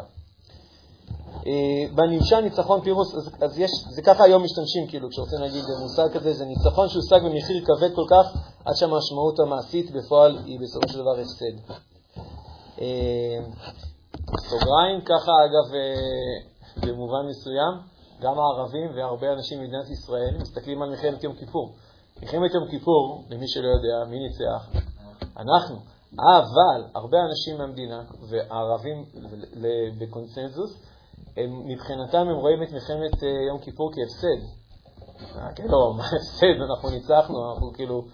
אה, 1.48 1.96
בנמשל 1.96 2.40
ניצחון 2.40 2.82
פירוס, 2.82 3.16
אז, 3.16 3.30
אז 3.42 3.60
יש, 3.60 3.72
זה 3.90 4.02
ככה 4.02 4.24
היום 4.24 4.44
משתמשים, 4.44 4.88
כאילו, 4.88 5.10
כשרוצים 5.10 5.40
להגיד 5.40 5.64
מושג 5.82 6.14
כזה, 6.14 6.34
זה 6.34 6.46
ניצחון 6.46 6.90
שהושג 6.90 7.20
במחיר 7.24 7.66
כבד 7.66 7.96
כל 7.96 8.06
כך, 8.10 8.38
עד 8.66 8.76
שהמשמעות 8.76 9.40
המעשית 9.40 9.92
בפועל 9.92 10.38
היא 10.46 10.60
בסופו 10.60 10.88
של 10.90 11.00
דבר 11.00 11.20
הפסד. 11.20 11.74
אה, 12.82 13.40
סוגריים, 14.50 15.02
ככה 15.02 15.32
אגב, 15.46 15.74
אה, 15.76 16.88
במובן 16.88 17.26
מסוים, 17.30 17.74
גם 18.22 18.40
הערבים 18.40 18.90
והרבה 18.96 19.34
אנשים 19.34 19.60
במדינת 19.60 19.90
ישראל 19.90 20.38
מסתכלים 20.42 20.82
על 20.82 20.90
מלחמת 20.90 21.24
יום 21.24 21.34
כיפור. 21.36 21.76
מלחמת 22.22 22.54
יום 22.54 22.68
כיפור, 22.72 23.24
למי 23.30 23.48
שלא 23.48 23.68
יודע, 23.68 24.10
מי 24.10 24.20
ניצח? 24.20 24.70
אנחנו. 25.38 25.76
אבל 26.20 26.84
הרבה 26.96 27.18
אנשים 27.30 27.58
מהמדינה, 27.58 28.04
והערבים 28.30 29.06
בקונסנזוס, 30.00 30.78
הם, 31.38 31.68
מבחינתם 31.68 32.18
הם 32.18 32.36
רואים 32.36 32.64
את 32.64 32.72
מלחמת 32.72 33.14
uh, 33.14 33.26
יום 33.48 33.60
כיפור 33.60 33.92
כהפסד. 33.94 34.40
אה, 35.36 35.68
לא, 35.68 35.94
מה 35.98 36.04
הפסד? 36.06 36.62
אנחנו 36.70 36.90
ניצחנו, 36.90 37.52
אנחנו 37.52 37.74
כאילו, 37.74 38.06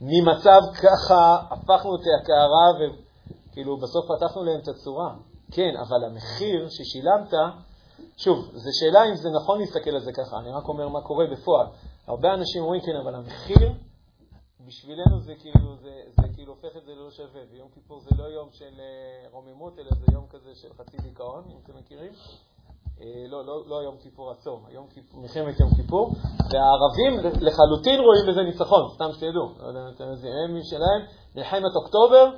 ממצב 0.00 0.60
ככה 0.82 1.42
הפכנו 1.50 1.96
את 1.96 2.00
הקערה 2.22 2.68
וכאילו 2.78 3.76
בסוף 3.76 4.04
פתחנו 4.10 4.44
להם 4.44 4.60
את 4.60 4.68
הצורה. 4.68 5.14
כן, 5.52 5.76
אבל 5.76 6.04
המחיר 6.04 6.68
ששילמת, 6.68 7.32
שוב, 8.16 8.50
זו 8.52 8.70
שאלה 8.80 9.08
אם 9.08 9.14
זה 9.14 9.28
נכון 9.30 9.58
להסתכל 9.58 9.90
על 9.90 10.00
זה 10.00 10.12
ככה, 10.12 10.38
אני 10.38 10.50
רק 10.50 10.68
אומר 10.68 10.88
מה 10.88 11.00
קורה 11.00 11.26
בפועל. 11.32 11.66
הרבה 12.06 12.34
אנשים 12.34 12.62
אומרים, 12.62 12.80
כן, 12.80 12.96
אבל 13.02 13.14
המחיר 13.14 13.72
בשבילנו 14.66 15.20
זה 15.20 15.34
כאילו, 15.34 15.76
זה, 15.76 16.02
זה 16.20 16.28
כאילו 16.34 16.52
הופך 16.52 16.76
את 16.76 16.84
זה 16.84 16.92
ללא 16.94 17.10
שווה, 17.10 17.40
ויום 17.50 17.68
כיפור 17.74 18.00
זה 18.00 18.10
לא 18.18 18.24
יום 18.24 18.48
של 18.52 18.80
אה, 18.80 19.28
רוממות, 19.30 19.78
אלא 19.78 19.90
זה 19.90 20.06
יום 20.12 20.26
כזה 20.30 20.54
של 20.54 20.68
חצי 20.74 20.96
דיכאון, 20.96 21.44
אם 21.50 21.56
אתם 21.64 21.78
מכירים. 21.78 22.12
אה, 23.00 23.24
לא, 23.28 23.44
לא, 23.46 23.62
לא 23.66 23.76
יום 23.76 23.96
כיפור 24.02 24.30
הצום, 24.30 24.64
היום 24.68 24.86
כיפור, 24.94 25.20
מלחמת 25.20 25.60
יום 25.60 25.70
כיפור, 25.76 26.10
והערבים 26.50 27.32
לחלוטין 27.40 28.00
רואים 28.00 28.26
בזה 28.28 28.42
ניצחון, 28.42 28.90
סתם 28.94 29.08
שתדעו, 29.12 29.48
לא 29.60 29.66
יודע 29.66 29.80
אם 29.80 29.94
אתם 29.94 30.04
יודעים, 30.04 30.32
הם 30.34 30.62
שלהם, 30.62 31.00
מלחמת 31.34 31.72
אוקטובר, 31.76 32.30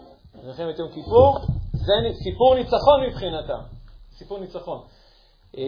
מלחמת 0.45 0.79
יום 0.79 0.89
כיפור, 0.89 1.39
זה 1.73 1.93
סיפור 2.23 2.55
ניצחון 2.55 3.07
מבחינתם, 3.09 3.61
סיפור 4.19 4.39
ניצחון. 4.39 4.81
אה, 5.59 5.63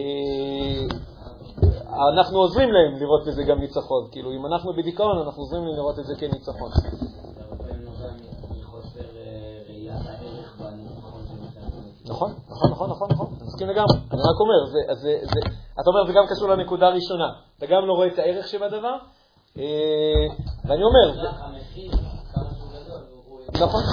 אנחנו 2.13 2.37
עוזרים 2.39 2.69
להם 2.71 2.99
לראות 3.01 3.25
בזה 3.27 3.43
גם 3.43 3.59
ניצחון, 3.59 4.07
כאילו 4.11 4.31
אם 4.31 4.45
אנחנו 4.45 4.73
בדיכאון, 4.73 5.17
אנחנו 5.25 5.43
עוזרים 5.43 5.65
להם 5.65 5.75
לראות 5.75 5.99
את 5.99 6.05
זה 6.05 6.13
כניצחון. 6.19 6.71
נכון, 12.05 12.33
נכון, 12.49 12.71
נכון, 12.71 12.89
נכון, 12.89 13.07
נכון, 13.11 13.27
אני 13.27 13.32
מסכים 13.53 13.69
לגמרי. 13.69 13.97
אני 14.11 14.21
רק 14.21 14.39
אומר, 14.39 14.65
זה, 14.71 14.93
זה, 14.93 15.17
זה, 15.21 15.39
אתה 15.73 15.87
אומר, 15.87 16.07
זה 16.07 16.13
גם 16.13 16.23
קשור 16.29 16.49
לנקודה 16.49 16.87
הראשונה. 16.87 17.29
אתה 17.57 17.65
גם 17.65 17.85
לא 17.85 17.93
רואה 17.93 18.07
את 18.07 18.19
הערך 18.19 18.47
שבדבר, 18.47 18.95
אה, 19.57 19.63
ואני 20.65 20.83
אומר... 20.83 21.29
נכון. 23.53 23.83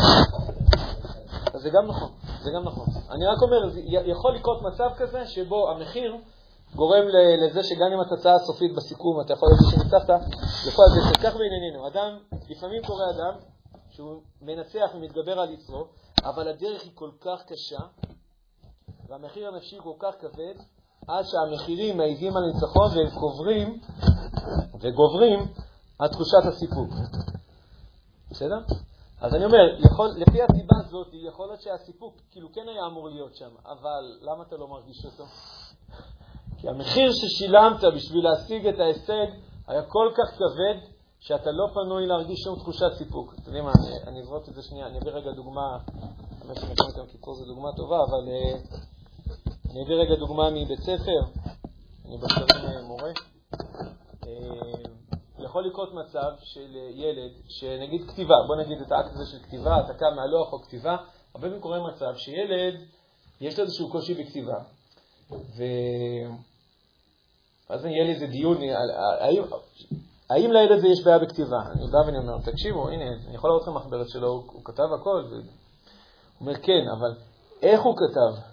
זה 1.55 1.71
גם 1.71 1.87
נכון, 1.87 2.11
זה 2.43 2.51
גם 2.55 2.65
נכון. 2.65 2.87
אני 3.11 3.27
רק 3.27 3.43
אומר, 3.43 3.81
יכול 4.07 4.35
לקרות 4.35 4.63
מצב 4.63 4.89
כזה 4.97 5.27
שבו 5.27 5.71
המחיר 5.71 6.17
גורם 6.75 7.05
לזה 7.39 7.63
שגם 7.63 7.93
אם 7.95 8.01
התוצאה 8.01 8.35
הסופית 8.35 8.75
בסיכום, 8.77 9.21
אתה 9.21 9.33
יכול 9.33 9.49
להגיד 9.49 9.69
שניצחת, 9.71 10.09
להיות 10.95 11.11
זה 11.13 11.19
כך 11.23 11.37
בענייננו. 11.37 11.89
אדם, 11.89 12.19
לפעמים 12.49 12.83
קורה 12.87 13.05
אדם 13.11 13.39
שהוא 13.91 14.23
מנצח 14.43 14.91
ומתגבר 14.95 15.41
על 15.41 15.51
יצרו, 15.51 15.85
אבל 16.25 16.49
הדרך 16.49 16.83
היא 16.83 16.93
כל 16.95 17.11
כך 17.21 17.43
קשה, 17.47 17.81
והמחיר 19.11 19.49
הנפשי 19.49 19.79
כל 19.83 19.95
כך 19.99 20.15
כבד, 20.21 20.55
עד 21.09 21.25
שהמחירים 21.25 21.97
מעיזים 21.97 22.37
על 22.37 22.43
ניצחון 22.47 22.89
והם 22.97 23.21
קוברים 23.21 23.81
וגוברים 24.81 25.41
על 25.99 26.09
תחושת 26.09 26.45
הסיפוק. 26.49 26.91
בסדר? 28.31 28.59
אז 29.21 29.35
אני 29.35 29.45
אומר, 29.45 29.79
יכול, 29.79 30.09
לפי 30.17 30.43
הסיבה 30.43 30.77
הזאת, 30.79 31.09
יכול 31.13 31.47
להיות 31.47 31.61
שהסיפוק 31.61 32.15
כאילו 32.31 32.53
כן 32.53 32.69
היה 32.69 32.87
אמור 32.87 33.09
להיות 33.09 33.37
שם, 33.37 33.51
אבל 33.65 34.19
למה 34.21 34.43
אתה 34.43 34.57
לא 34.57 34.69
מרגיש 34.69 35.05
אותו? 35.05 35.25
כי 36.59 36.69
המחיר 36.69 37.13
ששילמת 37.13 37.85
בשביל 37.95 38.25
להשיג 38.25 38.67
את 38.67 38.81
ההישג 38.81 39.27
היה 39.67 39.83
כל 39.83 40.13
כך 40.17 40.35
כבד, 40.35 40.91
שאתה 41.21 41.51
לא 41.51 41.67
פנוי 41.75 42.07
להרגיש 42.07 42.41
שום 42.45 42.59
תחושת 42.59 42.93
סיפוק. 42.99 43.35
אתם 43.35 43.43
יודעים 43.47 43.65
מה, 43.65 43.73
אני, 44.07 44.21
אזרוק 44.21 44.49
את 44.49 44.55
זה 44.55 44.63
שנייה, 44.63 44.87
אני 44.87 44.99
אביא 44.99 45.13
רגע 45.13 45.31
דוגמה, 45.31 45.79
האמת 46.43 46.57
שמלחמת 46.57 46.97
יום 46.97 47.07
כיפור 47.07 47.35
זו 47.35 47.45
דוגמה 47.45 47.69
טובה, 47.77 47.97
אבל 47.97 48.29
uh, 48.29 48.77
אני 49.71 49.83
אביא 49.83 49.95
רגע 49.95 50.15
דוגמה 50.15 50.51
מבית 50.51 50.81
ספר, 50.81 51.21
אני 52.05 52.19
בצרים 52.19 52.85
מורה. 52.85 53.11
Uh, 54.25 54.27
יכול 55.39 55.67
לקרות 55.67 55.95
מצב 55.95 56.31
של 56.43 56.77
ילד, 56.95 57.31
שנגיד 57.49 58.11
כתיבה, 58.11 58.35
בוא 58.47 58.57
נגיד 58.57 58.81
את 58.81 58.93
האקט 58.93 59.11
הזה 59.15 59.27
של 59.27 59.39
כתיבה, 59.39 59.77
קם 59.99 60.17
מהלוח 60.17 60.53
או 60.53 60.63
כתיבה, 60.63 60.97
הרבה 61.35 61.47
פעמים 61.47 61.61
קורה 61.61 61.79
מצב 61.93 62.17
שילד, 62.17 62.75
יש 63.41 63.59
לו 63.59 63.65
איזשהו 63.65 63.91
קושי 63.91 64.15
בכתיבה, 64.15 64.59
ו... 65.31 65.63
אז 67.69 67.85
יהיה 67.85 68.05
לי 68.05 68.13
איזה 68.15 68.27
דיון, 68.27 68.59
האם, 69.21 69.43
האם 70.31 70.53
לילד 70.53 70.73
הזה 70.79 70.89
יש 70.89 71.05
בעיה 71.05 71.19
בכתיבה? 71.19 71.59
אני 71.73 71.87
בא 71.91 71.99
ואני 72.07 72.19
אומר, 72.19 72.39
תקשיבו, 72.45 72.89
הנה, 72.89 73.05
אני 73.27 73.35
יכול 73.35 73.51
לראות 73.51 73.63
לכם 73.63 73.75
מחברת 73.75 74.09
שלו, 74.09 74.29
הוא 74.29 74.65
כתב 74.65 74.93
הכל. 75.01 75.25
ו... 75.31 75.35
הוא 75.35 75.43
אומר, 76.41 76.55
כן, 76.55 76.85
אבל 76.99 77.15
איך 77.63 77.81
הוא 77.83 77.95
כתב? 77.97 78.50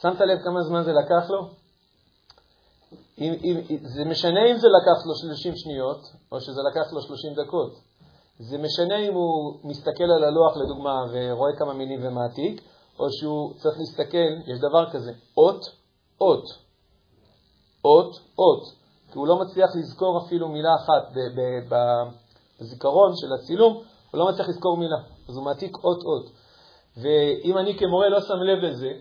שמת 0.00 0.20
לב 0.20 0.38
כמה 0.44 0.62
זמן 0.62 0.82
זה 0.82 0.92
לקח 0.92 1.30
לו? 1.30 1.48
אם, 3.18 3.32
אם, 3.44 3.76
זה 3.82 4.04
משנה 4.04 4.40
אם 4.50 4.56
זה 4.56 4.68
לקח 4.68 5.06
לו 5.06 5.14
30 5.14 5.56
שניות, 5.56 6.00
או 6.32 6.40
שזה 6.40 6.60
לקח 6.70 6.92
לו 6.92 7.00
30 7.00 7.34
דקות. 7.34 7.72
זה 8.38 8.58
משנה 8.58 8.98
אם 8.98 9.14
הוא 9.14 9.54
מסתכל 9.64 10.04
על 10.04 10.24
הלוח, 10.24 10.56
לדוגמה, 10.56 11.04
ורואה 11.12 11.56
כמה 11.58 11.74
מילים 11.74 12.00
ומעתיק, 12.02 12.62
או 12.98 13.04
שהוא 13.10 13.54
צריך 13.54 13.76
להסתכל, 13.78 14.50
יש 14.52 14.58
דבר 14.58 14.90
כזה, 14.90 15.12
אות, 15.36 15.60
אות, 16.20 16.44
אות, 17.84 18.16
אות. 18.38 18.62
כי 19.12 19.18
הוא 19.18 19.26
לא 19.26 19.36
מצליח 19.40 19.70
לזכור 19.76 20.26
אפילו 20.26 20.48
מילה 20.48 20.74
אחת 20.74 21.12
בזיכרון 22.60 23.12
של 23.16 23.32
הצילום, 23.32 23.82
הוא 24.10 24.18
לא 24.18 24.28
מצליח 24.28 24.48
לזכור 24.48 24.76
מילה, 24.76 24.96
אז 25.28 25.36
הוא 25.36 25.44
מעתיק 25.44 25.76
אות-אות. 25.84 26.30
ואם 26.96 27.58
אני 27.58 27.78
כמורה 27.78 28.08
לא 28.08 28.20
שם 28.20 28.34
לב 28.34 28.58
לזה, 28.58 28.92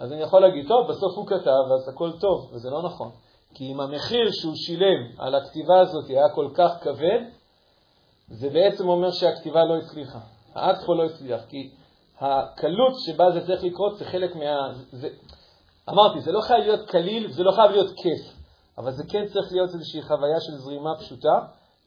אז 0.00 0.12
אני 0.12 0.22
יכול 0.22 0.40
להגיד, 0.40 0.68
טוב, 0.68 0.88
בסוף 0.90 1.16
הוא 1.16 1.26
כתב, 1.26 1.72
אז 1.74 1.88
הכל 1.88 2.12
טוב, 2.20 2.50
וזה 2.52 2.70
לא 2.70 2.82
נכון. 2.82 3.10
כי 3.54 3.72
אם 3.72 3.80
המחיר 3.80 4.30
שהוא 4.30 4.54
שילם 4.54 5.18
על 5.18 5.34
הכתיבה 5.34 5.80
הזאת 5.80 6.08
היה 6.08 6.28
כל 6.34 6.48
כך 6.54 6.70
כבד, 6.82 7.20
זה 8.28 8.50
בעצם 8.50 8.88
אומר 8.88 9.10
שהכתיבה 9.10 9.64
לא 9.64 9.76
הצליחה. 9.76 10.18
האקט 10.54 10.86
פה 10.86 10.94
לא 10.94 11.04
הצליח, 11.04 11.40
כי 11.48 11.70
הקלות 12.20 12.92
שבה 13.06 13.30
זה 13.30 13.46
צריך 13.46 13.64
לקרות 13.64 13.98
זה 13.98 14.04
חלק 14.04 14.36
מה... 14.36 14.72
זה... 14.92 15.08
אמרתי, 15.90 16.20
זה 16.20 16.32
לא 16.32 16.40
חייב 16.40 16.60
להיות 16.60 16.88
קליל, 16.88 17.30
זה 17.30 17.42
לא 17.42 17.52
חייב 17.52 17.70
להיות 17.70 17.90
כיף, 18.02 18.34
אבל 18.78 18.92
זה 18.92 19.02
כן 19.08 19.26
צריך 19.26 19.52
להיות 19.52 19.70
איזושהי 19.74 20.02
חוויה 20.02 20.40
של 20.40 20.56
זרימה 20.56 20.96
פשוטה, 20.98 21.38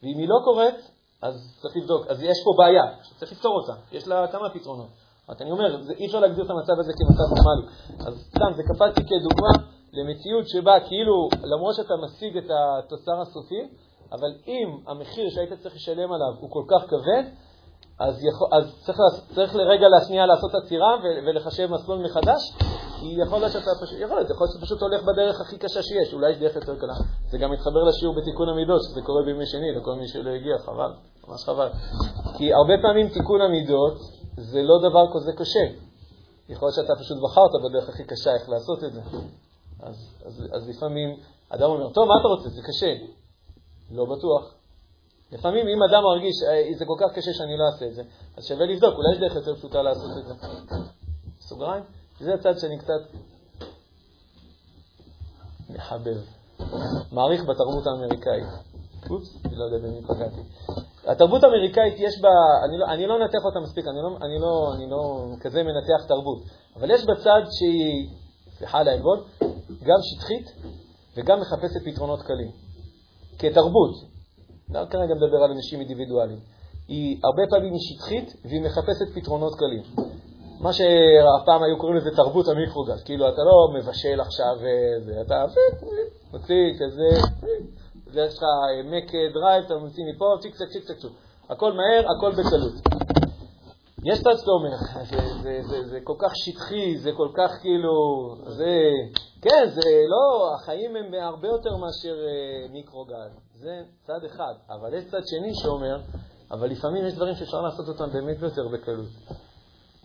ואם 0.04 0.18
היא 0.18 0.28
לא 0.28 0.40
קורית, 0.44 0.92
אז 1.22 1.58
צריך 1.62 1.78
לבדוק. 1.78 2.08
אז 2.08 2.22
יש 2.22 2.38
פה 2.46 2.52
בעיה, 2.58 2.84
שצריך 3.04 3.32
לפתור 3.32 3.60
אותה. 3.62 3.74
יש 3.92 4.08
לה 4.08 4.28
כמה 4.28 4.50
פתרונות. 4.50 4.90
רק 5.30 5.42
אני 5.42 5.52
אומר, 5.52 5.82
זה, 5.82 5.94
אי 5.94 6.06
אפשר 6.06 6.20
להגדיר 6.20 6.46
את 6.46 6.50
המצב 6.50 6.74
הזה 6.80 6.92
כמצב 6.94 7.28
נורמלי. 7.36 7.68
אז 8.08 8.14
סתם, 8.30 8.54
זה 8.56 8.64
קפצתי 8.64 9.02
כדוגמה 9.04 9.54
למציאות 9.94 10.48
שבה 10.48 10.80
כאילו, 10.88 11.30
למרות 11.44 11.76
שאתה 11.76 11.94
משיג 12.06 12.38
את 12.38 12.52
התוצר 12.52 13.22
הסופי, 13.22 13.70
אבל 14.12 14.32
אם 14.48 14.78
המחיר 14.88 15.30
שהיית 15.30 15.54
צריך 15.54 15.76
לשלם 15.76 16.12
עליו 16.14 16.34
הוא 16.40 16.50
כל 16.52 16.64
כך 16.68 16.90
כבד, 16.90 17.24
אז, 18.00 18.24
יכול, 18.24 18.48
אז 18.52 18.84
צריך, 18.86 18.98
צריך 19.36 19.56
לרגע 19.56 19.88
לשנייה 19.98 20.26
לעשות 20.26 20.56
עצירה 20.56 20.96
ולחשב 21.26 21.68
מסלול 21.72 22.06
מחדש, 22.06 22.42
כי 23.00 23.16
יכול 23.22 23.40
להיות 23.40 23.52
שאתה 23.52 23.72
פשוט, 23.82 24.00
יכול 24.00 24.16
להיות, 24.18 24.30
יכול 24.30 24.46
להיות 24.46 24.54
שאתה 24.54 24.66
פשוט 24.66 24.82
הולך 24.82 25.02
בדרך 25.04 25.42
הכי 25.42 25.58
קשה 25.58 25.84
שיש, 25.84 26.14
אולי 26.14 26.32
יש 26.32 26.38
דרך 26.38 26.56
יותר 26.56 26.76
קלה. 26.80 26.94
זה 27.30 27.38
גם 27.38 27.52
מתחבר 27.52 27.84
לשיעור 27.84 28.16
בתיקון 28.16 28.50
המידות, 28.50 28.82
שזה 28.84 29.02
קורה 29.02 29.24
בימי 29.26 29.46
שני 29.46 29.72
לכל 29.76 29.96
מי 29.96 30.08
שלא 30.08 30.30
הגיע, 30.30 30.58
חבל, 30.58 30.94
ממש 31.28 31.44
חבל. 31.46 31.70
כי 32.38 32.54
הרבה 32.54 32.74
פעמים 32.82 33.10
תיקון 33.10 33.42
המידות 33.42 33.98
זה 34.38 34.62
לא 34.62 34.80
דבר 34.90 35.14
כזה 35.14 35.32
קשה. 35.34 35.66
יכול 36.50 36.68
להיות 36.68 36.76
שאתה 36.76 36.94
פשוט 37.00 37.18
בחרת 37.24 37.52
בדרך 37.64 37.90
הכי 37.90 38.04
קשה 38.04 38.34
איך 38.34 38.50
לעשות 38.50 38.84
את 38.84 38.94
זה. 38.94 39.02
אז, 39.80 39.96
אז, 40.26 40.44
אז 40.52 40.70
לפעמים 40.70 41.10
אדם 41.50 41.70
אומר, 41.70 41.94
טוב, 41.94 42.08
מה 42.08 42.14
אתה 42.20 42.28
רוצה? 42.28 42.50
זה 42.50 42.62
קשה. 42.62 42.94
לא 43.92 44.06
בטוח. 44.06 44.54
לפעמים 45.32 45.68
אם 45.68 45.84
אדם 45.84 46.04
מרגיש, 46.04 46.36
זה 46.78 46.86
כל 46.86 46.96
כך 47.00 47.16
קשה 47.16 47.34
שאני 47.34 47.58
לא 47.58 47.64
אעשה 47.74 47.86
את 47.88 47.96
זה, 47.96 48.04
אז 48.38 48.46
שווה 48.46 48.66
לבדוק, 48.66 48.94
אולי 48.96 49.14
יש 49.14 49.20
דרך 49.20 49.36
יותר 49.36 49.56
פשוטה 49.56 49.82
לעשות 49.82 50.12
את 50.18 50.26
זה. 50.26 50.34
סוגריים? 51.40 51.84
זה 52.20 52.34
הצד 52.34 52.58
שאני 52.58 52.80
קצת 52.80 53.18
מחבב. 55.70 56.18
מעריך 57.12 57.42
בתרבות 57.42 57.88
האמריקאית. 57.88 58.73
אופס, 59.12 59.46
אני 59.46 59.56
לא 59.56 59.64
יודע 59.64 59.88
במי 59.88 60.02
פגעתי. 60.02 60.42
התרבות 61.08 61.44
האמריקאית 61.44 61.94
יש 61.98 62.22
בה, 62.22 62.30
אני 62.66 62.78
לא, 62.78 62.86
אני 62.86 63.08
לא 63.08 63.20
מנתח 63.20 63.46
אותה 63.46 63.60
מספיק, 63.60 63.86
אני 63.88 63.98
לא, 64.04 64.18
אני, 64.26 64.40
לא, 64.40 64.74
אני 64.76 64.90
לא 64.90 65.28
כזה 65.42 65.64
מנתח 65.64 66.06
תרבות, 66.08 66.44
אבל 66.76 66.92
יש 66.92 67.06
בה 67.06 67.16
צד 67.16 67.42
שהיא, 67.52 68.10
סליחה 68.58 68.80
על 68.80 68.88
העלבון, 68.88 69.20
גם 69.84 69.98
שטחית 70.02 70.52
וגם 71.18 71.40
מחפשת 71.40 71.84
פתרונות 71.86 72.22
קלים. 72.22 72.52
כתרבות, 73.40 73.96
לא 74.70 74.86
כרגע 74.86 75.14
מדבר 75.14 75.44
על 75.44 75.52
אנשים 75.52 75.80
אינדיבידואליים. 75.80 76.40
היא 76.88 77.20
הרבה 77.24 77.44
פעמים 77.50 77.74
היא 77.74 77.82
שטחית 77.82 78.34
והיא 78.46 78.62
מחפשת 78.62 79.16
פתרונות 79.16 79.54
קלים. 79.56 79.84
מה 80.60 80.74
שפעם 80.74 81.64
היו 81.64 81.78
קוראים 81.78 81.98
לזה 81.98 82.10
תרבות 82.16 82.48
המיקרוגל, 82.48 83.04
כאילו 83.04 83.30
אתה 83.30 83.42
לא 83.42 83.80
מבשל 83.80 84.20
עכשיו, 84.20 84.56
זה, 85.00 85.22
אתה 85.22 85.46
מוציא 86.34 86.74
כזה, 86.80 87.28
יש 88.16 88.38
לך 88.38 88.44
מק 88.86 89.12
דרייב, 89.34 89.66
אתה 89.66 89.78
מוציא 89.78 90.04
מפה, 90.16 90.36
צ'יק 90.42 90.56
צ'ק 90.56 90.68
צ'יק 90.74 90.84
צ'ק 90.84 90.98
צ'וק. 90.98 91.14
הכל 91.50 91.74
מהר, 91.74 92.06
הכל 92.18 92.32
בקלות. 92.32 92.74
יש 94.06 94.20
צד 94.24 94.38
שאתה 94.38 94.52
אומר, 94.52 94.76
זה, 95.12 95.42
זה, 95.42 95.60
זה, 95.70 95.90
זה 95.90 96.00
כל 96.04 96.16
כך 96.20 96.32
שטחי, 96.36 96.98
זה 96.98 97.12
כל 97.18 97.30
כך 97.38 97.52
כאילו, 97.62 97.92
זה, 98.48 98.90
כן, 99.42 99.70
זה 99.70 99.90
לא, 100.08 100.56
החיים 100.56 100.96
הם 100.96 101.14
הרבה 101.14 101.48
יותר 101.48 101.78
מאשר 101.78 102.16
אה, 102.28 102.68
מיקרוגז, 102.72 103.32
זה 103.54 103.82
צד 104.08 104.26
אחד. 104.26 104.54
אבל 104.70 104.94
יש 104.94 105.06
צד 105.12 105.22
שני 105.26 105.56
שאומר, 105.56 105.98
אבל 106.52 106.70
לפעמים 106.70 107.06
יש 107.06 107.14
דברים 107.14 107.36
שאפשר 107.36 107.62
לעשות 107.62 107.88
אותם 107.88 108.14
באמת 108.14 108.42
יותר 108.42 108.68
בקלות. 108.68 109.10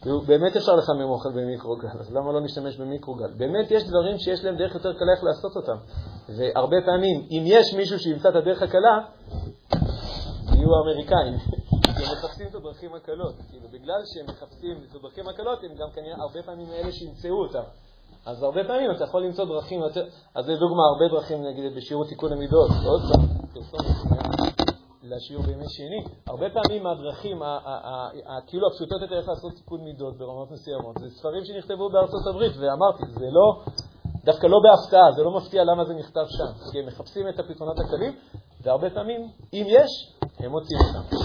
באמת 0.07 0.57
אפשר 0.57 0.77
לחמם 0.77 1.11
אוכל 1.11 1.29
במיקרוגל, 1.33 1.89
אז 2.01 2.13
למה 2.15 2.33
לא 2.33 2.41
נשתמש 2.41 2.77
במיקרוגל? 2.77 3.33
באמת 3.37 3.71
יש 3.71 3.85
דברים 3.85 4.19
שיש 4.19 4.45
להם 4.45 4.57
דרך 4.57 4.75
יותר 4.75 4.93
קלה 4.93 5.13
איך 5.13 5.25
לעשות 5.25 5.57
אותם. 5.57 5.77
והרבה 6.37 6.77
פעמים, 6.87 7.27
אם 7.31 7.43
יש 7.47 7.75
מישהו 7.75 7.99
שימצא 7.99 8.29
את 8.29 8.35
הדרך 8.35 8.63
הקלה, 8.63 8.99
יהיו 10.53 10.69
האמריקאים. 10.77 11.39
כי 11.97 12.05
הם 12.05 12.13
מחפשים 12.13 12.47
את 12.47 12.55
הדרכים 12.55 12.95
הקלות. 12.95 13.35
כאילו, 13.51 13.69
בגלל 13.73 14.01
שהם 14.05 14.27
מחפשים 14.27 14.79
את 14.91 14.95
הדרכים 14.95 15.29
הקלות, 15.29 15.59
הם 15.65 15.71
גם 15.75 15.89
כנראה 15.95 16.17
הרבה 16.23 16.43
פעמים 16.43 16.67
אלה 16.73 16.93
שימצאו 16.93 17.43
אותם. 17.43 17.63
אז 18.27 18.43
הרבה 18.43 18.65
פעמים 18.65 18.91
אתה 18.91 19.05
יכול 19.05 19.23
למצוא 19.23 19.45
דרכים 19.45 19.81
יותר... 19.81 20.05
אז 20.35 20.49
לדוגמה, 20.49 20.83
הרבה 20.93 21.15
דרכים, 21.15 21.47
נגיד, 21.47 21.77
בשיעור 21.77 22.05
תיקון 22.05 22.33
המידות. 22.33 22.71
עוד 22.87 23.01
פעם, 23.13 23.27
פרסומת. 23.55 24.38
לשיעור 25.11 25.43
בימי 25.45 25.69
שני, 25.69 26.01
הרבה 26.27 26.47
פעמים 26.51 26.87
הדרכים, 26.87 27.39
כאילו 28.47 28.67
הפשוטות 28.69 29.03
יותר 29.03 29.19
איך 29.19 29.29
לעשות 29.29 29.53
תיקון 29.57 29.81
מידות 29.85 30.19
ברמות 30.19 30.51
מסוימות, 30.51 30.97
זה 31.01 31.11
ספרים 31.11 31.45
שנכתבו 31.45 31.91
בארצות 31.91 32.27
הברית, 32.31 32.53
ואמרתי, 32.57 33.03
זה 33.21 33.27
לא, 33.31 33.73
דווקא 34.25 34.47
לא 34.47 34.59
בהפתעה, 34.65 35.13
זה 35.17 35.23
לא 35.23 35.31
מפתיע 35.37 35.65
למה 35.65 35.85
זה 35.85 35.95
נכתב 35.95 36.27
שם, 36.29 36.71
כי 36.73 36.79
הם 36.79 36.87
מחפשים 36.87 37.29
את 37.29 37.39
הפתרונות 37.39 37.77
הקלים, 37.81 38.13
והרבה 38.63 38.91
פעמים, 38.91 39.21
אם 39.53 39.65
יש, 39.69 39.91
הם 40.39 40.51
מוצאים 40.51 40.81
אותם. 40.81 41.17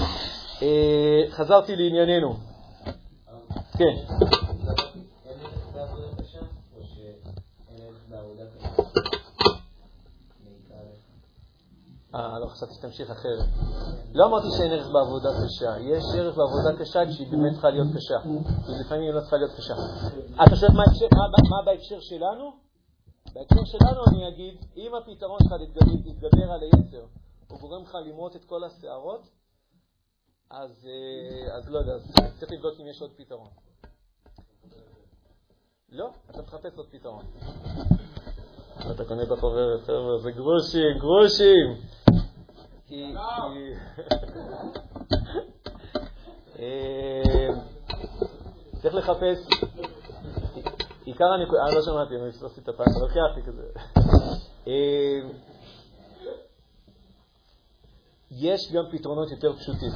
אה, 0.61 1.23
חזרתי 1.29 1.75
לענייננו. 1.75 2.33
כן. 3.77 3.95
אה, 12.15 12.39
לא 12.39 12.45
חשבתי 12.47 12.73
שתמשיך 12.73 13.09
אחרת. 13.09 13.47
לא 14.13 14.25
אמרתי 14.25 14.47
שאין 14.57 14.71
ערך 14.71 14.87
בעבודה 14.93 15.29
קשה. 15.45 15.79
יש 15.79 16.03
ערך 16.17 16.35
בעבודה 16.37 16.79
קשה 16.79 16.99
כשהיא 17.09 17.27
באמת 17.31 17.51
צריכה 17.51 17.69
להיות 17.69 17.87
קשה. 17.95 18.17
ולפעמים 18.67 19.03
היא 19.03 19.13
לא 19.13 19.19
צריכה 19.19 19.37
להיות 19.37 19.51
קשה. 19.57 19.73
אתה 20.47 20.55
שואל 20.55 20.71
מה, 20.71 20.83
מה, 21.17 21.25
מה 21.49 21.59
בהקשר 21.65 21.99
שלנו? 21.99 22.51
בהקשר 23.33 23.63
שלנו 23.65 24.01
אני 24.09 24.27
אגיד, 24.27 24.55
אם 24.77 24.91
הפתרון 24.95 25.39
שלך 25.43 25.51
להתגבר 25.87 26.51
על 26.51 26.61
היצר, 26.61 27.05
הוא 27.47 27.59
גורם 27.59 27.83
לך 27.83 27.95
למרוט 28.05 28.35
את 28.35 28.45
כל 28.45 28.63
השערות, 28.63 29.29
אז, 30.49 30.87
אה, 30.87 31.57
אז 31.57 31.69
לא 31.69 31.79
יודע, 31.79 31.93
אז 31.93 32.13
צריך 32.39 32.51
לבדוק 32.51 32.73
אם 32.79 32.87
יש 32.87 33.01
עוד 33.01 33.11
פתרון. 33.17 33.49
לא, 35.89 36.09
אתה 36.29 36.41
מחפש 36.41 36.77
עוד 36.77 36.87
פתרון. 36.91 37.25
אתה 38.91 39.05
קונה 39.05 39.23
את 39.23 39.31
החוברת, 39.31 39.81
חבר'ה, 39.83 40.17
זה 40.23 40.31
גרושים, 40.31 40.97
גרושים. 40.99 41.67
אה, 46.59 47.49
צריך 48.81 48.95
לחפש, 48.95 49.37
עיקר 51.05 51.25
הנקודה, 51.25 51.65
אני 51.65 51.75
לא 51.75 51.81
שמעתי, 51.81 52.15
אני 52.15 52.31
פספסתי 52.31 52.61
את 52.61 52.69
הפעם, 52.69 52.87
אבל 52.99 53.07
חייבתי 53.07 53.41
כזה. 53.47 53.63
אה, 54.67 55.19
יש 58.31 58.71
גם 58.71 58.83
פתרונות 58.91 59.31
יותר 59.31 59.53
פשוטים. 59.53 59.91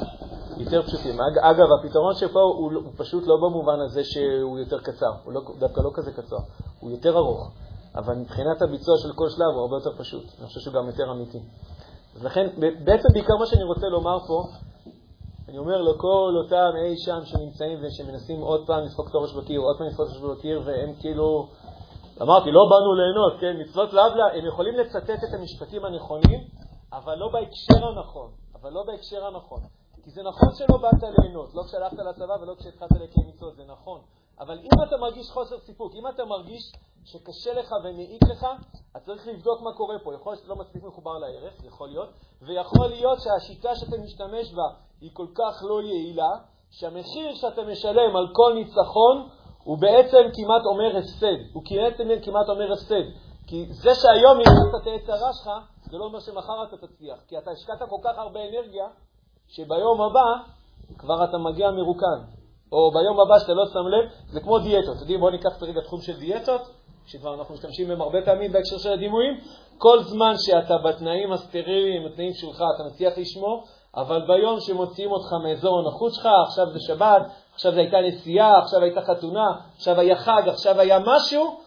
יותר 0.57 0.83
פשוטים. 0.83 1.21
אגב, 1.21 1.67
הפתרון 1.79 2.15
שפה 2.15 2.39
הוא, 2.39 2.73
הוא 2.73 2.93
פשוט 2.97 3.27
לא 3.27 3.37
במובן 3.37 3.79
הזה 3.79 4.03
שהוא 4.03 4.59
יותר 4.59 4.79
קצר, 4.79 5.11
הוא 5.23 5.33
לא, 5.33 5.41
דווקא 5.59 5.81
לא 5.81 5.91
כזה 5.93 6.11
קצר, 6.11 6.37
הוא 6.79 6.91
יותר 6.91 7.17
ארוך. 7.17 7.51
אבל 7.95 8.15
מבחינת 8.15 8.61
הביצוע 8.61 8.97
של 8.97 9.13
כל 9.15 9.29
שלב 9.29 9.47
הוא 9.53 9.61
הרבה 9.61 9.75
יותר 9.75 9.91
פשוט. 9.97 10.23
אני 10.39 10.47
חושב 10.47 10.59
שהוא 10.59 10.73
גם 10.73 10.87
יותר 10.87 11.11
אמיתי. 11.11 11.39
אז 12.17 12.23
לכן, 12.23 12.47
בעצם 12.85 13.07
בעיקר 13.13 13.33
מה 13.39 13.45
שאני 13.45 13.63
רוצה 13.63 13.87
לומר 13.87 14.17
פה, 14.27 14.43
אני 15.47 15.57
אומר 15.57 15.81
לכל 15.81 16.33
אותם 16.43 16.71
אי 16.83 16.97
שם 16.97 17.19
שנמצאים 17.25 17.79
ושמנסים 17.81 18.41
עוד 18.41 18.67
פעם 18.67 18.83
לדפוק 18.83 19.09
את 19.09 19.15
הראש 19.15 19.33
בקיר, 19.33 19.59
עוד 19.59 19.77
פעם 19.77 19.87
לדפוק 19.87 20.07
את 20.07 20.23
הראש 20.23 20.37
בקיר, 20.37 20.61
והם 20.65 20.93
כאילו, 20.99 21.47
אמרתי, 22.21 22.51
לא 22.51 22.61
באנו 22.69 22.93
ליהנות, 22.95 23.33
כן, 23.41 23.61
מצוות 23.61 23.93
לאו 23.93 24.23
הם 24.33 24.45
יכולים 24.45 24.75
לצטט 24.75 25.09
את 25.09 25.33
המשפטים 25.39 25.85
הנכונים, 25.85 26.39
אבל 26.93 27.15
לא 27.15 27.27
בהקשר 27.33 27.87
הנכון, 27.87 28.29
אבל 28.61 28.71
לא 28.73 28.83
בהקשר 28.87 29.25
הנכון. 29.25 29.59
כי 30.03 30.11
זה 30.11 30.21
נכון 30.23 30.49
שלא 30.55 30.77
באת 30.77 31.03
ליהנות, 31.17 31.49
לא 31.55 31.63
כשהלכת 31.67 31.97
לצבא 31.97 32.33
ולא 32.41 32.53
כשהתחלת 32.59 32.91
לקיים 32.91 33.27
מצוות, 33.27 33.55
זה 33.55 33.63
נכון. 33.67 33.99
אבל 34.39 34.59
אם 34.59 34.83
אתה 34.87 34.97
מרגיש 34.97 35.29
חוסר 35.29 35.59
סיפוק, 35.59 35.93
אם 35.95 36.07
אתה 36.07 36.25
מרגיש 36.25 36.71
שקשה 37.05 37.53
לך 37.53 37.71
ומעיק 37.83 38.23
לך, 38.23 38.47
אז 38.95 39.05
צריך 39.05 39.27
לבדוק 39.27 39.61
מה 39.61 39.73
קורה 39.73 39.95
פה. 40.03 40.15
יכול 40.15 40.31
להיות 40.31 40.43
שאתה 40.43 40.53
לא 40.53 40.59
מספיק 40.59 40.83
מחובר 40.83 41.17
לערך, 41.17 41.63
יכול 41.63 41.87
להיות, 41.89 42.09
ויכול 42.41 42.87
להיות 42.87 43.17
שהשיטה 43.21 43.75
שאתה 43.75 43.97
משתמש 43.97 44.53
בה 44.53 44.67
היא 45.01 45.09
כל 45.13 45.27
כך 45.35 45.63
לא 45.69 45.81
יעילה, 45.81 46.31
שהמחיר 46.71 47.35
שאתה 47.35 47.61
משלם 47.61 48.15
על 48.15 48.27
כל 48.33 48.53
ניצחון 48.53 49.29
הוא 49.63 49.77
בעצם 49.77 50.23
כמעט 50.35 50.61
אומר 50.65 50.97
הפסד. 50.97 51.39
הוא 51.53 51.63
בעצם 51.69 52.03
כמעט 52.25 52.49
אומר 52.49 52.71
הפסד. 52.73 53.05
כי 53.47 53.65
זה 53.65 53.89
שהיום 53.95 54.37
ירדת 54.39 54.81
את 54.81 54.87
העץ 54.87 55.09
הרע 55.09 55.33
שלך, 55.33 55.49
זה 55.91 55.97
לא 55.97 56.05
אומר 56.05 56.19
שמחר 56.19 56.63
אתה 56.63 56.77
תצליח. 56.77 57.19
כי 57.27 57.37
אתה 57.37 57.51
השקעת 57.51 57.89
כל 57.89 58.01
כך 58.03 58.17
הרבה 58.17 58.39
אנרגיה, 58.39 58.87
שביום 59.47 60.01
הבא 60.01 60.29
כבר 60.97 61.23
אתה 61.23 61.37
מגיע 61.37 61.71
מרוקן. 61.71 62.36
או 62.71 62.91
ביום 62.91 63.19
הבא 63.19 63.39
שאתה 63.39 63.53
לא 63.53 63.65
שם 63.65 63.87
לב, 63.87 64.09
זה 64.29 64.39
כמו 64.39 64.59
דיאטות. 64.59 64.91
אתם 64.91 64.99
יודעים, 64.99 65.19
בואו 65.19 65.31
ניקח 65.31 65.63
רגע 65.63 65.81
תחום 65.81 66.01
של 66.01 66.19
דיאטות. 66.19 66.61
שכבר 67.07 67.33
אנחנו 67.33 67.53
משתמשים 67.53 67.87
בהם 67.87 68.01
הרבה 68.01 68.21
פעמים 68.25 68.51
בהקשר 68.51 68.77
של 68.77 68.91
הדימויים, 68.91 69.33
כל 69.77 70.03
זמן 70.03 70.33
שאתה 70.37 70.77
בתנאים 70.77 71.31
הסטריליים, 71.31 72.05
התנאים 72.05 72.33
שלך, 72.33 72.63
אתה 72.75 72.83
מצליח 72.83 73.17
לשמור, 73.17 73.63
אבל 73.95 74.27
ביום 74.27 74.59
שמוציאים 74.59 75.11
אותך 75.11 75.33
מאזור 75.43 75.79
הנוחות 75.79 76.13
שלך, 76.13 76.27
עכשיו 76.47 76.65
זה 76.73 76.79
שבת, 76.79 77.21
עכשיו 77.53 77.71
זו 77.71 77.79
הייתה 77.79 77.97
נסיעה, 78.01 78.59
עכשיו 78.59 78.81
הייתה 78.81 79.01
חתונה, 79.01 79.47
עכשיו 79.75 79.99
היה 79.99 80.15
חג, 80.15 80.41
עכשיו 80.45 80.79
היה 80.79 80.99
משהו, 80.99 81.57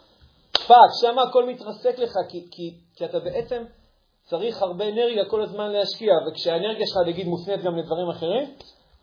fuck, 0.66 0.90
שם 1.00 1.18
הכל 1.18 1.46
מתרסק 1.46 1.98
לך, 1.98 2.12
כי, 2.28 2.46
כי, 2.50 2.74
כי 2.96 3.04
אתה 3.04 3.20
בעצם 3.20 3.62
צריך 4.24 4.62
הרבה 4.62 4.88
אנרגיה 4.88 5.24
כל 5.24 5.42
הזמן 5.42 5.70
להשקיע, 5.70 6.12
וכשהאנרגיה 6.26 6.86
שלך, 6.86 6.96
נגיד, 7.06 7.26
מופנית 7.26 7.62
גם 7.62 7.76
לדברים 7.76 8.08
אחרים, 8.10 8.54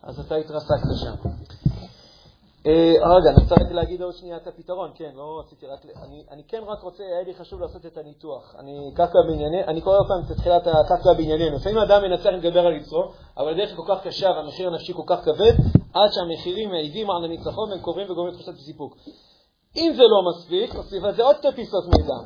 אז 0.02 0.20
אתה 0.20 0.34
התרסקת 0.34 0.94
שם. 1.04 1.37
אה, 2.68 3.16
רגע, 3.16 3.30
אני 3.30 3.42
רוצה 3.42 3.54
רק 3.54 3.72
להגיד 3.72 4.02
עוד 4.02 4.14
שנייה 4.14 4.36
את 4.36 4.46
הפתרון, 4.46 4.90
כן, 4.94 5.10
לא 5.14 5.40
רציתי 5.44 5.66
רק, 5.66 5.80
אני, 6.02 6.24
אני 6.30 6.42
כן 6.48 6.62
רק 6.66 6.82
רוצה, 6.82 7.02
היה 7.02 7.22
לי 7.22 7.34
חשוב 7.34 7.60
לעשות 7.60 7.86
את 7.86 7.96
הניתוח. 7.96 8.54
אני 8.58 8.92
קרקע 8.94 9.18
בענייני, 9.28 9.64
אני 9.64 9.80
קורא 9.80 9.96
עוד 9.98 10.06
פעם 10.08 10.20
את 10.20 10.36
תחילת 10.36 10.66
הקרקע 10.66 11.12
בענייני. 11.12 11.50
לפעמים 11.50 11.78
אדם 11.78 12.02
מנצח 12.02 12.26
לדבר 12.26 12.66
על 12.66 12.76
יצרו, 12.76 13.02
אבל 13.36 13.54
הדרך 13.54 13.76
כל 13.76 13.82
כך 13.88 14.06
קשה 14.06 14.30
והמחיר 14.30 14.68
הנפשי 14.68 14.92
כל 14.92 15.02
כך 15.06 15.24
כבד, 15.24 15.54
עד 15.94 16.10
שהמחירים 16.12 16.70
מעידים 16.70 17.10
על 17.10 17.24
הניצחון 17.24 17.70
והם 17.70 17.80
קוראים 17.80 18.10
וגורמים 18.10 18.34
לתחושת 18.34 18.56
סיפוק. 18.56 18.96
אם 19.76 19.92
זה 19.96 20.02
לא 20.02 20.30
מספיק, 20.30 20.74
נוסיף 20.74 21.04
על 21.04 21.14
זה 21.14 21.22
עוד 21.22 21.36
שתי 21.36 21.52
פיסות 21.54 21.84
מידע. 21.84 22.18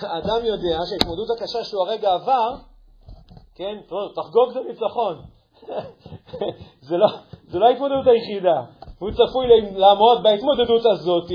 האדם 0.00 0.44
יודע 0.44 0.78
שההתמודדות 0.88 1.30
הקשה 1.30 1.64
שהוא 1.64 1.86
הרגע 1.86 2.12
עבר, 2.14 2.54
כן, 3.54 3.76
תחגוג 4.14 4.50
את 4.50 4.56
הניצחון. 4.56 5.22
לא, 6.90 7.08
זה 7.48 7.58
לא 7.58 7.66
ההתמודדות 7.66 8.06
היחידה. 8.06 8.62
הוא 8.98 9.10
צפוי 9.10 9.46
לעמוד 9.76 10.22
בהתמודדות 10.22 10.86
הזאת 10.92 11.30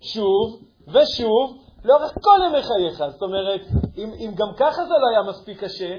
שוב 0.00 0.60
ושוב 0.88 1.58
לאורך 1.84 2.12
כל 2.22 2.40
ימי 2.46 2.62
חייך. 2.62 3.10
זאת 3.10 3.22
אומרת, 3.22 3.60
אם, 3.96 4.10
אם 4.18 4.30
גם 4.34 4.48
ככה 4.56 4.84
זה 4.84 4.94
לא 5.02 5.08
היה 5.10 5.22
מספיק 5.22 5.64
קשה, 5.64 5.96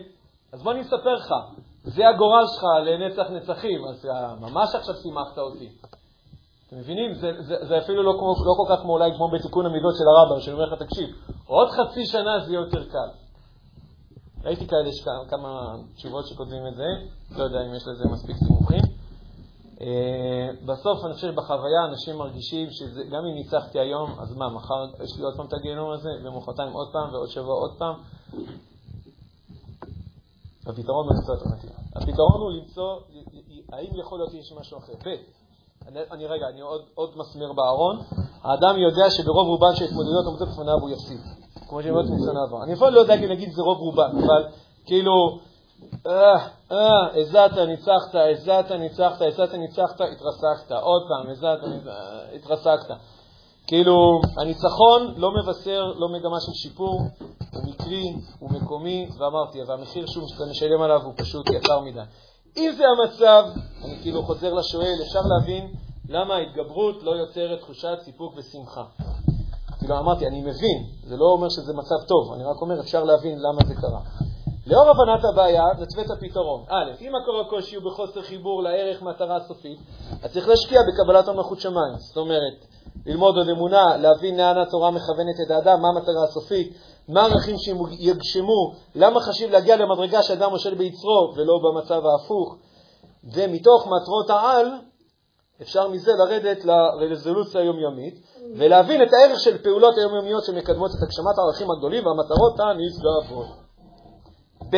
אז 0.54 0.64
בוא 0.64 0.72
אני 0.72 0.82
אספר 0.82 1.16
לך, 1.16 1.34
זה 1.84 2.10
הגורל 2.10 2.44
שלך 2.48 2.64
לנצח 2.86 3.30
נצחים, 3.32 3.86
אז 3.90 4.08
ממש 4.40 4.76
עכשיו 4.76 4.96
שימחת 4.96 5.38
אותי. 5.38 5.70
אתם 6.68 6.78
מבינים? 6.78 7.14
זה, 7.14 7.32
זה, 7.40 7.56
זה 7.68 7.78
אפילו 7.78 8.04
לא, 8.04 8.14
כמו, 8.20 8.34
לא 8.46 8.54
כל 8.58 8.76
כך 8.76 8.82
כמו 8.82 8.94
אולי 8.94 9.12
כמו 9.16 9.30
בתיקון 9.32 9.66
המידות 9.66 9.94
של 9.98 10.04
הרמב"ם, 10.08 10.42
שאני 10.42 10.54
אומר 10.54 10.66
לך, 10.66 10.84
תקשיב, 10.84 11.10
עוד 11.48 11.70
חצי 11.70 12.06
שנה 12.06 12.40
זה 12.40 12.52
יהיה 12.52 12.62
יותר 12.62 12.84
קל. 12.84 13.10
ראיתי 14.44 14.68
כאלה 14.68 14.90
כמה 15.30 15.76
תשובות 15.96 16.28
שכותבים 16.28 16.68
את 16.68 16.76
זה, 16.76 16.88
לא 17.38 17.44
יודע 17.44 17.62
אם 17.62 17.76
יש 17.76 17.84
לזה 17.88 18.06
מספיק 18.14 18.36
סימוכים. 18.36 19.01
אה, 19.82 20.50
בסוף 20.66 21.06
אני 21.06 21.14
חושב 21.14 21.32
שבחוויה 21.32 21.86
אנשים 21.90 22.18
מרגישים 22.18 22.68
שגם 22.72 23.26
אם 23.26 23.36
ניצחתי 23.36 23.80
היום, 23.80 24.12
אז 24.20 24.36
מה, 24.36 24.50
מחר 24.50 24.86
יש 25.04 25.18
לי 25.18 25.24
עוד 25.24 25.38
פעם 25.38 25.46
את 25.46 25.54
הגיהנום 25.54 25.92
הזה, 25.92 26.10
ומחרתיים 26.24 26.74
עוד 26.74 26.88
פעם, 26.94 27.14
ועוד 27.14 27.30
שבוע 27.30 27.56
עוד 27.56 27.72
פעם. 27.78 27.96
הפתרון 30.68 31.08
הוא 31.08 31.16
למצוא 31.16 31.34
אלטרנטיבה. 31.34 31.74
הפתרון 31.96 32.42
הוא 32.42 32.52
למצוא 32.52 33.00
האם 33.72 34.00
יכול 34.00 34.20
להיות 34.20 34.32
שיש 34.32 34.54
משהו 34.60 34.78
אחר. 34.78 34.94
ב', 35.06 35.16
אני, 35.88 36.00
אני 36.12 36.26
רגע, 36.26 36.46
אני 36.50 36.62
עוד, 36.62 36.82
עוד 36.96 37.10
מסמר 37.16 37.54
בארון. 37.54 38.00
האדם 38.42 38.78
יודע 38.78 39.10
שברוב 39.10 39.48
רובן 39.48 39.76
של 39.76 39.86
התמודדויות 39.86 40.26
עומדות 40.26 40.48
בפניו 40.50 40.80
הוא 40.82 40.90
יפסיד. 40.90 41.20
כמו 41.70 41.80
אומר 41.80 42.02
מניסיון 42.02 42.38
העבר. 42.38 42.64
אני 42.64 42.74
אפילו 42.74 42.90
לא 42.90 43.00
יודע 43.00 43.16
להגיד 43.16 43.52
זה 43.52 43.62
רוב 43.62 43.78
רובן, 43.78 44.12
אבל 44.26 44.46
כאילו, 44.86 45.40
אה, 46.08 46.48
אה, 46.72 47.22
הזעת, 47.22 47.58
ניצחת, 47.58 48.16
הזעת, 48.32 48.72
ניצחת, 48.72 49.22
הזעת, 49.22 49.54
ניצחת, 49.54 50.02
התרסקת. 50.02 50.72
עוד 50.72 51.02
פעם, 51.10 51.32
הזעת, 51.32 51.60
התרסקת. 52.36 52.96
כאילו, 53.68 54.22
הניצחון 54.38 55.14
לא 55.18 55.32
מבשר 55.32 55.84
לא 55.96 56.10
מגמה 56.10 56.40
של 56.40 56.52
שיפור, 56.54 57.02
הוא 57.54 57.64
מקרי, 57.70 58.16
הוא 58.40 58.50
מקומי, 58.52 59.10
ואמרתי, 59.18 59.64
והמחיר 59.68 60.06
שאתה 60.08 60.46
משלם 60.52 60.82
עליו 60.82 61.02
הוא 61.04 61.14
פשוט 61.18 61.50
יקר 61.50 61.80
מדי. 61.80 62.00
אם 62.58 62.72
זה 62.78 62.84
המצב, 62.88 63.44
אני 63.86 63.98
כאילו 64.02 64.24
חוזר 64.24 64.54
לשואל, 64.54 64.96
אפשר 65.02 65.22
להבין 65.22 65.74
למה 66.10 66.36
ההתגברות 66.36 67.04
לא 67.04 67.12
יוצרת 67.12 67.60
תחושת 67.60 67.98
סיפוק 68.04 68.34
ושמחה. 68.38 68.84
כאילו 69.80 69.98
אמרתי, 69.98 70.28
אני 70.28 70.42
מבין, 70.42 70.86
זה 71.04 71.18
לא 71.18 71.26
אומר 71.26 71.50
שזה 71.50 71.74
מצב 71.74 72.08
טוב, 72.08 72.34
אני 72.34 72.44
רק 72.44 72.62
אומר, 72.62 72.80
אפשר 72.80 73.04
להבין 73.04 73.40
למה 73.40 73.60
זה 73.68 73.76
קרה. 73.76 74.31
לאור 74.68 74.90
הבנת 74.90 75.26
הבעיה, 75.26 75.64
נתווה 75.80 76.04
את 76.04 76.12
הפתרון. 76.12 76.64
א', 76.70 76.92
אם 77.02 77.14
מקור 77.22 77.42
הקושי 77.42 77.76
הוא 77.76 77.84
בחוסר 77.92 78.22
חיבור 78.22 78.64
לערך 78.64 79.02
מטרה 79.02 79.40
סופית, 79.40 79.80
אז 80.24 80.34
צריך 80.34 80.48
להשקיע 80.48 80.80
בקבלת 80.82 81.28
המלכות 81.28 81.60
שמיים. 81.60 81.94
זאת 81.98 82.18
אומרת, 82.18 82.66
ללמוד 83.06 83.38
עוד 83.38 83.50
אמונה, 83.50 83.98
להבין 83.98 84.38
לאן 84.38 84.58
התורה 84.58 84.92
מכוונת 84.92 85.36
את 85.46 85.52
האדם, 85.52 85.82
מה 85.82 85.88
המטרה 85.88 86.24
הסופית, 86.24 86.74
מה 87.10 87.22
הערכים 87.22 87.56
שיגשמו, 87.58 88.74
למה 88.96 89.20
חשוב 89.20 89.52
להגיע 89.52 89.76
למדרגה 89.76 90.24
שאדם 90.24 90.50
מושל 90.50 90.76
ביצרו 90.76 91.34
ולא 91.36 91.60
במצב 91.64 92.02
ההפוך. 92.06 92.56
ומתוך 93.34 93.88
מטרות 93.88 94.30
העל, 94.30 94.68
אפשר 95.62 95.88
מזה 95.88 96.12
לרדת 96.14 96.66
לרזולוציה 97.00 97.62
היומיומית 97.62 98.14
ולהבין 98.56 99.04
את 99.04 99.14
הערך 99.14 99.40
של 99.40 99.58
פעולות 99.58 99.98
היומיומיות 99.98 100.44
שמקדמות 100.44 100.92
את 100.92 101.04
הגשמת 101.04 101.38
הערכים 101.38 101.72
הגדולים 101.72 102.06
והמטרות 102.06 102.60
הנשגבות. 102.60 103.61
ב. 104.72 104.76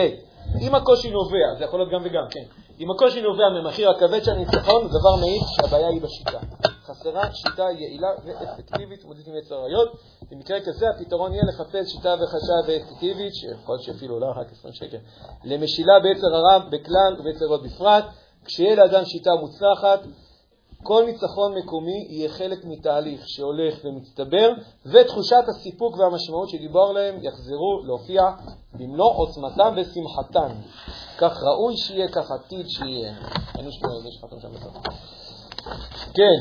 אם 0.61 0.75
הקושי 0.75 1.09
נובע, 1.09 1.57
זה 1.57 1.63
יכול 1.63 1.79
להיות 1.79 1.91
גם 1.91 2.01
וגם, 2.03 2.25
כן, 2.29 2.43
אם 2.79 2.91
הקושי 2.91 3.21
נובע 3.21 3.49
ממחיר 3.49 3.89
הכבד 3.89 4.23
של 4.23 4.31
הניצחון, 4.31 4.87
דבר 4.87 5.15
מעיד 5.21 5.41
שהבעיה 5.55 5.87
היא 5.87 6.01
בשיטה. 6.01 6.39
חסרה 6.85 7.33
שיטה 7.33 7.63
יעילה 7.71 8.07
ואפקטיבית 8.25 8.99
להתמודדות 8.99 9.27
עם 9.27 9.35
יצר 9.35 9.55
הרעיות. 9.55 9.89
במקרה 10.31 10.59
כזה 10.59 10.85
הפתרון 10.89 11.33
יהיה 11.33 11.43
לחפש 11.45 11.91
שיטה 11.91 12.15
וחשה 12.15 12.53
ואפקטיבית, 12.67 13.33
שיכול 13.35 13.75
להיות 13.75 13.83
שאפילו 13.83 14.13
עולה 14.13 14.27
רק 14.41 14.51
20 14.51 14.73
שקל, 14.73 14.97
למשילה 15.43 15.93
ביצר 16.03 16.27
הרע 16.35 16.59
בכלל 16.69 17.15
וביצר 17.19 17.45
רעות 17.45 17.63
בפרט. 17.63 18.05
כשיהיה 18.45 18.75
לאדם 18.75 19.05
שיטה 19.05 19.29
מוצלחת, 19.41 19.99
כל 20.83 21.03
ניצחון 21.05 21.57
מקומי 21.57 22.07
יהיה 22.09 22.29
חלק 22.29 22.65
מתהליך 22.65 23.21
שהולך 23.25 23.85
ומצטבר, 23.85 24.49
ותחושת 24.85 25.43
הסיפוק 25.47 25.97
והמשמעות 25.97 26.49
שדיבור 26.49 26.89
עליהם 26.89 27.15
יחזרו 27.23 27.81
להופיע 27.85 28.21
במלוא 28.73 29.11
עוצמתם 29.15 29.75
ושמחתם. 29.77 30.53
כך 31.17 31.43
ראוי 31.43 31.77
שיהיה, 31.77 32.07
כך 32.07 32.31
עתיד 32.31 32.65
שיהיה. 32.67 33.13
אין 33.57 33.71
שנייה, 33.71 34.07
יש 34.07 34.23
לך 34.23 34.41
שם 34.41 34.51
בסוף. 34.53 34.73
כן. 36.13 36.39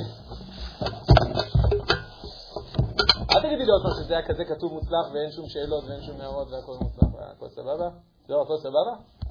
אל 3.31 3.41
תגידי 3.43 3.65
לי 3.65 3.73
עוד 3.73 3.83
פעם 3.83 4.05
שזה 4.05 4.15
היה 4.15 4.27
כזה 4.27 4.45
כתוב 4.45 4.73
מוצלח 4.73 5.07
ואין 5.15 5.31
שום 5.31 5.49
שאלות 5.49 5.85
ואין 5.85 6.03
שום 6.03 6.21
הערות 6.21 6.49
והכל 6.51 6.73
מוצלח, 6.81 7.09
הכל 7.37 7.49
סבבה? 7.49 7.89
זהו, 8.29 8.43
הכל 8.43 8.57
סבבה? 8.57 9.22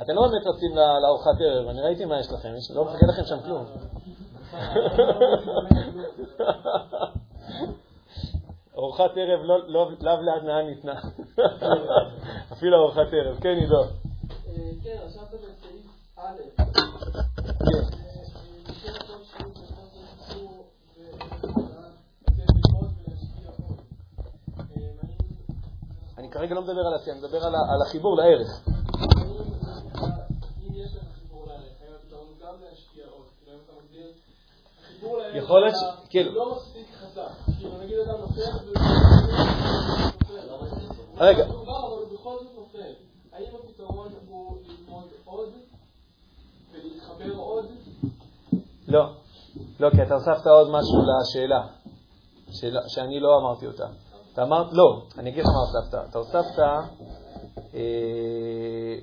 אתם 0.00 0.12
לא 0.14 0.28
באמת 0.28 0.46
רצים 0.46 0.76
לארוחת 1.02 1.40
ערב, 1.40 1.68
אני 1.68 1.80
ראיתי 1.80 2.04
מה 2.04 2.20
יש 2.20 2.32
לכם, 2.32 2.54
לא 2.74 2.84
מחכה 2.84 3.06
לכם 3.06 3.24
שם 3.24 3.40
כלום. 3.44 3.64
ארוחת 8.78 9.10
ערב 9.16 9.40
לאו 10.00 10.20
להנאה 10.22 10.62
ניתנה. 10.62 11.00
אפילו 12.52 12.76
ארוחת 12.76 13.12
ערב. 13.12 13.40
כן, 13.40 13.48
עידו. 13.48 13.82
כן, 14.82 14.96
עכשיו 15.06 15.22
בסעיף 15.32 15.86
א'. 16.16 16.62
אני 26.18 26.30
כרגע 26.30 26.54
לא 26.54 26.62
מדבר 26.62 26.86
על 26.86 26.94
עשייה, 26.94 27.16
אני 27.16 27.24
מדבר 27.24 27.46
על 27.46 27.82
החיבור 27.86 28.16
לערך. 28.16 28.71
יכול 35.34 35.60
להיות 35.60 35.74
ש... 35.74 36.08
כאילו... 36.10 36.32
לא 36.34 36.56
מספיק 36.56 36.86
חזק. 36.94 37.30
כאילו 37.58 37.78
נגיד 37.82 37.98
אדם 37.98 38.20
נופל 38.20 38.40
רגע. 41.16 41.44
אבל 41.44 41.52
הוא 41.54 42.12
בכל 42.12 42.36
זאת 42.42 42.52
נופל. 42.58 42.92
האם 43.32 43.46
הפתרון 43.54 44.08
הוא 44.28 44.56
ללמוד 44.66 45.04
עוד 45.24 45.48
ולהתחבר 46.72 47.34
עוד? 47.36 47.64
לא. 48.88 49.12
לא, 49.80 49.90
כי 49.90 50.02
אתה 50.02 50.14
הוספת 50.14 50.46
עוד 50.46 50.68
משהו 50.70 50.98
לשאלה, 51.20 51.66
שאני 52.88 53.20
לא 53.20 53.38
אמרתי 53.38 53.66
אותה. 53.66 53.86
אתה 54.32 54.42
אמרת, 54.42 54.66
לא, 54.72 55.02
אני 55.18 55.30
אגיד 55.30 55.44
לך 55.44 55.50
מה 55.50 55.60
הוספת. 55.60 56.08
אתה 56.10 56.18
הוספת 56.18 56.58
אה, 57.74 58.94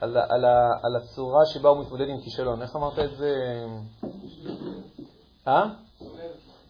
על, 0.00 0.16
על, 0.16 0.44
על 0.82 0.96
הצורה 0.96 1.46
שבה 1.46 1.68
הוא 1.68 1.80
מתמודד 1.82 2.08
עם 2.08 2.20
כישלון. 2.20 2.62
איך 2.62 2.76
אמרת 2.76 2.98
את 2.98 3.16
זה? 3.16 3.34
אה? 5.48 5.64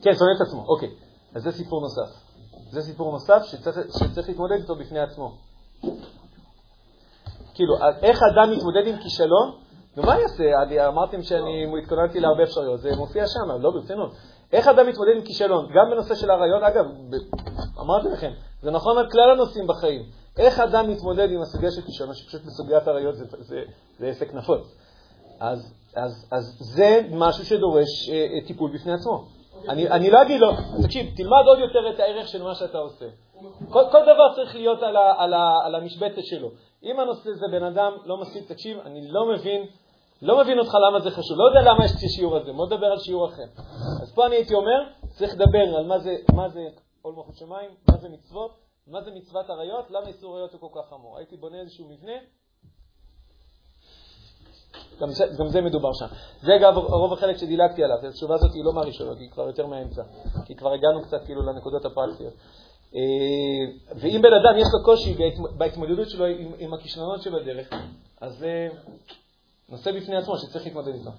כן, 0.02 0.14
שונא 0.14 0.30
את 0.36 0.40
עצמו, 0.46 0.64
אוקיי. 0.68 0.90
אז 1.34 1.42
זה 1.42 1.52
סיפור 1.52 1.80
נוסף. 1.80 2.24
זה 2.70 2.82
סיפור 2.82 3.12
נוסף 3.12 3.42
שצריך, 3.44 3.78
שצריך 3.98 4.28
להתמודד 4.28 4.56
איתו 4.56 4.76
בפני 4.76 5.00
עצמו. 5.00 5.32
כאילו, 7.54 7.74
איך 8.02 8.18
אדם 8.22 8.52
מתמודד 8.56 8.86
עם 8.86 8.96
כישלון? 8.96 9.52
נו, 9.96 10.02
מה 10.02 10.20
יעשה? 10.20 10.88
אמרתם 10.88 11.22
שאני 11.22 11.78
התכוננתי 11.82 12.20
להרבה 12.20 12.42
אפשרויות, 12.42 12.80
זה 12.80 12.96
מופיע 12.96 13.24
שם, 13.26 13.62
לא 13.62 13.70
ברצינות. 13.70 14.12
איך 14.52 14.68
אדם 14.68 14.86
מתמודד 14.88 15.12
עם 15.16 15.24
כישלון? 15.24 15.66
גם 15.66 15.90
בנושא 15.90 16.14
של 16.14 16.30
הרעיון, 16.30 16.64
אגב, 16.64 16.84
אמרתי 17.80 18.08
לכם, 18.08 18.30
זה 18.62 18.70
נכון 18.70 18.98
על 18.98 19.10
כלל 19.10 19.30
הנושאים 19.30 19.66
בחיים. 19.66 20.02
איך 20.38 20.58
אדם 20.58 20.90
מתמודד 20.90 21.30
עם 21.30 21.40
הסוגיה 21.42 21.70
של 21.70 21.82
כישלון, 21.82 22.14
שפשוט 22.14 22.42
בסוגיית 22.46 22.88
עריות 22.88 23.14
זה, 23.16 23.24
זה, 23.38 23.62
זה 23.98 24.06
עסק 24.06 24.34
נפוץ. 24.34 24.76
אז, 25.40 25.74
אז, 25.96 26.28
אז 26.30 26.56
זה 26.60 27.00
משהו 27.10 27.44
שדורש 27.44 28.08
אה, 28.08 28.14
אה, 28.14 28.46
טיפול 28.46 28.70
בפני 28.74 28.92
עצמו. 28.92 29.24
אני, 29.68 29.88
אני 29.88 30.10
לא 30.10 30.22
אגיד 30.22 30.40
לו, 30.40 30.50
תקשיב, 30.82 31.06
תלמד 31.16 31.42
עוד 31.46 31.58
יותר 31.58 31.90
את 31.94 32.00
הערך 32.00 32.28
של 32.28 32.42
מה 32.42 32.54
שאתה 32.54 32.78
עושה. 32.78 33.06
כל, 33.70 33.82
כל 33.92 34.02
דבר 34.02 34.34
צריך 34.34 34.54
להיות 34.54 34.82
על, 34.82 34.96
ה, 34.96 35.14
על, 35.16 35.34
ה, 35.34 35.58
על 35.64 35.74
המשבצת 35.74 36.22
שלו. 36.22 36.50
אם 36.82 37.00
הנושא 37.00 37.30
זה 37.32 37.46
בן 37.52 37.62
אדם 37.62 37.92
לא 38.04 38.16
מספיק, 38.16 38.48
תקשיב, 38.48 38.78
אני 38.84 39.08
לא 39.08 39.32
מבין, 39.32 39.66
לא 40.22 40.38
מבין 40.40 40.58
אותך 40.58 40.74
למה 40.88 41.00
זה 41.00 41.10
חשוב, 41.10 41.38
לא 41.38 41.44
יודע 41.44 41.70
למה 41.70 41.84
יש 41.84 41.90
את 41.90 42.02
השיעור 42.04 42.36
הזה, 42.36 42.52
בוא 42.52 42.66
נדבר 42.66 42.86
על 42.86 42.98
שיעור 42.98 43.26
אחר. 43.26 43.46
אז 44.02 44.14
פה 44.14 44.26
אני 44.26 44.34
הייתי 44.34 44.54
אומר, 44.54 44.84
צריך 45.08 45.34
לדבר 45.34 45.76
על 45.76 45.86
מה 45.86 45.98
זה, 45.98 46.16
מה 46.34 46.48
זה 46.48 46.60
עול 47.02 47.14
מלכות 47.14 47.36
שמיים, 47.36 47.70
מה 47.90 47.96
זה 47.96 48.08
מצוות, 48.08 48.50
מה 48.86 49.00
זה 49.02 49.10
מצוות 49.10 49.50
עריות, 49.50 49.90
למה 49.90 50.06
איסור 50.06 50.34
עריות 50.34 50.52
הוא 50.52 50.60
כל 50.60 50.80
כך 50.80 50.88
חמור. 50.90 51.18
הייתי 51.18 51.36
בונה 51.36 51.60
איזשהו 51.60 51.88
מבנה, 51.88 52.12
גם 55.00 55.10
זה, 55.10 55.24
גם 55.38 55.48
זה 55.48 55.60
מדובר 55.60 55.92
שם. 55.92 56.06
זה 56.42 56.56
אגב 56.56 56.76
רוב 56.76 57.12
החלק 57.12 57.36
שדילגתי 57.36 57.84
עליו, 57.84 57.96
התשובה 58.08 58.34
הזאת 58.34 58.54
היא 58.54 58.64
לא 58.64 58.72
מהראשונות, 58.72 59.18
היא 59.18 59.30
כבר 59.30 59.46
יותר 59.46 59.66
מהאמצע, 59.66 60.02
כי 60.44 60.54
כבר 60.54 60.72
הגענו 60.72 61.02
קצת 61.02 61.24
כאילו 61.24 61.42
לנקודות 61.42 61.84
הפרקטיות. 61.84 62.32
אה, 62.94 63.00
ואם 63.96 64.22
בן 64.22 64.32
אדם 64.32 64.58
יש 64.58 64.66
לו 64.72 64.84
קושי 64.84 65.16
בהתמודדות 65.58 66.10
שלו 66.10 66.24
עם, 66.24 66.52
עם 66.58 66.74
הכישלונות 66.74 67.22
שבדרך, 67.22 67.70
אז 68.20 68.38
זה 68.38 68.68
נושא 69.68 69.92
בפני 69.92 70.16
עצמו 70.16 70.38
שצריך 70.38 70.64
להתמודד 70.64 70.94
איתו. 70.94 71.10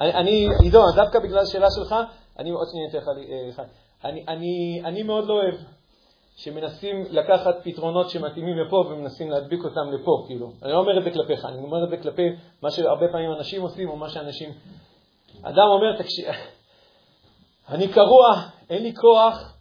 אני, 0.00 0.14
אני 0.14 0.48
עידו, 0.62 0.82
דווקא 0.96 1.18
בגלל 1.18 1.38
השאלה 1.38 1.70
שלך, 1.70 1.94
אני 2.38 2.50
עוד 2.50 2.68
שנייה 2.70 2.88
אתן 2.88 2.98
לך, 2.98 3.08
אה, 3.58 3.64
אני, 4.04 4.24
אני, 4.28 4.82
אני 4.84 5.02
מאוד 5.02 5.24
לא 5.26 5.34
אוהב 5.34 5.54
שמנסים 6.42 7.04
לקחת 7.10 7.54
פתרונות 7.64 8.10
שמתאימים 8.10 8.58
לפה 8.58 8.76
ומנסים 8.76 9.30
להדביק 9.30 9.64
אותם 9.64 9.92
לפה, 9.92 10.24
כאילו. 10.26 10.52
אני 10.62 10.72
לא 10.72 10.78
אומר 10.78 10.98
את 10.98 11.04
זה 11.04 11.10
כלפיך, 11.10 11.44
אני 11.44 11.58
אומר 11.58 11.84
את 11.84 11.90
זה 11.90 11.96
כלפי 11.96 12.28
מה 12.62 12.70
שהרבה 12.70 13.08
פעמים 13.12 13.32
אנשים 13.32 13.62
עושים 13.62 13.88
או 13.88 13.96
מה 13.96 14.08
שאנשים... 14.08 14.50
אדם 15.42 15.66
אומר, 15.68 16.02
תקשיב, 16.02 16.26
אני 17.68 17.88
קרוע, 17.88 18.28
אין 18.70 18.82
לי 18.82 18.94
כוח, 18.94 19.56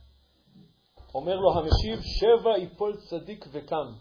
אומר 1.16 1.36
לו 1.36 1.54
המשיב, 1.54 2.00
שבע 2.02 2.58
יפול 2.58 2.96
צדיק 2.96 3.46
וקם. 3.52 3.92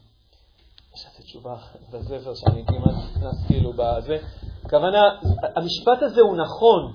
יש 0.94 1.06
לזה 1.06 1.22
תשובה 1.22 1.56
בספר 1.90 2.34
שאני 2.34 2.64
כמעט 2.66 2.94
נכנס 3.10 3.46
כאילו 3.46 3.72
בזה. 3.76 4.16
הכוונה, 4.64 5.02
המשפט 5.56 6.02
הזה 6.02 6.20
הוא 6.20 6.36
נכון, 6.36 6.92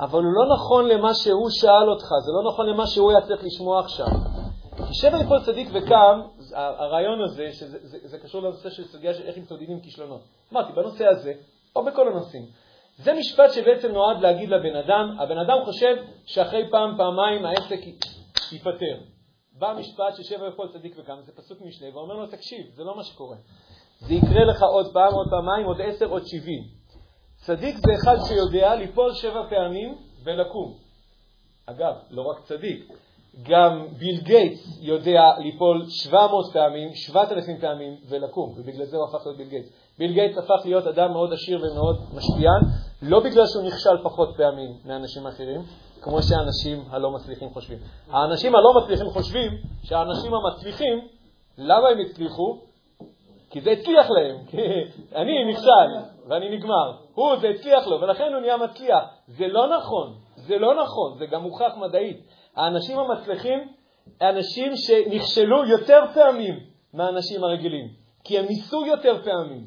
אבל 0.00 0.22
הוא 0.24 0.32
לא 0.32 0.54
נכון 0.54 0.88
למה 0.88 1.14
שהוא 1.14 1.50
שאל 1.50 1.90
אותך, 1.90 2.06
זה 2.24 2.32
לא 2.32 2.52
נכון 2.52 2.66
למה 2.66 2.86
שהוא 2.86 3.10
היה 3.10 3.20
צריך 3.20 3.44
לשמוע 3.44 3.80
עכשיו. 3.80 4.37
כי 4.86 4.94
שבע 4.94 5.18
יפול 5.24 5.44
צדיק 5.44 5.68
וקם, 5.74 6.20
הרעיון 6.54 7.22
הזה, 7.22 7.52
שזה 7.52 7.78
זה, 7.82 7.98
זה 8.02 8.18
קשור 8.18 8.42
לנושא 8.42 8.70
של 8.70 8.84
סוגיה 8.84 9.14
של 9.14 9.22
איך 9.22 9.38
מתמודדים 9.38 9.80
כישלונות. 9.80 10.20
אמרתי, 10.52 10.72
בנושא 10.72 11.06
הזה, 11.06 11.32
או 11.76 11.84
בכל 11.84 12.08
הנושאים. 12.08 12.42
זה 12.96 13.14
משפט 13.14 13.52
שבעצם 13.52 13.92
נועד 13.92 14.20
להגיד 14.20 14.48
לבן 14.48 14.76
אדם, 14.76 15.16
הבן 15.18 15.38
אדם 15.38 15.64
חושב 15.64 15.96
שאחרי 16.26 16.70
פעם, 16.70 16.96
פעמיים 16.96 17.46
העסק 17.46 17.80
ייפתר. 18.52 19.00
בא 19.58 19.74
משפט 19.78 20.14
ששבע 20.16 20.48
יפול 20.48 20.68
צדיק 20.72 20.94
וקם, 20.98 21.16
זה 21.26 21.32
פסוק 21.32 21.60
משנה, 21.60 21.88
ואומר 21.94 22.14
לו, 22.14 22.26
תקשיב, 22.26 22.66
זה 22.74 22.84
לא 22.84 22.96
מה 22.96 23.04
שקורה. 23.04 23.36
זה 23.98 24.14
יקרה 24.14 24.44
לך 24.44 24.62
עוד 24.62 24.92
פעם, 24.92 25.14
עוד 25.14 25.26
פעמיים, 25.30 25.66
עוד 25.66 25.80
עשר, 25.80 26.06
עוד 26.06 26.22
שבעים. 26.26 26.62
צדיק 27.36 27.76
זה 27.76 27.92
אחד 28.02 28.16
שיודע 28.28 28.74
ליפול 28.74 29.14
שבע 29.14 29.46
פעמים 29.50 29.98
ולקום. 30.24 30.74
אגב, 31.66 31.94
לא 32.10 32.22
רק 32.22 32.44
צדיק, 32.44 32.92
גם 33.42 33.86
ביל 33.98 34.20
גייטס 34.20 34.78
יודע 34.80 35.32
ליפול 35.38 35.84
700 35.88 36.52
פעמים, 36.52 36.94
7,000 36.94 37.60
פעמים 37.60 37.96
ולקום, 38.08 38.54
ובגלל 38.56 38.84
זה 38.84 38.96
הוא 38.96 39.04
הפך 39.04 39.26
להיות 39.26 39.38
ביל 39.38 39.48
גייטס. 39.48 39.68
ביל 39.98 40.12
גייטס 40.12 40.38
הפך 40.38 40.60
להיות 40.64 40.86
אדם 40.86 41.12
מאוד 41.12 41.32
עשיר 41.32 41.58
ומאוד 41.58 41.96
משפיען, 42.14 42.62
לא 43.02 43.20
בגלל 43.20 43.46
שהוא 43.46 43.64
נכשל 43.64 44.02
פחות 44.02 44.28
פעמים 44.36 44.70
מאנשים 44.84 45.26
אחרים, 45.26 45.60
כמו 46.00 46.22
שהאנשים 46.22 46.84
הלא 46.90 47.10
מצליחים 47.10 47.50
חושבים. 47.50 47.78
האנשים 48.10 48.54
הלא 48.54 48.82
מצליחים 48.82 49.10
חושבים 49.10 49.52
שהאנשים 49.84 50.32
המצליחים, 50.34 51.08
למה 51.58 51.88
הם 51.88 51.98
הצליחו? 51.98 52.58
כי 53.50 53.60
זה 53.60 53.70
הצליח 53.70 54.10
להם, 54.10 54.36
כי 54.46 54.56
אני 55.20 55.52
נכשל 55.52 55.88
ואני 56.28 56.56
נגמר. 56.56 56.92
הוא, 57.14 57.36
זה 57.36 57.48
הצליח 57.48 57.86
לו, 57.86 58.00
ולכן 58.00 58.32
הוא 58.32 58.40
נהיה 58.40 58.56
מצליח. 58.56 59.04
זה 59.26 59.46
לא 59.46 59.76
נכון, 59.76 60.14
זה 60.36 60.58
לא 60.58 60.82
נכון, 60.82 61.18
זה 61.18 61.26
גם 61.26 61.42
מוכח 61.42 61.72
מדעית. 61.76 62.20
האנשים 62.58 62.98
המצליחים, 62.98 63.58
אנשים 64.22 64.76
שנכשלו 64.76 65.64
יותר 65.64 66.00
פעמים 66.14 66.54
מהאנשים 66.92 67.44
הרגילים, 67.44 67.88
כי 68.24 68.38
הם 68.38 68.44
ניסו 68.46 68.86
יותר 68.86 69.22
פעמים. 69.24 69.66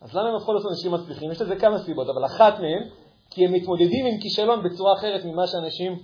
אז 0.00 0.16
למה 0.16 0.28
הם 0.28 0.36
בכל 0.36 0.58
זאת 0.58 0.70
אנשים 0.70 0.92
מצליחים? 0.92 1.30
יש 1.30 1.40
לזה 1.40 1.56
כמה 1.56 1.78
סיבות, 1.78 2.06
אבל 2.08 2.24
אחת 2.26 2.54
מהן, 2.60 2.88
כי 3.30 3.44
הם 3.44 3.52
מתמודדים 3.52 4.06
עם 4.06 4.20
כישלון 4.20 4.62
בצורה 4.62 4.92
אחרת 4.94 5.24
ממה 5.24 5.46
שאנשים 5.46 5.98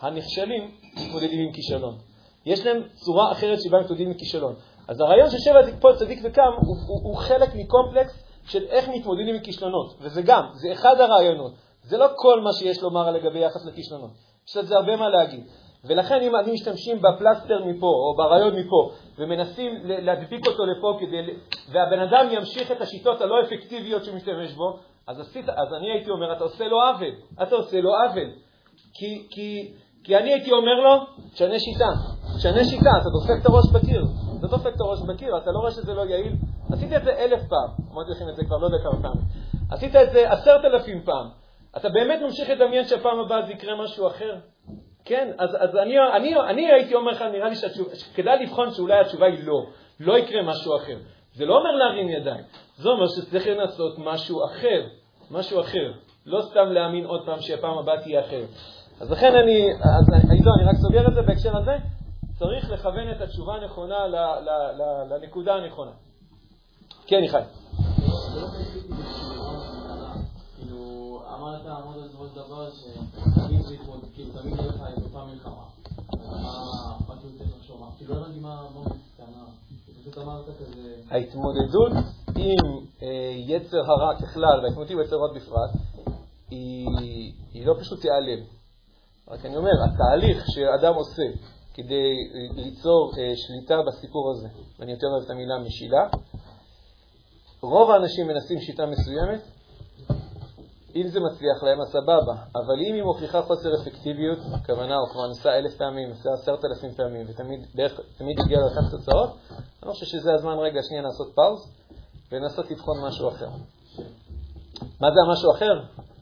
הנכשלים 0.00 0.70
מתמודדים 0.96 1.40
עם 1.40 1.52
כישלון. 1.52 1.98
יש 2.46 2.66
להם 2.66 2.82
צורה 2.94 3.32
אחרת 3.32 3.58
שבה 3.62 3.80
מתמודדים 3.80 4.08
עם 4.08 4.14
כישלון. 4.14 4.54
אז 4.88 5.00
הרעיון 5.00 5.30
של 5.30 5.38
שבע 5.38 5.70
תקפול 5.70 5.96
צדיק 5.96 6.18
וקם 6.24 6.42
הוא, 6.42 6.76
הוא, 6.86 7.00
הוא 7.02 7.16
חלק 7.16 7.54
מקומפלקס 7.54 8.22
של 8.46 8.64
איך 8.64 8.88
מתמודדים 8.88 9.34
עם 9.34 9.40
כישלונות, 9.40 9.96
וזה 10.00 10.22
גם, 10.22 10.42
זה 10.54 10.72
אחד 10.72 11.00
הרעיונות. 11.00 11.52
זה 11.82 11.96
לא 11.98 12.06
כל 12.16 12.40
מה 12.40 12.52
שיש 12.52 12.82
לומר 12.82 13.10
לגבי 13.10 13.38
יחס 13.38 13.66
לכישלונות. 13.66 14.10
יש 14.48 14.56
לזה 14.56 14.76
הרבה 14.76 14.96
מה 14.96 15.08
להגיד. 15.08 15.44
ולכן 15.84 16.20
אם 16.22 16.36
אני 16.36 16.52
משתמשים 16.52 17.02
בפלסטר 17.02 17.64
מפה, 17.64 17.86
או 17.86 18.16
ברעיון 18.16 18.54
מפה, 18.54 18.90
ומנסים 19.18 19.72
להדביק 19.84 20.46
אותו 20.46 20.66
לפה, 20.66 20.98
כדי, 21.00 21.34
והבן 21.72 22.00
אדם 22.00 22.26
ימשיך 22.30 22.70
את 22.72 22.80
השיטות 22.80 23.20
הלא 23.20 23.34
אפקטיביות 23.42 24.04
שהוא 24.04 24.16
משתמש 24.16 24.52
בו, 24.52 24.78
אז, 25.06 25.20
עשית, 25.20 25.48
אז 25.48 25.74
אני 25.78 25.90
הייתי 25.90 26.10
אומר, 26.10 26.32
אתה 26.32 26.44
עושה 26.44 26.64
לו 26.64 26.76
עוול. 26.82 27.14
אתה 27.42 27.54
עושה 27.54 27.80
לו 27.80 27.90
עוול. 27.94 28.30
כי, 28.94 29.26
כי, 29.30 29.72
כי 30.04 30.16
אני 30.16 30.32
הייתי 30.32 30.52
אומר 30.52 30.74
לו, 30.74 31.06
תשנה 31.32 31.58
שיטה. 31.58 31.90
תשנה 32.36 32.64
שיטה, 32.64 32.90
אתה 33.00 33.08
דופק 33.10 33.40
את 33.42 33.46
הראש 33.46 33.64
בקיר. 33.72 34.04
אתה 34.38 34.46
דופק 34.46 34.74
את 34.74 34.80
הראש 34.80 34.98
בקיר, 35.08 35.36
אתה 35.36 35.50
לא 35.50 35.58
רואה 35.58 35.70
שזה 35.70 35.94
לא 35.94 36.02
יעיל? 36.02 36.36
עשית 36.72 36.92
את 36.92 37.04
זה 37.04 37.10
אלף 37.10 37.40
פעם. 37.48 37.70
אמרתי 37.92 38.10
לכם 38.10 38.28
את 38.28 38.36
זה 38.36 38.44
כבר 38.44 38.56
לא 38.56 38.66
יודע 38.66 38.78
כמה 38.82 39.02
פעמים. 39.02 39.22
עשית 39.70 39.96
את 39.96 40.12
זה 40.12 40.32
עשרת 40.32 40.64
אלפים 40.64 41.02
פעם. 41.04 41.45
אתה 41.76 41.88
באמת 41.88 42.20
ממשיך 42.22 42.50
לדמיין 42.50 42.84
שהפעם 42.84 43.20
הבאה 43.20 43.42
זה 43.42 43.52
יקרה 43.52 43.82
משהו 43.82 44.06
אחר? 44.06 44.34
כן, 45.04 45.32
אז, 45.38 45.50
אז 45.58 45.76
אני, 45.76 45.94
אני, 46.16 46.36
אני 46.48 46.72
הייתי 46.72 46.94
אומר 46.94 47.10
לך, 47.10 47.22
נראה 47.22 47.48
לי 47.48 47.56
שכדאי 47.94 48.44
לבחון 48.44 48.70
שאולי 48.70 49.00
התשובה 49.00 49.26
היא 49.26 49.38
לא, 49.44 49.66
לא 50.00 50.18
יקרה 50.18 50.42
משהו 50.42 50.76
אחר. 50.76 50.96
זה 51.34 51.44
לא 51.44 51.58
אומר 51.58 51.70
להרים 51.70 52.08
ידיים, 52.08 52.44
זה 52.76 52.88
אומר 52.88 53.06
שצריך 53.06 53.46
לנסות 53.46 53.98
משהו 53.98 54.44
אחר, 54.44 54.86
משהו 55.30 55.60
אחר. 55.60 55.92
לא 56.26 56.42
סתם 56.42 56.72
להאמין 56.72 57.04
עוד 57.04 57.26
פעם 57.26 57.40
שהפעם 57.40 57.78
הבאה 57.78 58.02
תהיה 58.02 58.20
אחרת. 58.20 58.48
אז 59.00 59.10
לכן 59.10 59.34
אני, 59.34 59.68
אז 59.72 60.30
אני, 60.30 60.40
לא, 60.44 60.52
אני 60.58 60.68
רק 60.68 60.76
סוגר 60.76 61.08
את 61.08 61.14
זה 61.14 61.22
בהקשר 61.22 61.56
הזה, 61.56 61.76
צריך 62.38 62.70
לכוון 62.70 63.10
את 63.10 63.20
התשובה 63.20 63.54
הנכונה 63.54 64.06
ל, 64.06 64.16
ל, 64.16 64.50
ל, 64.78 65.14
לנקודה 65.14 65.54
הנכונה. 65.54 65.90
כן, 67.06 67.24
יחי. 67.24 67.42
אמרת 71.46 71.66
אמרת 71.66 72.08
בסופו 72.08 72.28
של 72.28 72.34
דבר 72.34 72.70
שתמיד 72.70 73.62
זה 73.62 73.76
כאילו 74.14 74.32
תמיד 74.32 74.56
יהיה 74.58 74.68
לך 74.68 74.82
את 74.98 75.02
אותה 75.02 75.24
מלחמה. 75.24 75.64
לא. 76.12 76.66
ההתמודדות 81.10 81.92
עם 82.36 82.86
אה, 83.02 83.32
יצר 83.36 83.78
הרע 83.78 84.20
ככלל 84.20 84.60
וההתמודדות 84.62 84.90
עם 84.90 85.00
יצר 85.00 85.16
הרע 85.16 85.32
בפרט 85.34 85.70
היא 86.58 87.66
לא 87.66 87.74
פשוט 87.80 88.00
תיעלם. 88.00 88.44
רק 89.28 89.46
אני 89.46 89.56
אומר, 89.56 89.70
התהליך 89.84 90.44
שאדם 90.48 90.94
עושה 90.94 91.22
כדי 91.74 92.14
ליצור 92.54 93.12
אה, 93.18 93.32
שליטה 93.36 93.82
בסיפור 93.86 94.30
הזה, 94.30 94.48
ואני 94.78 94.92
יותר 94.92 95.06
אוהב 95.06 95.24
את 95.24 95.30
המילה 95.30 95.58
משילה, 95.58 96.08
רוב 97.60 97.90
האנשים 97.90 98.26
מנסים 98.26 98.60
שיטה 98.60 98.86
מסוימת, 98.86 99.55
אם 100.96 101.08
זה 101.08 101.20
מצליח 101.20 101.62
להם, 101.62 101.80
אז 101.80 101.88
סבבה, 101.88 102.34
אבל 102.54 102.76
אם 102.88 102.94
היא 102.94 103.02
מוכיחה 103.02 103.42
חוסר 103.42 103.68
אפקטיביות, 103.82 104.38
הכוונה, 104.54 104.96
הוא 104.96 105.08
כבר 105.08 105.26
ניסה 105.28 105.58
אלף 105.58 105.76
פעמים, 105.76 106.08
ניסה 106.08 106.32
עשרת 106.32 106.64
אלפים 106.64 106.92
פעמים, 106.92 107.26
ותמיד 107.28 108.40
הגיע 108.44 108.58
לאותן 108.60 108.90
תוצאות, 108.90 109.30
אני 109.82 109.90
חושב 109.92 110.06
שזה 110.06 110.34
הזמן 110.34 110.58
רגע 110.58 110.80
שנייה 110.82 111.02
לעשות 111.02 111.34
פאוז 111.34 111.72
ולנסות 112.32 112.70
לבחון 112.70 112.96
משהו 113.06 113.28
אחר. 113.28 113.48
מה 115.00 115.08
זה 115.14 115.20
המשהו 115.26 115.50
אחר? 115.52 115.74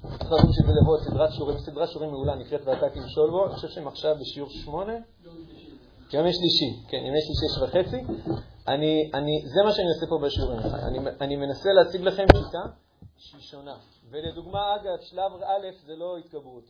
צריך 0.02 0.32
לדון 0.32 0.52
שזה 0.52 0.72
לבוא 0.80 0.98
סדרת 0.98 1.32
שיעורים, 1.32 1.58
סדרת 1.58 1.88
שיעורים 1.88 2.10
מעולה, 2.10 2.34
נקראת 2.34 2.60
ואתה 2.64 2.88
תמשול 2.88 3.30
בו, 3.30 3.46
אני 3.46 3.54
חושב 3.54 3.68
שהם 3.68 3.88
עכשיו 3.88 4.14
בשיעור 4.20 4.50
שמונה, 4.50 4.92
ימי 6.12 6.32
שלישי, 6.32 6.70
כן, 6.88 6.96
ימי 6.96 7.18
שלישי 7.20 7.46
שש 7.54 7.62
וחצי. 7.62 8.00
אני, 8.68 9.10
אני, 9.14 9.32
זה 9.54 9.62
מה 9.64 9.72
שאני 9.72 9.88
עושה 9.88 10.06
פה 10.06 10.18
בשיעורים. 10.22 10.58
אני, 10.58 10.98
אני 11.20 11.36
מנסה 11.36 11.68
להציג 11.72 12.00
לכם 12.00 12.24
שיטה 12.36 12.83
שהיא 13.18 13.42
שונה. 13.42 13.74
ולדוגמה, 14.10 14.74
אגב, 14.76 15.00
שלב 15.00 15.32
א' 15.42 15.86
זה 15.86 15.96
לא 15.96 16.16
התגברות, 16.16 16.64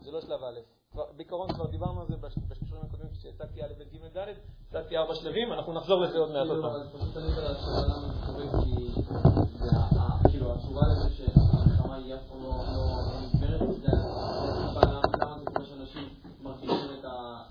זה 0.00 0.10
לא 0.10 0.20
שלב 0.20 0.40
א'. 0.44 0.60
בעיקרון 1.16 1.52
כבר 1.52 1.66
דיברנו 1.66 2.00
על 2.00 2.06
זה 2.06 2.16
בשיעורים 2.16 2.86
הקודמים, 2.88 3.10
שהצגתי 3.14 3.62
א', 3.62 3.72
ב', 3.78 3.82
ג', 3.96 4.18
ד', 4.18 4.28
הצגתי 4.68 4.96
ארבע 4.96 5.14
שלבים, 5.14 5.52
אנחנו 5.52 5.72
נחזור 5.72 6.00
לזה 6.00 6.18
עוד 6.18 6.30
מעט 6.30 6.46
עוד 6.46 6.48
כאילו, 6.48 6.62
פעם. 6.62 6.80
אז 6.80 6.88
פשוט 6.94 7.14
תמיד 7.14 7.38
על 7.38 7.46
השאלה 7.46 7.82
למה 7.96 8.08
זה 8.12 8.26
קורה, 8.26 8.64
כי 8.64 9.02
זה 9.58 9.70
ה- 9.76 10.00
ה- 10.00 10.28
כאילו 10.30 10.52
התשובה 10.54 10.80
לזה 10.92 11.14
שהמלחמה 11.16 11.96
היא 11.96 12.14
אף 12.14 12.20
פעם 12.28 12.42
לא 12.42 12.48
לא 12.48 13.20
נגמרת, 13.20 13.80
זה 13.80 13.88
הסיבה 13.92 14.80
למה 14.92 15.00
למה 15.22 15.38
זה 15.38 15.44
קורה 15.54 15.64
שאנשים 15.66 16.08
מרגישים 16.42 16.90
את 17.00 17.04
ה... 17.04 17.42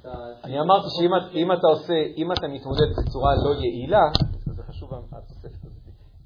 את 0.00 0.06
ה- 0.06 0.44
אני 0.44 0.60
אמרתי 0.60 0.86
שאם 0.90 1.10
את- 1.16 1.34
אם 1.34 1.52
אתה 1.52 1.66
עושה, 1.66 1.94
אם 2.16 2.32
אתה 2.32 2.48
מתמודד 2.48 2.86
בצורה 2.98 3.34
לא 3.44 3.54
יעילה, 3.54 4.02
זה 4.56 4.62
חשוב 4.62 4.90
התוספת 5.12 5.64
הזאת. 5.64 5.82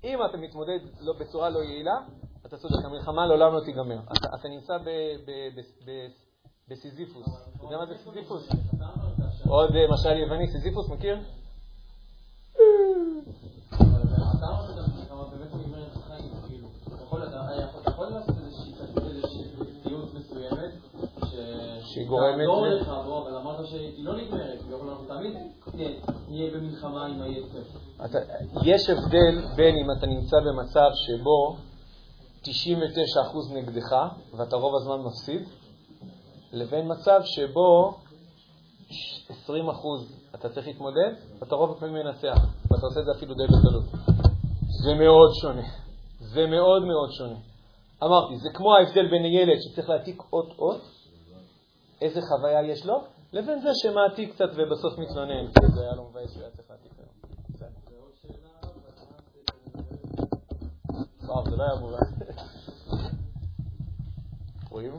אם 0.06 0.18
אתה 0.24 0.36
מתמודד 0.36 0.78
לא- 1.00 1.12
בצורה 1.12 1.50
לא 1.50 1.58
יעילה, 1.58 1.98
אתה 2.46 2.56
צודק, 2.56 2.84
המלחמה 2.84 3.26
לעולם 3.26 3.54
לא 3.54 3.60
תיגמר. 3.64 3.98
אתה- 4.04 4.28
אתה 4.40 4.48
נמצא 4.48 4.78
בסיזיפוס. 6.68 7.26
אתה 7.56 7.64
יודע 7.64 7.76
מה 7.76 7.86
זה 7.86 7.94
סיזיפוס? 8.04 8.48
עוד 9.48 9.70
אה, 9.76 9.86
משל 9.92 10.16
יווני, 10.16 10.46
סיזיפוס, 10.52 10.88
מכיר? 10.88 11.18
אתה 12.54 12.64
אמרת 14.46 14.76
גם 14.76 14.84
שהמלחמה 14.86 15.24
באמת 15.24 15.52
לא 15.52 15.58
נגמרת 15.60 15.96
בחיים, 15.96 16.32
כאילו. 16.48 16.68
אתה 16.88 17.02
יכול- 17.04 17.22
אתה- 17.22 17.48
אתה 17.82 17.90
יכול 17.90 18.06
לעשות 18.06 18.34
איזושהי 18.38 18.72
איזושהי 19.06 19.44
סיוט 19.82 20.14
מסוימת, 20.14 20.70
ש- 21.24 21.25
שהיא 21.80 22.06
גורמת 22.08 22.38
תעזור 22.38 22.66
ל- 22.66 22.74
לך, 22.74 22.88
אבל 22.88 23.36
אמרת 23.36 23.66
שהיא 23.66 24.04
לא 24.04 24.16
נגמרת, 24.16 24.62
כאילו, 24.62 24.90
אנחנו 24.90 25.04
תמיד 25.08 25.32
נהיה- 26.28 26.50
במלחמה 26.50 27.06
עם 27.06 27.22
היצר. 27.22 27.58
אתה, 28.04 28.18
יש 28.64 28.90
הבדל 28.90 29.44
בין 29.56 29.74
אם 29.76 29.90
אתה 29.98 30.06
נמצא 30.06 30.36
במצב 30.46 30.90
שבו 30.94 31.56
99% 32.42 32.48
נגדך 33.54 33.96
ואתה 34.36 34.56
רוב 34.56 34.74
הזמן 34.76 35.00
מפסיד, 35.06 35.42
לבין 36.52 36.92
מצב 36.92 37.20
שבו 37.24 37.94
20% 38.90 38.92
אתה 40.34 40.48
צריך 40.48 40.66
להתמודד 40.66 41.12
ואתה 41.38 41.54
רוב 41.54 41.70
הפעמים 41.70 41.94
מנצח, 41.94 42.36
ואתה 42.70 42.86
עושה 42.86 43.00
את 43.00 43.04
זה 43.04 43.10
אפילו 43.16 43.34
די 43.34 43.42
בקלות. 43.46 43.84
זה 44.84 44.94
מאוד 44.94 45.30
שונה. 45.40 45.62
זה 46.20 46.46
מאוד 46.46 46.82
מאוד 46.84 47.10
שונה. 47.12 47.36
אמרתי, 48.04 48.38
זה 48.38 48.48
כמו 48.54 48.74
ההבדל 48.74 49.10
בין 49.10 49.24
ילד 49.24 49.58
שצריך 49.60 49.88
להעתיק 49.88 50.22
אות-אות, 50.32 50.80
איזה 52.00 52.20
חוויה 52.20 52.62
יש 52.62 52.86
לו, 52.86 53.04
לבין 53.32 53.60
זה 53.60 53.68
שמעתיק 53.74 54.34
קצת 54.34 54.50
ובסוף 54.56 54.98
מתלונן, 54.98 55.46
כי 55.46 55.66
זה 55.74 55.80
היה 55.80 55.94
לו 55.94 56.08
מבאס 56.10 56.32
שהוא 56.32 56.42
היה 56.42 56.50
צריך 56.50 56.70
להעתיק 56.70 56.92
היום. 56.98 57.10
בסדר. 57.54 57.68
וואו, 61.26 61.50
זה 61.50 61.56
לא 61.56 61.62
היה 61.62 61.80
מובן. 61.80 61.96
רואים? 64.70 64.92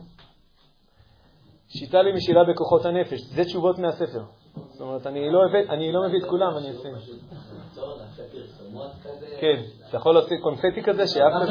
שיטה 1.68 2.02
למשילה 2.02 2.44
בכוחות 2.44 2.84
הנפש, 2.84 3.20
זה 3.20 3.44
תשובות 3.44 3.78
מהספר. 3.78 4.22
זאת 4.70 4.80
אומרת, 4.80 5.06
אני 5.06 5.30
לא 5.30 5.40
אני 5.68 5.92
לא 5.92 6.08
מביא 6.08 6.18
את 6.18 6.24
כולם, 6.30 6.56
אני 6.56 6.70
אשים. 6.70 6.94
כן, 9.40 9.62
אתה 9.88 9.96
יכול 9.96 10.14
להוציא 10.14 10.36
קונפטי 10.42 10.82
כזה, 10.82 11.06
שאף 11.06 11.32
צריך 11.46 11.50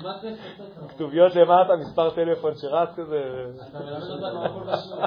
לעשות? 0.00 0.67
כתוביות 0.98 1.34
למטה, 1.34 1.76
מספר 1.76 2.10
טלפון 2.10 2.54
שרץ 2.54 2.88
כזה. 2.96 3.22
בשיעור. 4.66 5.02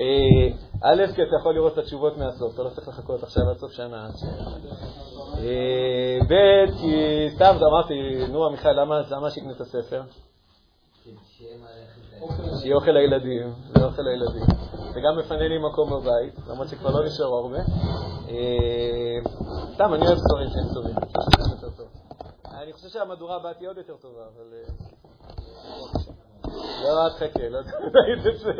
אה, 0.00 0.48
א', 0.82 1.06
כי 1.14 1.22
אתה 1.22 1.36
יכול 1.40 1.54
לראות 1.54 1.72
את 1.72 1.78
התשובות 1.78 2.18
מהסוף, 2.18 2.54
אתה 2.54 2.62
לא 2.62 2.68
צריך 2.68 2.88
לחכות 2.88 3.22
עכשיו 3.22 3.50
עד 3.50 3.56
סוף 3.56 3.72
שנה. 3.72 4.10
אה, 5.38 6.18
ב', 6.28 6.70
כי 6.80 7.26
סתם 7.34 7.54
אמרתי, 7.68 8.26
נו 8.32 8.46
עמיחי, 8.46 8.68
למה 9.10 9.30
שיקנה 9.30 9.52
את 9.52 9.60
הספר? 9.60 10.02
שיהיה 12.60 12.76
אוכל 12.76 12.90
לילדים, 12.90 13.52
זה 13.76 13.84
אוכל 13.84 14.02
לילדים. 14.02 14.42
זה 14.92 15.00
גם 15.00 15.18
מפנה 15.18 15.48
לי 15.48 15.58
מקום 15.58 15.90
בבית, 15.90 16.48
למרות 16.48 16.68
שכבר 16.68 16.90
לא 16.90 17.06
נשאר 17.06 17.26
הרבה. 17.26 17.58
אה, 18.28 19.18
סתם, 19.74 19.94
אני 19.94 20.06
אוהב 20.06 20.18
ספרים 20.18 20.48
שהם 20.48 20.74
טובים. 20.74 21.99
אני 22.54 22.72
חושב 22.72 22.88
שהמהדורה 22.88 23.36
הבאה 23.36 23.54
תהיה 23.54 23.68
עוד 23.70 23.78
יותר 23.78 23.96
טובה, 23.96 24.22
אבל... 24.34 24.54
אה, 24.54 24.62
לא, 26.82 27.04
אל 27.06 27.10
תחכה, 27.10 27.48
לא 27.48 27.58
ראית 27.94 28.26
את 28.26 28.38
זה. 28.38 28.52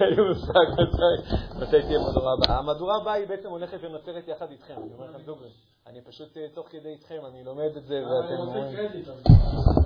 אין 0.00 0.08
לי 0.10 0.28
מושג 0.28 0.66
מתי- 0.72 1.34
מתי 1.60 1.82
תהיה 1.82 1.98
המהדורה 2.00 2.32
הבאה. 2.32 2.58
המהדורה 2.58 2.96
הבאה 2.96 3.14
היא 3.14 3.28
בעצם 3.28 3.48
הולכת 3.48 3.78
ונוצרת 3.80 4.28
יחד 4.28 4.50
איתכם, 4.50 4.74
אני 4.76 4.94
אומר 4.94 5.10
לכם 5.10 5.22
דוגרי. 5.24 5.50
אני 5.86 6.00
פשוט 6.00 6.36
אה, 6.36 6.46
תוך 6.54 6.68
כדי 6.70 6.88
איתכם, 6.88 7.20
אני 7.28 7.44
לומד 7.44 7.76
את 7.76 7.84
זה 7.84 8.02
ואתם 8.06 8.34
אומרים... 8.40 8.76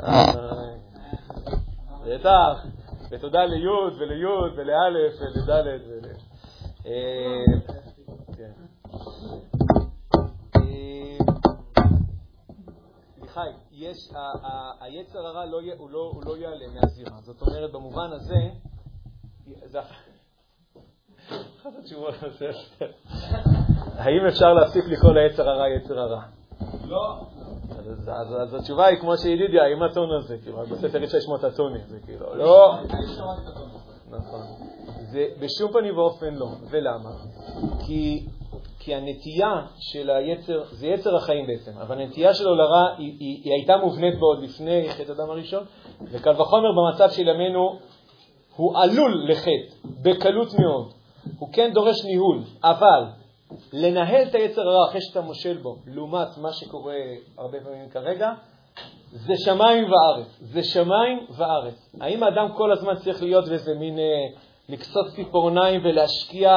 אה, 0.03 0.75
בטח, 2.07 2.65
ותודה 3.11 3.45
לי' 3.45 3.69
ולי' 3.99 4.25
ולא' 4.57 4.89
ולד' 5.21 5.81
ול... 5.89 6.01
מיכאי, 13.39 13.53
יש, 13.73 13.97
ה- 14.15 14.47
ה- 14.47 14.73
היצר 14.81 15.19
הרע 15.27 15.45
לא 15.47 15.61
הוא 15.79 15.91
לא- 15.91 16.11
הוא 16.15 16.23
לא 16.27 16.37
ייעלם 16.37 16.75
מהזירה. 16.75 17.17
זאת 17.21 17.43
אומרת, 17.43 17.73
במובן 17.73 18.11
הזה, 18.13 18.35
זה 19.65 19.81
אח- 19.81 19.93
אחת 21.61 21.71
התשובות 21.79 22.15
בספר. 22.15 22.91
האם 23.97 24.27
אפשר 24.29 24.55
להפסיק 24.55 24.85
לקרוא 24.85 25.13
ליצר 25.13 25.49
הרע 25.51 25.69
יצר 25.69 25.99
הרע? 26.01 26.23
לא. 26.89 27.21
אז, 27.79 28.09
אז, 28.09 28.35
אז 28.43 28.55
התשובה 28.55 28.87
היא 28.87 28.99
כמו 28.99 29.17
שידידיה, 29.17 29.67
עם 29.67 29.83
הטון 29.83 30.09
הזה, 30.19 30.39
כאילו, 30.43 30.59
בספר 30.67 30.99
לשמוע 30.99 31.39
את 31.39 31.45
הטונים, 31.45 31.83
זה 31.89 31.99
כאילו, 32.05 32.35
לא, 32.35 32.75
נכון. 34.11 34.41
זה 35.11 35.27
בשום 35.41 35.73
פנים 35.73 35.99
ואופן 35.99 36.35
לא. 36.35 36.49
ולמה? 36.71 37.11
כי, 37.87 38.27
כי 38.89 38.95
הנטייה 38.95 39.67
של 39.79 40.11
היצר, 40.11 40.63
זה 40.71 40.87
יצר 40.87 41.17
החיים 41.17 41.47
בעצם, 41.47 41.71
אבל 41.81 42.01
הנטייה 42.01 42.35
שלו 42.35 42.55
לרע 42.55 42.95
היא, 42.99 43.17
היא, 43.21 43.41
היא 43.45 43.53
הייתה 43.53 43.77
מובנית 43.77 44.19
בו 44.19 44.27
עוד 44.27 44.43
לפני 44.43 44.89
חטא 44.91 45.13
אדם 45.13 45.31
הראשון, 45.31 45.65
וקל 46.03 46.41
וחומר 46.41 46.69
במצב 46.73 47.11
של 47.11 47.29
ימינו 47.29 47.79
הוא 48.57 48.79
עלול 48.79 49.31
לחטא, 49.31 49.89
בקלות 50.03 50.49
מאוד. 50.59 50.93
הוא 51.39 51.49
כן 51.53 51.71
דורש 51.75 52.05
ניהול, 52.05 52.43
אבל 52.65 53.05
לנהל 53.73 54.29
את 54.29 54.35
היצר 54.35 54.61
הרע 54.61 54.89
אחרי 54.89 55.01
שאתה 55.01 55.21
מושל 55.21 55.57
בו, 55.57 55.77
לעומת 55.87 56.39
מה 56.39 56.53
שקורה 56.53 56.97
הרבה 57.39 57.59
פעמים 57.65 57.89
כרגע, 57.89 58.33
זה 59.13 59.35
שמיים 59.37 59.85
וארץ. 59.85 60.39
זה 60.41 60.63
שמיים 60.63 61.27
וארץ. 61.37 61.97
האם 62.01 62.23
האדם 62.23 62.49
כל 62.57 62.73
הזמן 62.73 62.95
צריך 62.97 63.23
להיות 63.23 63.49
באיזה 63.49 63.75
מין 63.75 63.99
אה, 63.99 64.05
לקסוס 64.69 65.15
ציפורניים 65.15 65.81
ולהשקיע 65.85 66.53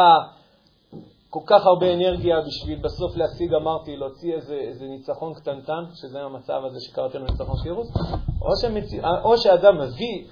כל 1.34 1.40
כך 1.46 1.66
הרבה 1.66 1.94
אנרגיה 1.94 2.42
בשביל 2.42 2.80
בסוף 2.80 3.18
להשיג, 3.18 3.54
אמרתי, 3.54 3.98
להוציא 3.98 4.34
איזה, 4.34 4.56
איזה 4.56 4.86
ניצחון 4.86 5.34
קטנטן, 5.34 5.84
שזה 5.94 6.22
המצב 6.22 6.62
הזה 6.66 6.78
שקראתי 6.80 7.18
לו 7.18 7.26
ניצחון 7.26 7.56
שירוס, 7.64 7.88
או, 8.42 8.48
שמצ... 8.62 8.94
או 9.24 9.38
שאדם 9.38 9.78
מביא, 9.82 10.28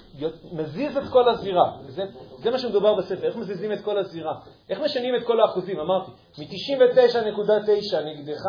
מזיז 0.51 0.97
את 0.97 1.03
כל 1.09 1.29
הזירה. 1.29 1.77
זה, 1.87 2.05
זה 2.37 2.51
מה 2.51 2.59
שמדובר 2.59 2.95
בספר, 2.95 3.27
איך 3.27 3.35
מזיזים 3.35 3.73
את 3.73 3.81
כל 3.81 3.97
הזירה. 3.97 4.39
איך 4.69 4.79
משנים 4.79 5.15
את 5.15 5.27
כל 5.27 5.39
האחוזים, 5.41 5.79
אמרתי, 5.79 6.11
מ-99.9 6.37 7.97
נגדך 8.05 8.41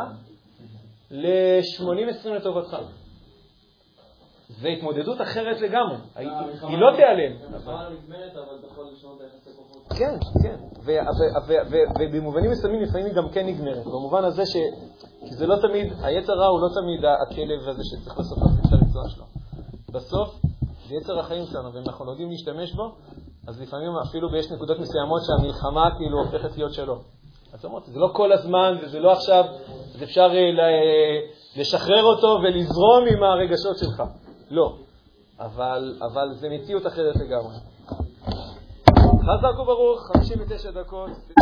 ל-80-20 1.10 2.28
לטובתך. 2.28 2.76
זו 4.48 4.68
התמודדות 4.68 5.20
אחרת 5.20 5.60
לגמרי, 5.60 5.96
היא, 6.16 6.28
היא 6.62 6.78
לא 6.78 6.96
תיעלם. 6.96 7.36
המלחמה 7.46 7.88
נגמרת, 7.90 8.32
אבל 8.36 8.58
אתה 8.58 8.66
יכול 8.66 8.84
לשנות 8.92 9.20
את 9.20 9.48
כוחות. 9.56 9.69
כן, 9.96 10.18
כן, 10.42 10.56
ובמובנים 12.00 12.50
מסוימים 12.50 12.82
לפעמים 12.82 13.06
היא 13.06 13.14
גם 13.14 13.28
כן 13.28 13.46
נגמרת, 13.46 13.86
במובן 13.86 14.24
הזה 14.24 14.46
ש... 14.46 14.56
כי 15.20 15.34
זה 15.34 15.46
לא 15.46 15.56
תמיד, 15.56 15.92
היצר 16.02 16.32
רע 16.32 16.46
הוא 16.46 16.60
לא 16.60 16.68
תמיד 16.74 17.04
הכלב 17.04 17.68
הזה 17.68 17.82
שצריך 17.84 18.18
להפסיק 18.18 18.64
את 18.66 18.72
הריצוע 18.72 19.08
שלו. 19.08 19.24
בסוף 19.92 20.40
זה 20.88 20.94
יצר 20.94 21.18
החיים 21.18 21.46
שלנו, 21.46 21.72
ואם 21.74 21.82
אנחנו 21.86 22.04
לא 22.04 22.10
יודעים 22.10 22.30
להשתמש 22.30 22.72
בו, 22.74 22.94
אז 23.48 23.60
לפעמים 23.60 23.90
אפילו 24.08 24.36
יש 24.36 24.52
נקודות 24.52 24.78
מסוימות 24.78 25.22
שהמלחמה 25.26 25.90
כאילו 25.98 26.18
הופכת 26.18 26.56
להיות 26.56 26.72
שלו. 26.72 26.96
אז 27.52 27.64
אמרתי, 27.64 27.90
זה 27.90 27.98
לא 27.98 28.10
כל 28.12 28.32
הזמן, 28.32 28.76
וזה 28.82 29.00
לא 29.00 29.12
עכשיו, 29.12 29.44
אז 29.94 30.02
אפשר 30.02 30.30
אה, 30.34 30.50
ל- 30.52 31.60
לשחרר 31.60 32.04
אותו 32.04 32.38
ולזרום 32.42 33.04
עם 33.12 33.22
הרגשות 33.22 33.78
שלך. 33.78 34.02
לא. 34.50 34.76
אבל, 35.40 35.98
אבל 36.02 36.34
זה 36.34 36.48
מציאות 36.48 36.86
אחרת 36.86 37.16
לגמרי. 37.16 37.54
חזק 39.30 39.58
וברוך, 39.58 40.06
59 40.16 40.70
דקות. 40.70 41.10